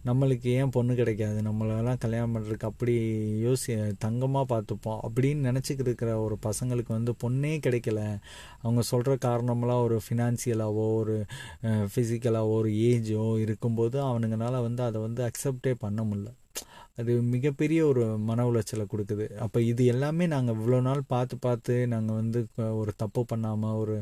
நம்மளுக்கு 0.05 0.47
ஏன் 0.59 0.69
பொண்ணு 0.69 0.95
கிடைக்காது? 0.95 1.41
நம்மளெல்லாம் 1.41 1.97
கல்யாணம் 1.97 2.33
பண்ணுறதுக்கு 2.35 2.65
அப்படி 2.65 2.93
யோசி 3.45 3.95
தங்கமாக 3.97 4.45
பார்த்துப்போம். 4.53 4.99
அப்படின்னு 5.07 5.47
நினச்சிக்கிட்டு 5.49 5.89
இருக்கிற 5.91 6.21
ஒரு 6.21 6.37
பசங்களுக்கு 6.43 6.87
வந்து 6.87 7.13
பொண்ணே 7.23 7.53
கிடைக்கல. 7.67 8.01
அவங்க 8.61 8.81
சொல்கிற 8.81 9.15
காரணமெல்லாம் 9.27 9.83
ஒரு 9.83 10.01
ஃபினான்சியலாவோ 10.07 10.87
ஒரு 10.95 11.25
ஃபிசிக்கலாவோ 11.63 12.55
ஒரு 12.55 12.69
ஏஜோ 12.69 13.39
இருக்கும்போது 13.39 13.99
அவனுங்கனால 14.03 14.61
வந்து 14.61 14.83
அதை 14.83 15.01
வந்து 15.01 15.23
அக்செப்டே 15.23 15.73
பண்ண 15.79 16.03
முடில 16.03 16.31
அது 16.99 17.13
மிகப்பெரிய 17.33 17.79
ஒரு 17.85 18.03
மன 18.27 18.43
உளைச்சலை 18.51 18.85
கொடுக்குது. 18.91 19.25
அப்போ 19.45 19.59
இது 19.61 19.85
எல்லாமே 19.93 20.25
நாங்கள் 20.27 20.55
இவ்வளோ 20.55 20.77
நாள் 20.81 21.01
பார்த்து 21.07 21.35
பார்த்து 21.37 21.73
நாங்கள் 21.93 22.15
வந்து 22.15 22.39
ஒரு 22.81 22.91
தப்பு 22.97 23.21
பண்ணாமல் 23.25 23.79
ஒரு 23.81 23.95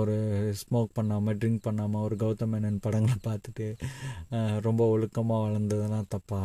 ஒரு 0.00 0.16
ஸ்மோக் 0.60 0.96
பண்ணாமல் 0.98 1.38
ட்ரிங்க் 1.40 1.66
பண்ணாமல் 1.68 2.04
ஒரு 2.06 2.16
கௌதம் 2.16 2.52
மேனன் 2.54 2.82
படங்களை 2.86 3.16
பார்த்துட்டு 3.28 3.66
ரொம்ப 4.68 4.84
ஒழுக்கமாக 4.94 5.44
வளர்ந்ததெல்லாம் 5.46 6.10
தப்பா? 6.16 6.42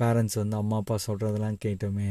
பேரண்ட்ஸ் 0.00 0.38
வந்து 0.38 0.56
அம்மா 0.56 0.76
அப்பா 0.76 0.96
சொல்கிறதெல்லாம் 1.06 1.58
கேட்டோமே. 1.64 2.10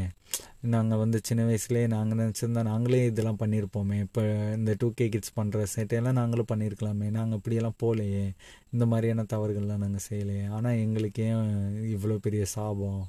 நாங்கள் 0.73 0.97
வந்து 0.97 1.19
சின்ன 1.23 1.43
வயசுலேயே 1.43 1.87
நாங்கள் 1.87 2.19
நினச்சிருந்தா 2.21 2.61
நாங்களே 2.63 3.05
இதெல்லாம் 3.05 3.39
பண்ணியிருப்போமே 3.43 3.97
இப்போ 3.99 4.21
இந்த 4.55 4.75
டூ 4.77 4.87
கே 4.93 5.09
கிட்ஸ் 5.09 5.35
பண்ணுற 5.39 5.65
சேட்டையெல்லாம் 5.75 6.19
நாங்களும் 6.21 6.49
பண்ணியிருக்கலாமே 6.51 7.07
நாங்கள் 7.09 7.37
இப்படியெல்லாம் 7.37 7.77
போகலையே. 7.83 8.25
இந்த 8.73 8.85
மாதிரியான 8.85 9.25
தவறுகள்லாம் 9.33 9.83
நாங்கள் 9.85 10.05
செய்யலையே. 10.09 10.45
ஆனால் 10.49 10.81
எங்களுக்கு 10.85 11.23
ஏன் 11.23 11.47
இவ்வளோ 11.95 12.17
பெரிய 12.17 12.45
சாபம்? 12.55 13.01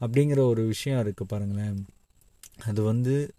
அப்படிங்கிற 0.00 0.40
ஒரு 0.52 0.64
விஷயம் 0.66 1.06
இருக்குது 1.06 1.30
பாருங்களேன். 1.34 1.78
அது 2.66 2.82
வந்து 2.82 3.34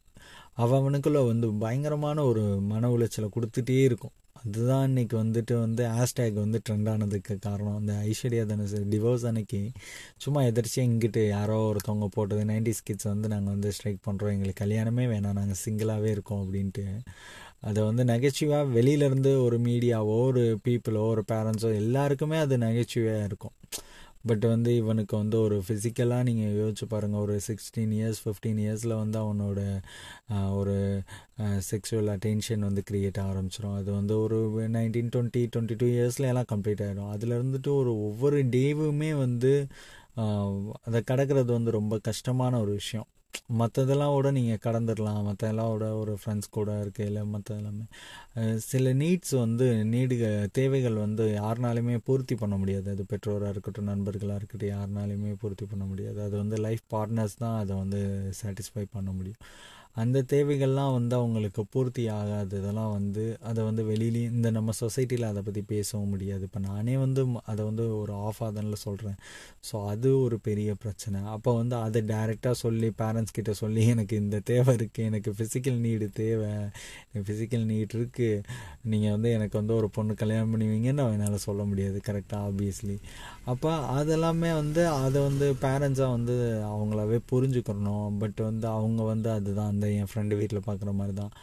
அவனுக்குள்ளே 0.65 1.21
வந்து 1.25 1.47
பயங்கரமான 1.53 2.23
ஒரு 2.23 2.43
மன 2.71 2.89
உளைச்சலை 2.95 3.27
கொடுத்துட்டே 3.36 3.84
இருக்கும். 3.84 4.15
அதுதான் 4.45 4.88
இன்னைக்கு 4.88 5.15
வந்துட்டு 5.23 5.54
வந்து 5.60 5.84
ஹேஷ்டேக் 5.88 6.34
வந்து 6.34 6.62
ட்ரெண்ட் 6.69 6.89
ஆனதுக்கு 6.89 7.39
காரணம். 7.39 7.78
அந்த 7.78 7.93
ஐஸ்வர்யா 8.10 8.45
தனுஷ் 8.45 8.75
டிவோர்ஸ் 8.93 9.25
அன்னைக்கு 9.25 9.71
சும்மா 10.17 10.41
எதிர்ச்சியாக 10.41 10.91
இங்கிட்டு 10.91 11.28
யாரோ 11.28 11.58
ஒருத்தவங்க 11.71 12.06
போட்டது 12.06 12.43
நைன்டிஸ் 12.43 12.84
கிட்ஸ் 12.84 13.04
வந்து 13.04 13.28
நாங்கள் 13.28 13.54
வந்து 13.54 13.71
ஸ்ட்ரைக் 13.71 14.06
பண்ணுறோம் 14.08 14.34
எங்களுக்கு 14.36 14.63
கல்யாணமே 14.65 15.06
வேணாம். 15.13 15.38
நாங்கள் 15.39 15.62
சிங்கிளாகவே 15.65 16.10
இருக்கோம் 16.15 16.41
அப்படின்ட்டு. 16.43 16.86
அதை 17.62 17.84
வந்து 17.84 18.04
நகைச்சுவாக 18.04 18.71
வெளியிலேருந்து 18.80 19.41
ஒரு 19.41 19.60
மீடியாவோ 19.60 20.17
ஒரு 20.21 20.60
பீப்புளோ 20.67 21.08
ஒரு 21.08 21.23
பேரண்ட்ஸோ 21.32 21.75
எல்லாருக்குமே 21.75 22.38
அது 22.38 22.58
நகைச்சுவையாக 22.58 23.23
இருக்கும். 23.23 23.56
பட் 24.25 24.45
வந்து 24.45 24.75
இவனுக்கு 24.75 25.17
வந்து 25.17 25.41
ஒரு 25.41 25.63
ஃபிசிக்கலாக 25.67 26.23
நீங்கள் 26.23 26.55
யோசிச்சு 26.55 26.86
பாருங்கள் 26.89 27.19
ஒரு 27.19 27.39
சிக்ஸ்டீன் 27.47 27.93
இயர்ஸ் 27.99 28.21
ஃபிஃப்டீன் 28.25 28.60
இயர்ஸில் 28.60 28.95
வந்து 28.95 29.19
அவனோட 29.19 29.60
ஒரு 30.51 30.75
செக்ஷுவல் 31.71 32.10
அட்டென்ஷன் 32.15 32.60
வந்து 32.60 32.84
க்ரியேட் 32.91 33.19
ஆரம்பிச்சிடும் 33.21 33.75
அது 33.75 33.91
வந்து 33.91 34.19
ஒரு 34.19 34.39
நைன்டீன் 34.69 35.12
டுவெண்ட்டி 35.15 35.43
டுவெண்ட்டி 35.55 35.77
டூ 35.77 35.86
இயர்ஸில் 35.86 36.29
எல்லாம் 36.32 36.49
கம்ப்ளீட் 36.51 36.84
ஆகிடும் 36.88 37.10
அதில் 37.10 37.32
இருந்துட்டு 37.32 37.71
ஒரு 37.75 37.93
ஒவ்வொரு 38.01 38.43
டேவுமே 38.47 39.17
வந்து 39.17 39.53
அதை 40.84 41.01
கடக்கிறது 41.12 41.51
வந்து 41.51 41.71
ரொம்ப 41.71 41.97
கஷ்டமான 41.99 42.60
ஒரு 42.62 42.71
விஷயம். 42.71 43.08
மற்றதெல்லாம் 43.60 44.13
கூட 44.18 44.28
நீங்கள் 44.32 44.62
கடந்துடலாம் 44.65 45.24
மற்ற 45.28 45.48
எல்லாம் 45.48 45.72
கூட 45.74 45.86
ஒரு 46.02 46.13
ஃப்ரெண்ட்ஸ் 46.22 46.50
கூட 46.58 46.70
இருக்கையில் 46.80 47.20
மற்ற 47.34 47.56
எல்லாமே 47.56 47.86
சில 48.70 48.94
நீட்ஸ் 48.94 49.34
வந்து 49.44 49.68
நீடுக 49.94 50.24
தேவைகள் 50.52 50.98
வந்து 51.06 51.26
யாருனாலுமே 51.42 51.98
பூர்த்தி 52.08 52.36
பண்ண 52.36 52.58
முடியாது. 52.58 52.88
அது 52.89 53.06
பெற்றோராக 53.12 53.54
இருக்கட்டும் 53.56 53.89
நண்பர்களாக 53.92 54.39
இருக்கட்டும் 54.42 54.74
யாருனாலுமே 54.76 55.34
பூர்த்தி 55.42 55.65
பண்ண 55.65 55.86
முடியாது. 55.86 56.20
அது 56.28 56.36
வந்து 56.38 56.58
லைஃப் 56.68 56.86
பார்ட்னர்ஸ் 56.96 57.39
தான் 57.44 57.58
அதை 57.60 57.76
வந்து 57.76 58.02
சாட்டிஸ்ஃபை 58.42 58.86
பண்ண 58.92 59.12
முடியும். 59.12 59.42
அந்த 59.95 60.17
தேவைகள்லாம் 60.32 60.91
வந்து 60.95 61.13
அவங்களுக்கு 61.19 61.62
பூர்த்தி 61.73 62.04
ஆகாததெல்லாம் 62.17 62.91
வந்து 62.97 63.23
அதை 63.49 63.62
வந்து 63.67 63.84
வெளியிலேயும் 63.89 64.36
இந்த 64.38 64.49
நம்ம 64.58 64.73
சொசைட்டியில் 64.82 65.25
அதை 65.30 65.41
பற்றி 65.47 65.62
பேசவும் 65.71 66.12
முடியாது. 66.13 66.43
இப்போ 66.49 66.60
நானே 66.67 66.95
வந்து 67.04 67.21
அதை 67.52 67.62
வந்து 67.69 67.86
ஒரு 68.02 68.13
ஆஃப் 68.28 68.41
ஆதனில் 68.47 68.82
சொல்கிறேன் 68.84 69.17
ஸோ 69.69 69.75
அது 69.91 70.10
ஒரு 70.25 70.38
பெரிய 70.47 70.69
பிரச்சனை. 70.84 71.21
அப்போ 71.36 71.54
வந்து 71.62 71.75
அதை 71.86 72.02
டைரெக்டாக 72.12 72.56
சொல்லி 72.63 72.89
பேரண்ட்ஸ் 73.02 73.36
கிட்ட 73.38 73.54
சொல்லி 73.62 73.84
எனக்கு 73.95 74.15
இந்த 74.23 74.39
தேவை 74.52 74.73
இருக்குது 74.80 75.08
எனக்கு 75.12 75.34
ஃபிசிக்கல் 75.39 75.80
நீடு 75.86 76.08
தேவை 76.21 76.52
எனக்கு 77.10 77.25
ஃபிசிக்கல் 77.30 77.65
நீட் 77.71 77.95
இருக்குது 77.99 78.43
நீங்கள் 78.91 79.13
வந்து 79.15 79.32
எனக்கு 79.38 79.58
வந்து 79.62 79.75
ஒரு 79.80 79.89
பொண்ணு 79.97 80.15
கல்யாணம் 80.23 80.54
பண்ணுவீங்கன்னு 80.54 81.06
என்னால் 81.15 81.45
சொல்ல 81.47 81.63
முடியாது. 81.71 81.99
கரெக்டாக 82.10 82.47
ஆப்வியஸ்லி 82.49 82.97
அப்போ 83.51 83.71
அதெல்லாமே 83.97 84.49
வந்து 84.62 84.81
அதை 85.03 85.19
வந்து 85.27 85.47
பேரண்ட்ஸாக 85.62 86.15
வந்து 86.15 86.35
அவங்களாவே 86.71 87.17
புரிஞ்சுக்கணும். 87.31 88.09
பட் 88.21 88.39
வந்து 88.49 88.67
அவங்க 88.77 89.01
வந்து 89.13 89.29
அதுதான். 89.38 89.71
அந்த 89.73 89.88
என் 89.99 90.09
ஃப்ரெண்டு 90.12 90.38
வீட்டில் 90.39 90.67
பார்க்குற 90.67 90.91
மாதிரி 90.99 91.15
தான் 91.21 91.33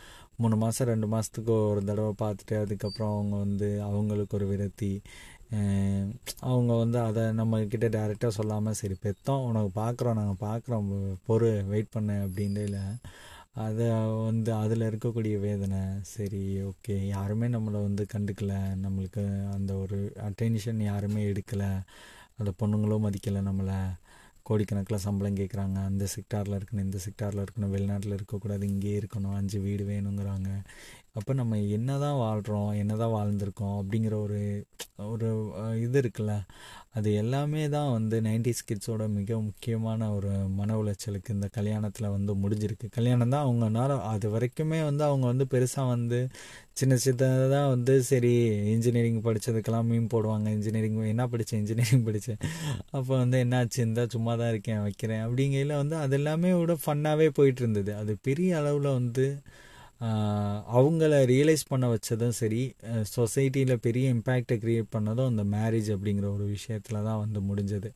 மூணு 0.43 0.57
மாதம் 0.63 0.89
ரெண்டு 0.91 1.07
மாதத்துக்கு 1.13 1.53
ஒரு 1.71 1.83
தடவை 1.91 2.13
பார்த்துட்டு 2.23 2.57
அதுக்கப்புறம் 2.65 3.13
அவங்க 3.15 3.37
வந்து 3.45 3.69
அவங்களுக்கு 3.89 4.37
ஒரு 4.39 4.47
விரத்தி. 4.53 4.93
அவங்க 6.51 6.73
வந்து 6.83 6.99
அதை 7.09 7.23
நம்மக்கிட்ட 7.41 7.87
டேரெக்டாக 7.97 7.97
டைரெக்டாக 7.97 8.37
சொல்லாமல் 8.39 8.79
சரி 8.81 8.97
பெத்தோம் 9.05 9.45
உனக்கு 9.49 9.71
பார்க்குறோம் 9.83 10.19
நாங்கள் 10.21 10.43
பார்க்குறோம் 10.49 10.89
பொறு 11.29 11.51
வெயிட் 11.73 11.95
பண்ணு 11.97 12.15
அப்படின்ட்டு 12.27 12.65
அதை 13.65 13.87
வந்து 14.25 14.55
அதில் 14.55 14.81
இருக்கக்கூடிய 14.81 15.41
வேதனை 15.41 15.79
சரி 16.03 16.63
ஓகே 16.63 16.97
யாருமே 17.07 17.47
நம்மளை 17.47 17.79
வந்து 17.87 18.07
கண்டுக்கல. 18.15 18.55
நம்மளுக்கு 18.85 19.23
அந்த 19.53 19.73
ஒரு 19.77 20.13
அட்டென்ஷன் 20.17 20.83
யாருமே 20.83 21.33
எடுக்கலை. 21.33 21.71
அந்த 22.39 22.53
பொண்ணுங்களும் 22.63 23.05
மதிக்கலை 23.07 23.41
நம்மளை. 23.49 23.79
கோடிக்கணக்கில் 24.51 25.05
சம்பளம் 25.05 25.37
கேட்குறாங்க 25.37 25.75
அந்த 25.85 26.07
செக்டாரில் 26.17 26.59
இருக்கணும் 26.59 26.85
இந்த 26.87 26.99
செக்டாரில் 27.07 27.45
இருக்கணும் 27.47 27.75
வெளிநாட்டில் 27.77 28.17
இருக்கக்கூடாது 28.19 28.69
இங்கேயே 28.69 28.99
இருக்கணும். 28.99 29.35
அஞ்சு 29.35 29.61
வீடு 29.61 29.85
வேணுங்கிறாங்க. 29.85 30.51
அப்போ 31.19 31.33
நம்ம 31.41 31.59
என்ன 31.77 31.91
தான் 32.03 32.17
வாழ்கிறோம் 32.23 32.71
என்ன 32.81 32.93
தான் 33.03 33.13
வாழ்ந்திருக்கோம் 33.17 33.77
அப்படிங்கிற 33.81 34.15
ஒரு 34.25 34.41
ஒரு 35.13 35.29
இது 35.85 35.97
இருக்குல்ல? 36.03 36.35
அது 36.97 37.09
எல்லாமே 37.23 37.63
தான் 37.75 37.89
வந்து 37.97 38.17
நைன்டிஸ் 38.27 38.63
கிட்ஸோட 38.69 39.05
மிக 39.17 39.39
முக்கியமான 39.47 40.09
ஒரு 40.17 40.31
மன 40.59 40.77
உளைச்சலுக்கு 40.83 41.35
இந்த 41.37 41.49
கல்யாணத்தில் 41.57 42.09
வந்து 42.17 42.33
முடிஞ்சிருக்கு. 42.43 42.87
கல்யாணம் 42.97 43.33
தான் 43.35 43.45
அவங்கனால 43.47 43.99
அது 44.13 44.27
வரைக்குமே 44.35 44.81
வந்து 44.89 45.05
அவங்க 45.09 45.27
வந்து 45.33 45.47
பெருசாக 45.55 45.87
வந்து 45.95 46.21
சின்ன 46.81 46.95
சின்னதாக 47.05 47.65
வந்து 47.75 47.95
சரி 48.11 48.33
இன்ஜினியரிங் 48.75 49.21
படித்ததுக்கெல்லாம் 49.29 49.89
மீன் 49.93 50.09
போடுவாங்க. 50.15 50.49
இன்ஜினியரிங் 50.59 50.99
என்ன 51.15 51.27
படித்தேன் 51.35 51.61
இன்ஜினியரிங் 51.63 52.07
படித்தேன் 52.09 52.41
அப்போ 52.97 53.13
வந்து 53.23 53.39
என்னாச்சு? 53.45 53.79
இருந்தால் 53.85 54.13
சும்மா 54.17 54.35
தான் 54.43 54.53
இருக்கேன் 54.55 54.83
வைக்கிறேன். 54.87 55.23
அப்படிங்கையில் 55.27 55.79
வந்து 55.83 55.97
அது 56.05 56.17
எல்லாமே 56.21 56.53
விட 56.63 56.77
ஃபன்னாகவே 56.87 57.29
போயிட்டு 57.41 57.63
இருந்தது. 57.65 57.93
அது 58.03 58.15
பெரிய 58.29 58.51
அளவில் 58.63 58.91
வந்து 59.01 59.27
அவங்கள 60.77 61.13
ரியலைஸ் 61.33 61.63
பண்ண 61.71 61.85
வச்சதும் 61.93 62.35
சரி 62.39 62.61
சொசைட்டியில் 63.15 63.83
பெரிய 63.87 64.07
இம்பேக்டை 64.15 64.57
க்ரியேட் 64.65 64.91
பண்ணதும் 64.97 65.31
அந்த 65.33 65.45
மேரேஜ் 65.55 65.89
அப்படிங்கிற 65.95 66.27
ஒரு 66.37 66.47
விஷயத்தில் 66.57 67.07
தான் 67.09 67.21
வந்து 67.25 67.41
முடிஞ்சது. 67.51 67.91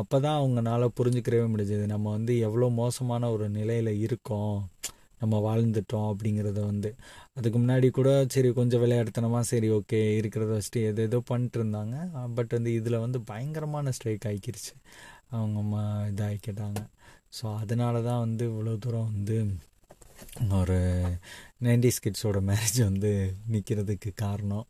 அப்போ 0.00 0.16
தான் 0.26 0.38
அவங்கனால 0.40 0.88
புரிஞ்சுக்கிறவே 0.98 1.46
முடிஞ்சது. 1.54 1.84
நம்ம 1.94 2.06
வந்து 2.16 2.34
எவ்வளோ 2.48 2.68
மோசமான 2.82 3.30
ஒரு 3.36 3.48
நிலையில் 3.58 3.92
இருக்கோம் 4.06 4.56
நம்ம 5.22 5.36
வாழ்ந்துட்டோம் 5.48 6.08
அப்படிங்கிறத 6.12 6.60
வந்து. 6.70 6.90
அதுக்கு 7.38 7.58
முன்னாடி 7.62 7.88
கூட 7.98 8.10
சரி 8.34 8.48
கொஞ்சம் 8.58 8.82
விளையாடுத்தனமா 8.84 9.40
சரி 9.52 9.68
ஓகே 9.78 10.00
இருக்கிறத 10.20 10.50
வச்சுட்டு 10.56 10.82
எது 10.90 11.02
ஏதோ 11.08 11.20
பண்ணிட்டு 11.30 11.58
இருந்தாங்க. 11.60 11.96
பட் 12.38 12.54
வந்து 12.56 12.72
இதில் 12.80 13.02
வந்து 13.04 13.20
பயங்கரமான 13.30 13.92
ஸ்ட்ரைக் 13.98 14.26
ஆகிக்கிருச்சு 14.30 14.74
அவங்க 15.36 15.60
ம 15.70 15.76
இதாகிக்கிட்டாங்க 16.10 16.80
ஸோ 17.38 17.44
அதனால 17.62 18.02
தான் 18.08 18.22
வந்து 18.26 18.44
இவ்வளோ 18.50 18.74
தூரம் 18.84 19.08
வந்து 19.12 19.36
ஒரு 20.58 20.78
நைன்டிஸ் 21.60 22.00
கிட்ஸோட 22.04 22.38
மேரேஜ் 22.48 22.78
வந்து 22.88 23.10
நிற்கிறதுக்கு 23.52 24.10
காரணம். 24.22 24.66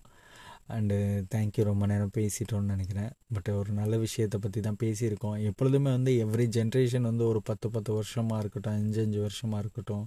அண்டு 0.75 0.97
தேங்க்யூ 1.33 1.63
ரொம்ப 1.69 1.85
நேரம் 1.91 2.13
பேசிட்டோன்னு 2.17 2.73
நினைக்கிறேன். 2.75 3.11
பட் 3.35 3.49
ஒரு 3.61 3.71
நல்ல 3.79 3.95
விஷயத்தை 4.05 4.39
பற்றி 4.45 4.61
தான் 4.67 4.79
பேசியிருக்கோம். 4.83 5.37
எப்பொழுதுமே 5.49 5.91
வந்து 5.97 6.13
எவ்ரி 6.25 6.47
ஜென்ரேஷன் 6.57 7.09
வந்து 7.11 7.25
ஒரு 7.31 7.41
பத்து 7.49 7.69
பத்து 7.75 7.91
வருஷமாக 7.99 8.41
இருக்கட்டும் 8.43 8.77
அஞ்சு 8.81 9.01
அஞ்சு 9.05 9.21
வருஷமாக 9.27 9.63
இருக்கட்டும் 9.65 10.07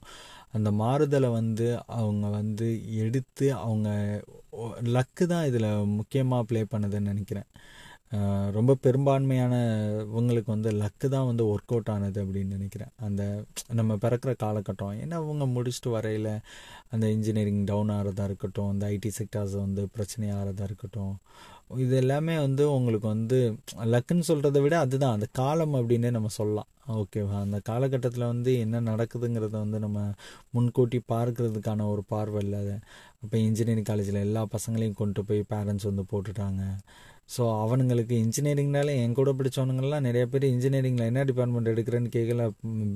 அந்த 0.58 0.72
மாறுதலை 0.82 1.30
வந்து 1.40 1.68
அவங்க 2.00 2.28
வந்து 2.40 2.70
எடுத்து 3.06 3.48
அவங்க 3.66 3.90
லக்கு 4.98 5.28
தான் 5.34 5.48
இதில் 5.52 5.70
முக்கியமாக 5.98 6.48
ப்ளே 6.52 6.64
பண்ணுதுன்னு 6.74 7.12
நினைக்கிறேன். 7.14 7.50
ரொம்ப 8.58 8.72
பெரும்பான்மையானவங்களுக்கு 8.86 10.50
வந்து 10.54 10.70
லக்கு 10.82 11.08
தான் 11.16 11.28
வந்து 11.30 11.44
ஒர்க் 11.54 11.74
அவுட் 11.74 11.92
ஆனது 11.94 12.20
அப்படின்னு 12.24 12.56
நினைக்கிறேன். 12.58 12.92
அந்த 13.08 13.22
நம்ம 13.80 13.98
பிறக்கிற 14.04 14.34
காலகட்டம். 14.44 14.94
ஏன்னா 15.04 15.16
அவங்க 15.24 15.46
முடிச்சுட்டு 15.56 15.92
வரையில் 15.96 16.32
அந்த 16.94 17.06
இன்ஜினியரிங் 17.16 17.64
டவுன் 17.72 17.92
ஆகிறதா 17.98 18.26
இருக்கட்டும் 18.30 18.72
அந்த 18.74 18.86
ஐடி 18.96 19.12
செக்டார்ஸ் 19.20 19.56
வந்து 19.66 19.84
பிரச்சனை 19.96 20.30
ஆகிறதா 20.38 20.66
இருக்கட்டும். 20.70 21.16
இது 21.86 21.96
எல்லாமே 22.02 22.36
வந்து 22.46 22.64
உங்களுக்கு 22.76 23.08
வந்து 23.16 23.38
லக்குன்னு 23.94 24.28
சொல்கிறத 24.30 24.60
விட 24.66 24.76
அதுதான். 24.86 25.16
அந்த 25.18 25.28
காலம் 25.40 25.76
அப்படின்னே 25.80 26.12
நம்ம 26.18 26.32
சொல்லலாம். 26.40 26.70
ஓகேவா 27.00 27.38
அந்த 27.46 27.58
காலகட்டத்தில் 27.70 28.32
வந்து 28.34 28.52
என்ன 28.66 28.82
நடக்குதுங்கிறத 28.92 29.56
வந்து 29.64 29.80
நம்ம 29.86 30.00
முன்கூட்டி 30.56 31.00
பார்க்கறதுக்கான 31.14 31.88
ஒரு 31.94 32.04
பார்வை 32.14 32.42
இல்லாத 32.46 32.72
அப்போ 33.24 33.36
இன்ஜினியரிங் 33.48 33.90
காலேஜில் 33.90 34.26
எல்லா 34.28 34.42
பசங்களையும் 34.56 35.00
கொண்டு 35.02 35.22
போய் 35.30 35.42
பேரண்ட்ஸ் 35.54 35.90
வந்து 35.90 36.06
போட்டுட்டாங்க. 36.12 36.64
ஸோ 37.30 37.44
அவனுங்களுக்கு 37.64 38.16
இன்ஜினியரிங்னாலே 38.24 38.94
என் 39.04 39.16
கூட 39.18 39.30
பிடிச்சவனுங்கள்லாம் 39.40 40.06
நிறைய 40.08 40.26
பேர் 40.34 40.46
இன்ஜினியரிங்கில் 40.52 41.08
என்ன 41.10 41.24
டிபார்ட்மெண்ட் 41.30 41.72
எடுக்கிறேன்னு 41.74 42.12
கேட்கல 42.16 42.44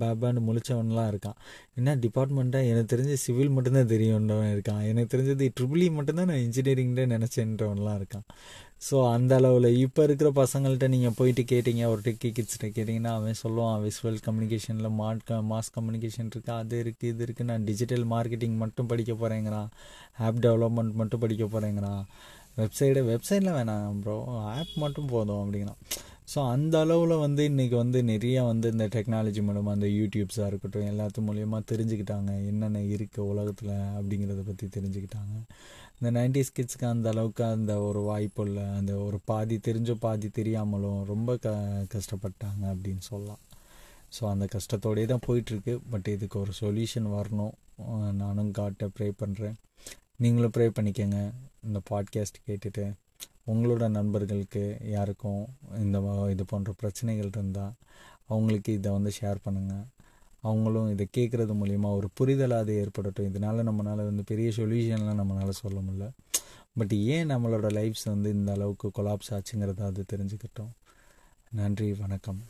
பேபான்னு 0.01 0.41
முழிச்சவன்லாம் 0.47 1.09
இருக்கான். 1.11 1.37
என்ன 1.79 1.95
டிபார்ட்மெண்ட்டாக 2.05 2.71
எனக்கு 2.71 2.91
தெரிஞ்சு 2.93 3.17
சிவில் 3.25 3.53
மட்டும்தான் 3.55 3.91
தெரியுன்றவன் 3.93 4.51
இருக்கான். 4.55 4.81
எனக்கு 4.91 5.13
தெரிஞ்சது 5.15 5.47
ட்ரிபிளி 5.59 5.85
e 5.89 5.95
மட்டும்தான் 5.97 6.31
நான் 6.33 6.43
இன்ஜினியரிங்ல 6.47 7.05
நினச்சேன்றவன்லாம் 7.15 7.97
இருக்கான். 8.01 8.25
ஸோ 8.85 8.95
அந்த 9.15 9.31
அளவில் 9.39 9.67
இப்போ 9.83 10.01
இருக்கிற 10.07 10.29
பசங்கள்கிட்ட 10.39 10.87
நீங்கள் 10.93 11.15
போயிட்டு 11.17 11.43
கேட்டீங்க 11.51 11.81
ஒரு 11.91 12.01
டெக்கி 12.05 12.29
கிட்ஸ்கிட்ட 12.37 12.67
கேட்டிங்கன்னா 12.77 13.11
அவன் 13.17 13.37
சொல்லுவான் 13.41 13.81
விசுவல் 13.83 14.17
கம்யூனிகேஷனில் 14.27 14.89
மாட் 15.01 15.31
மாஸ் 15.51 15.69
கம்யூனிகேஷன் 15.75 16.31
இருக்குது 16.31 16.57
அது 16.61 16.77
இருக்குது 16.83 17.11
இது 17.13 17.23
இருக்குது 17.25 17.49
நான் 17.51 17.67
டிஜிட்டல் 17.69 18.05
மார்க்கெட்டிங் 18.13 18.55
மட்டும் 18.63 18.89
படிக்க 18.93 19.13
போகிறேங்கிறான் 19.13 19.69
ஆப் 20.27 20.41
டெவலப்மெண்ட் 20.45 20.95
மட்டும் 21.01 21.23
படிக்க 21.25 21.45
போகிறேங்கிறான் 21.47 22.01
வெப்சைடு 22.59 23.01
வெப்சைட்டில் 23.11 23.55
வேணாம் 23.57 23.99
ப்ரோ 24.05 24.15
ஆப் 24.53 24.73
மட்டும் 24.83 25.11
போதும் 25.13 25.41
அப்படிங்கிறான் 25.43 25.81
ஸோ 26.31 26.39
அந்த 26.53 26.75
அளவில் 26.83 27.13
வந்து 27.23 27.41
இன்றைக்கி 27.49 27.75
வந்து 27.81 27.99
நிறைய 28.09 28.37
வந்து 28.49 28.67
இந்த 28.73 28.85
டெக்னாலஜி 28.95 29.41
மூலமாக 29.47 29.75
அந்த 29.77 29.87
யூடியூப்ஸாக 29.99 30.49
இருக்கட்டும் 30.51 30.89
எல்லாத்து 30.91 31.19
மூலியமாக 31.27 31.63
தெரிஞ்சுக்கிட்டாங்க. 31.71 32.31
என்னென்ன 32.49 32.81
இருக்குது 32.95 33.25
உலகத்தில் 33.31 33.73
அப்படிங்கிறத 33.97 34.43
பற்றி 34.49 34.67
தெரிஞ்சுக்கிட்டாங்க. 34.75 35.33
இந்த 35.97 36.09
நைன்டிஸ் 36.17 36.53
கிட்ஸ்க்கு 36.57 36.87
அந்த 36.93 37.07
அளவுக்கு 37.13 37.43
அந்த 37.55 37.73
ஒரு 37.87 38.01
வாய்ப்பு 38.09 38.45
இல்லை. 38.47 38.65
அந்த 38.79 38.93
ஒரு 39.07 39.17
பாதி 39.31 39.57
தெரிஞ்சோ 39.67 39.95
பாதி 40.05 40.29
தெரியாமலும் 40.39 41.01
ரொம்ப 41.11 41.35
க 41.45 41.49
கஷ்டப்பட்டாங்க 41.95 42.63
அப்படின்னு 42.73 43.03
சொல்லலாம். 43.11 43.41
ஸோ 44.17 44.23
அந்த 44.33 44.45
கஷ்டத்தோடே 44.55 45.05
தான் 45.13 45.25
போயிட்டுருக்கு. 45.27 45.75
பட் 45.93 46.09
இதுக்கு 46.15 46.37
ஒரு 46.45 46.55
சொல்யூஷன் 46.63 47.09
வரணும். 47.17 47.53
நானும் 48.23 48.51
காட்ட 48.59 48.87
ப்ரே 48.97 49.09
பண்ணுறேன் 49.23 49.57
நீங்களும் 50.23 50.53
ப்ரே 50.55 50.67
பண்ணிக்கங்க. 50.79 51.19
இந்த 51.65 51.81
பாட்காஸ்ட் 51.89 52.41
கேட்டுட்டு 52.47 52.93
உங்களோட 53.47 53.89
நண்பர்களுக்கு 53.89 54.77
யாருக்கும் 54.83 55.45
இந்த 55.77 56.27
இது 56.29 56.45
போன்ற 56.45 56.71
பிரச்சனைகள் 56.71 57.27
இருந்தால் 57.27 57.73
அவங்களுக்கு 58.27 58.73
இதை 58.73 58.91
வந்து 58.91 59.11
ஷேர் 59.21 59.37
பண்ணுங்கள் 59.49 59.85
அவங்களும் 60.39 60.91
இதை 60.91 61.07
கேட்குறது 61.17 61.53
மூலிமா 61.53 61.95
ஒரு 61.95 62.09
புரிதலாக 62.19 62.69
ஏற்படட்டும். 62.69 63.25
இதனால் 63.25 63.65
நம்மளால் 63.69 63.95
வந்து 63.95 64.23
பெரிய 64.23 64.49
சொல்யூஷன்லாம் 64.49 65.19
நம்மளால் 65.21 65.49
சொல்ல 65.49 65.79
முடில 65.79 66.09
பட் 66.73 66.93
ஏன் 66.93 67.29
நம்மளோட 67.29 67.67
லைஃப்ஸ் 67.79 68.05
வந்து 68.05 68.33
இந்த 68.33 68.51
அளவுக்கு 68.51 68.91
கொலாப்ஸ் 68.95 69.31
ஆச்சுங்கிறத 69.31 69.81
அது 69.83 70.05
தெரிஞ்சுக்கிட்டோம். 70.13 70.71
நன்றி 71.51 71.93
வணக்கம். 71.93 72.41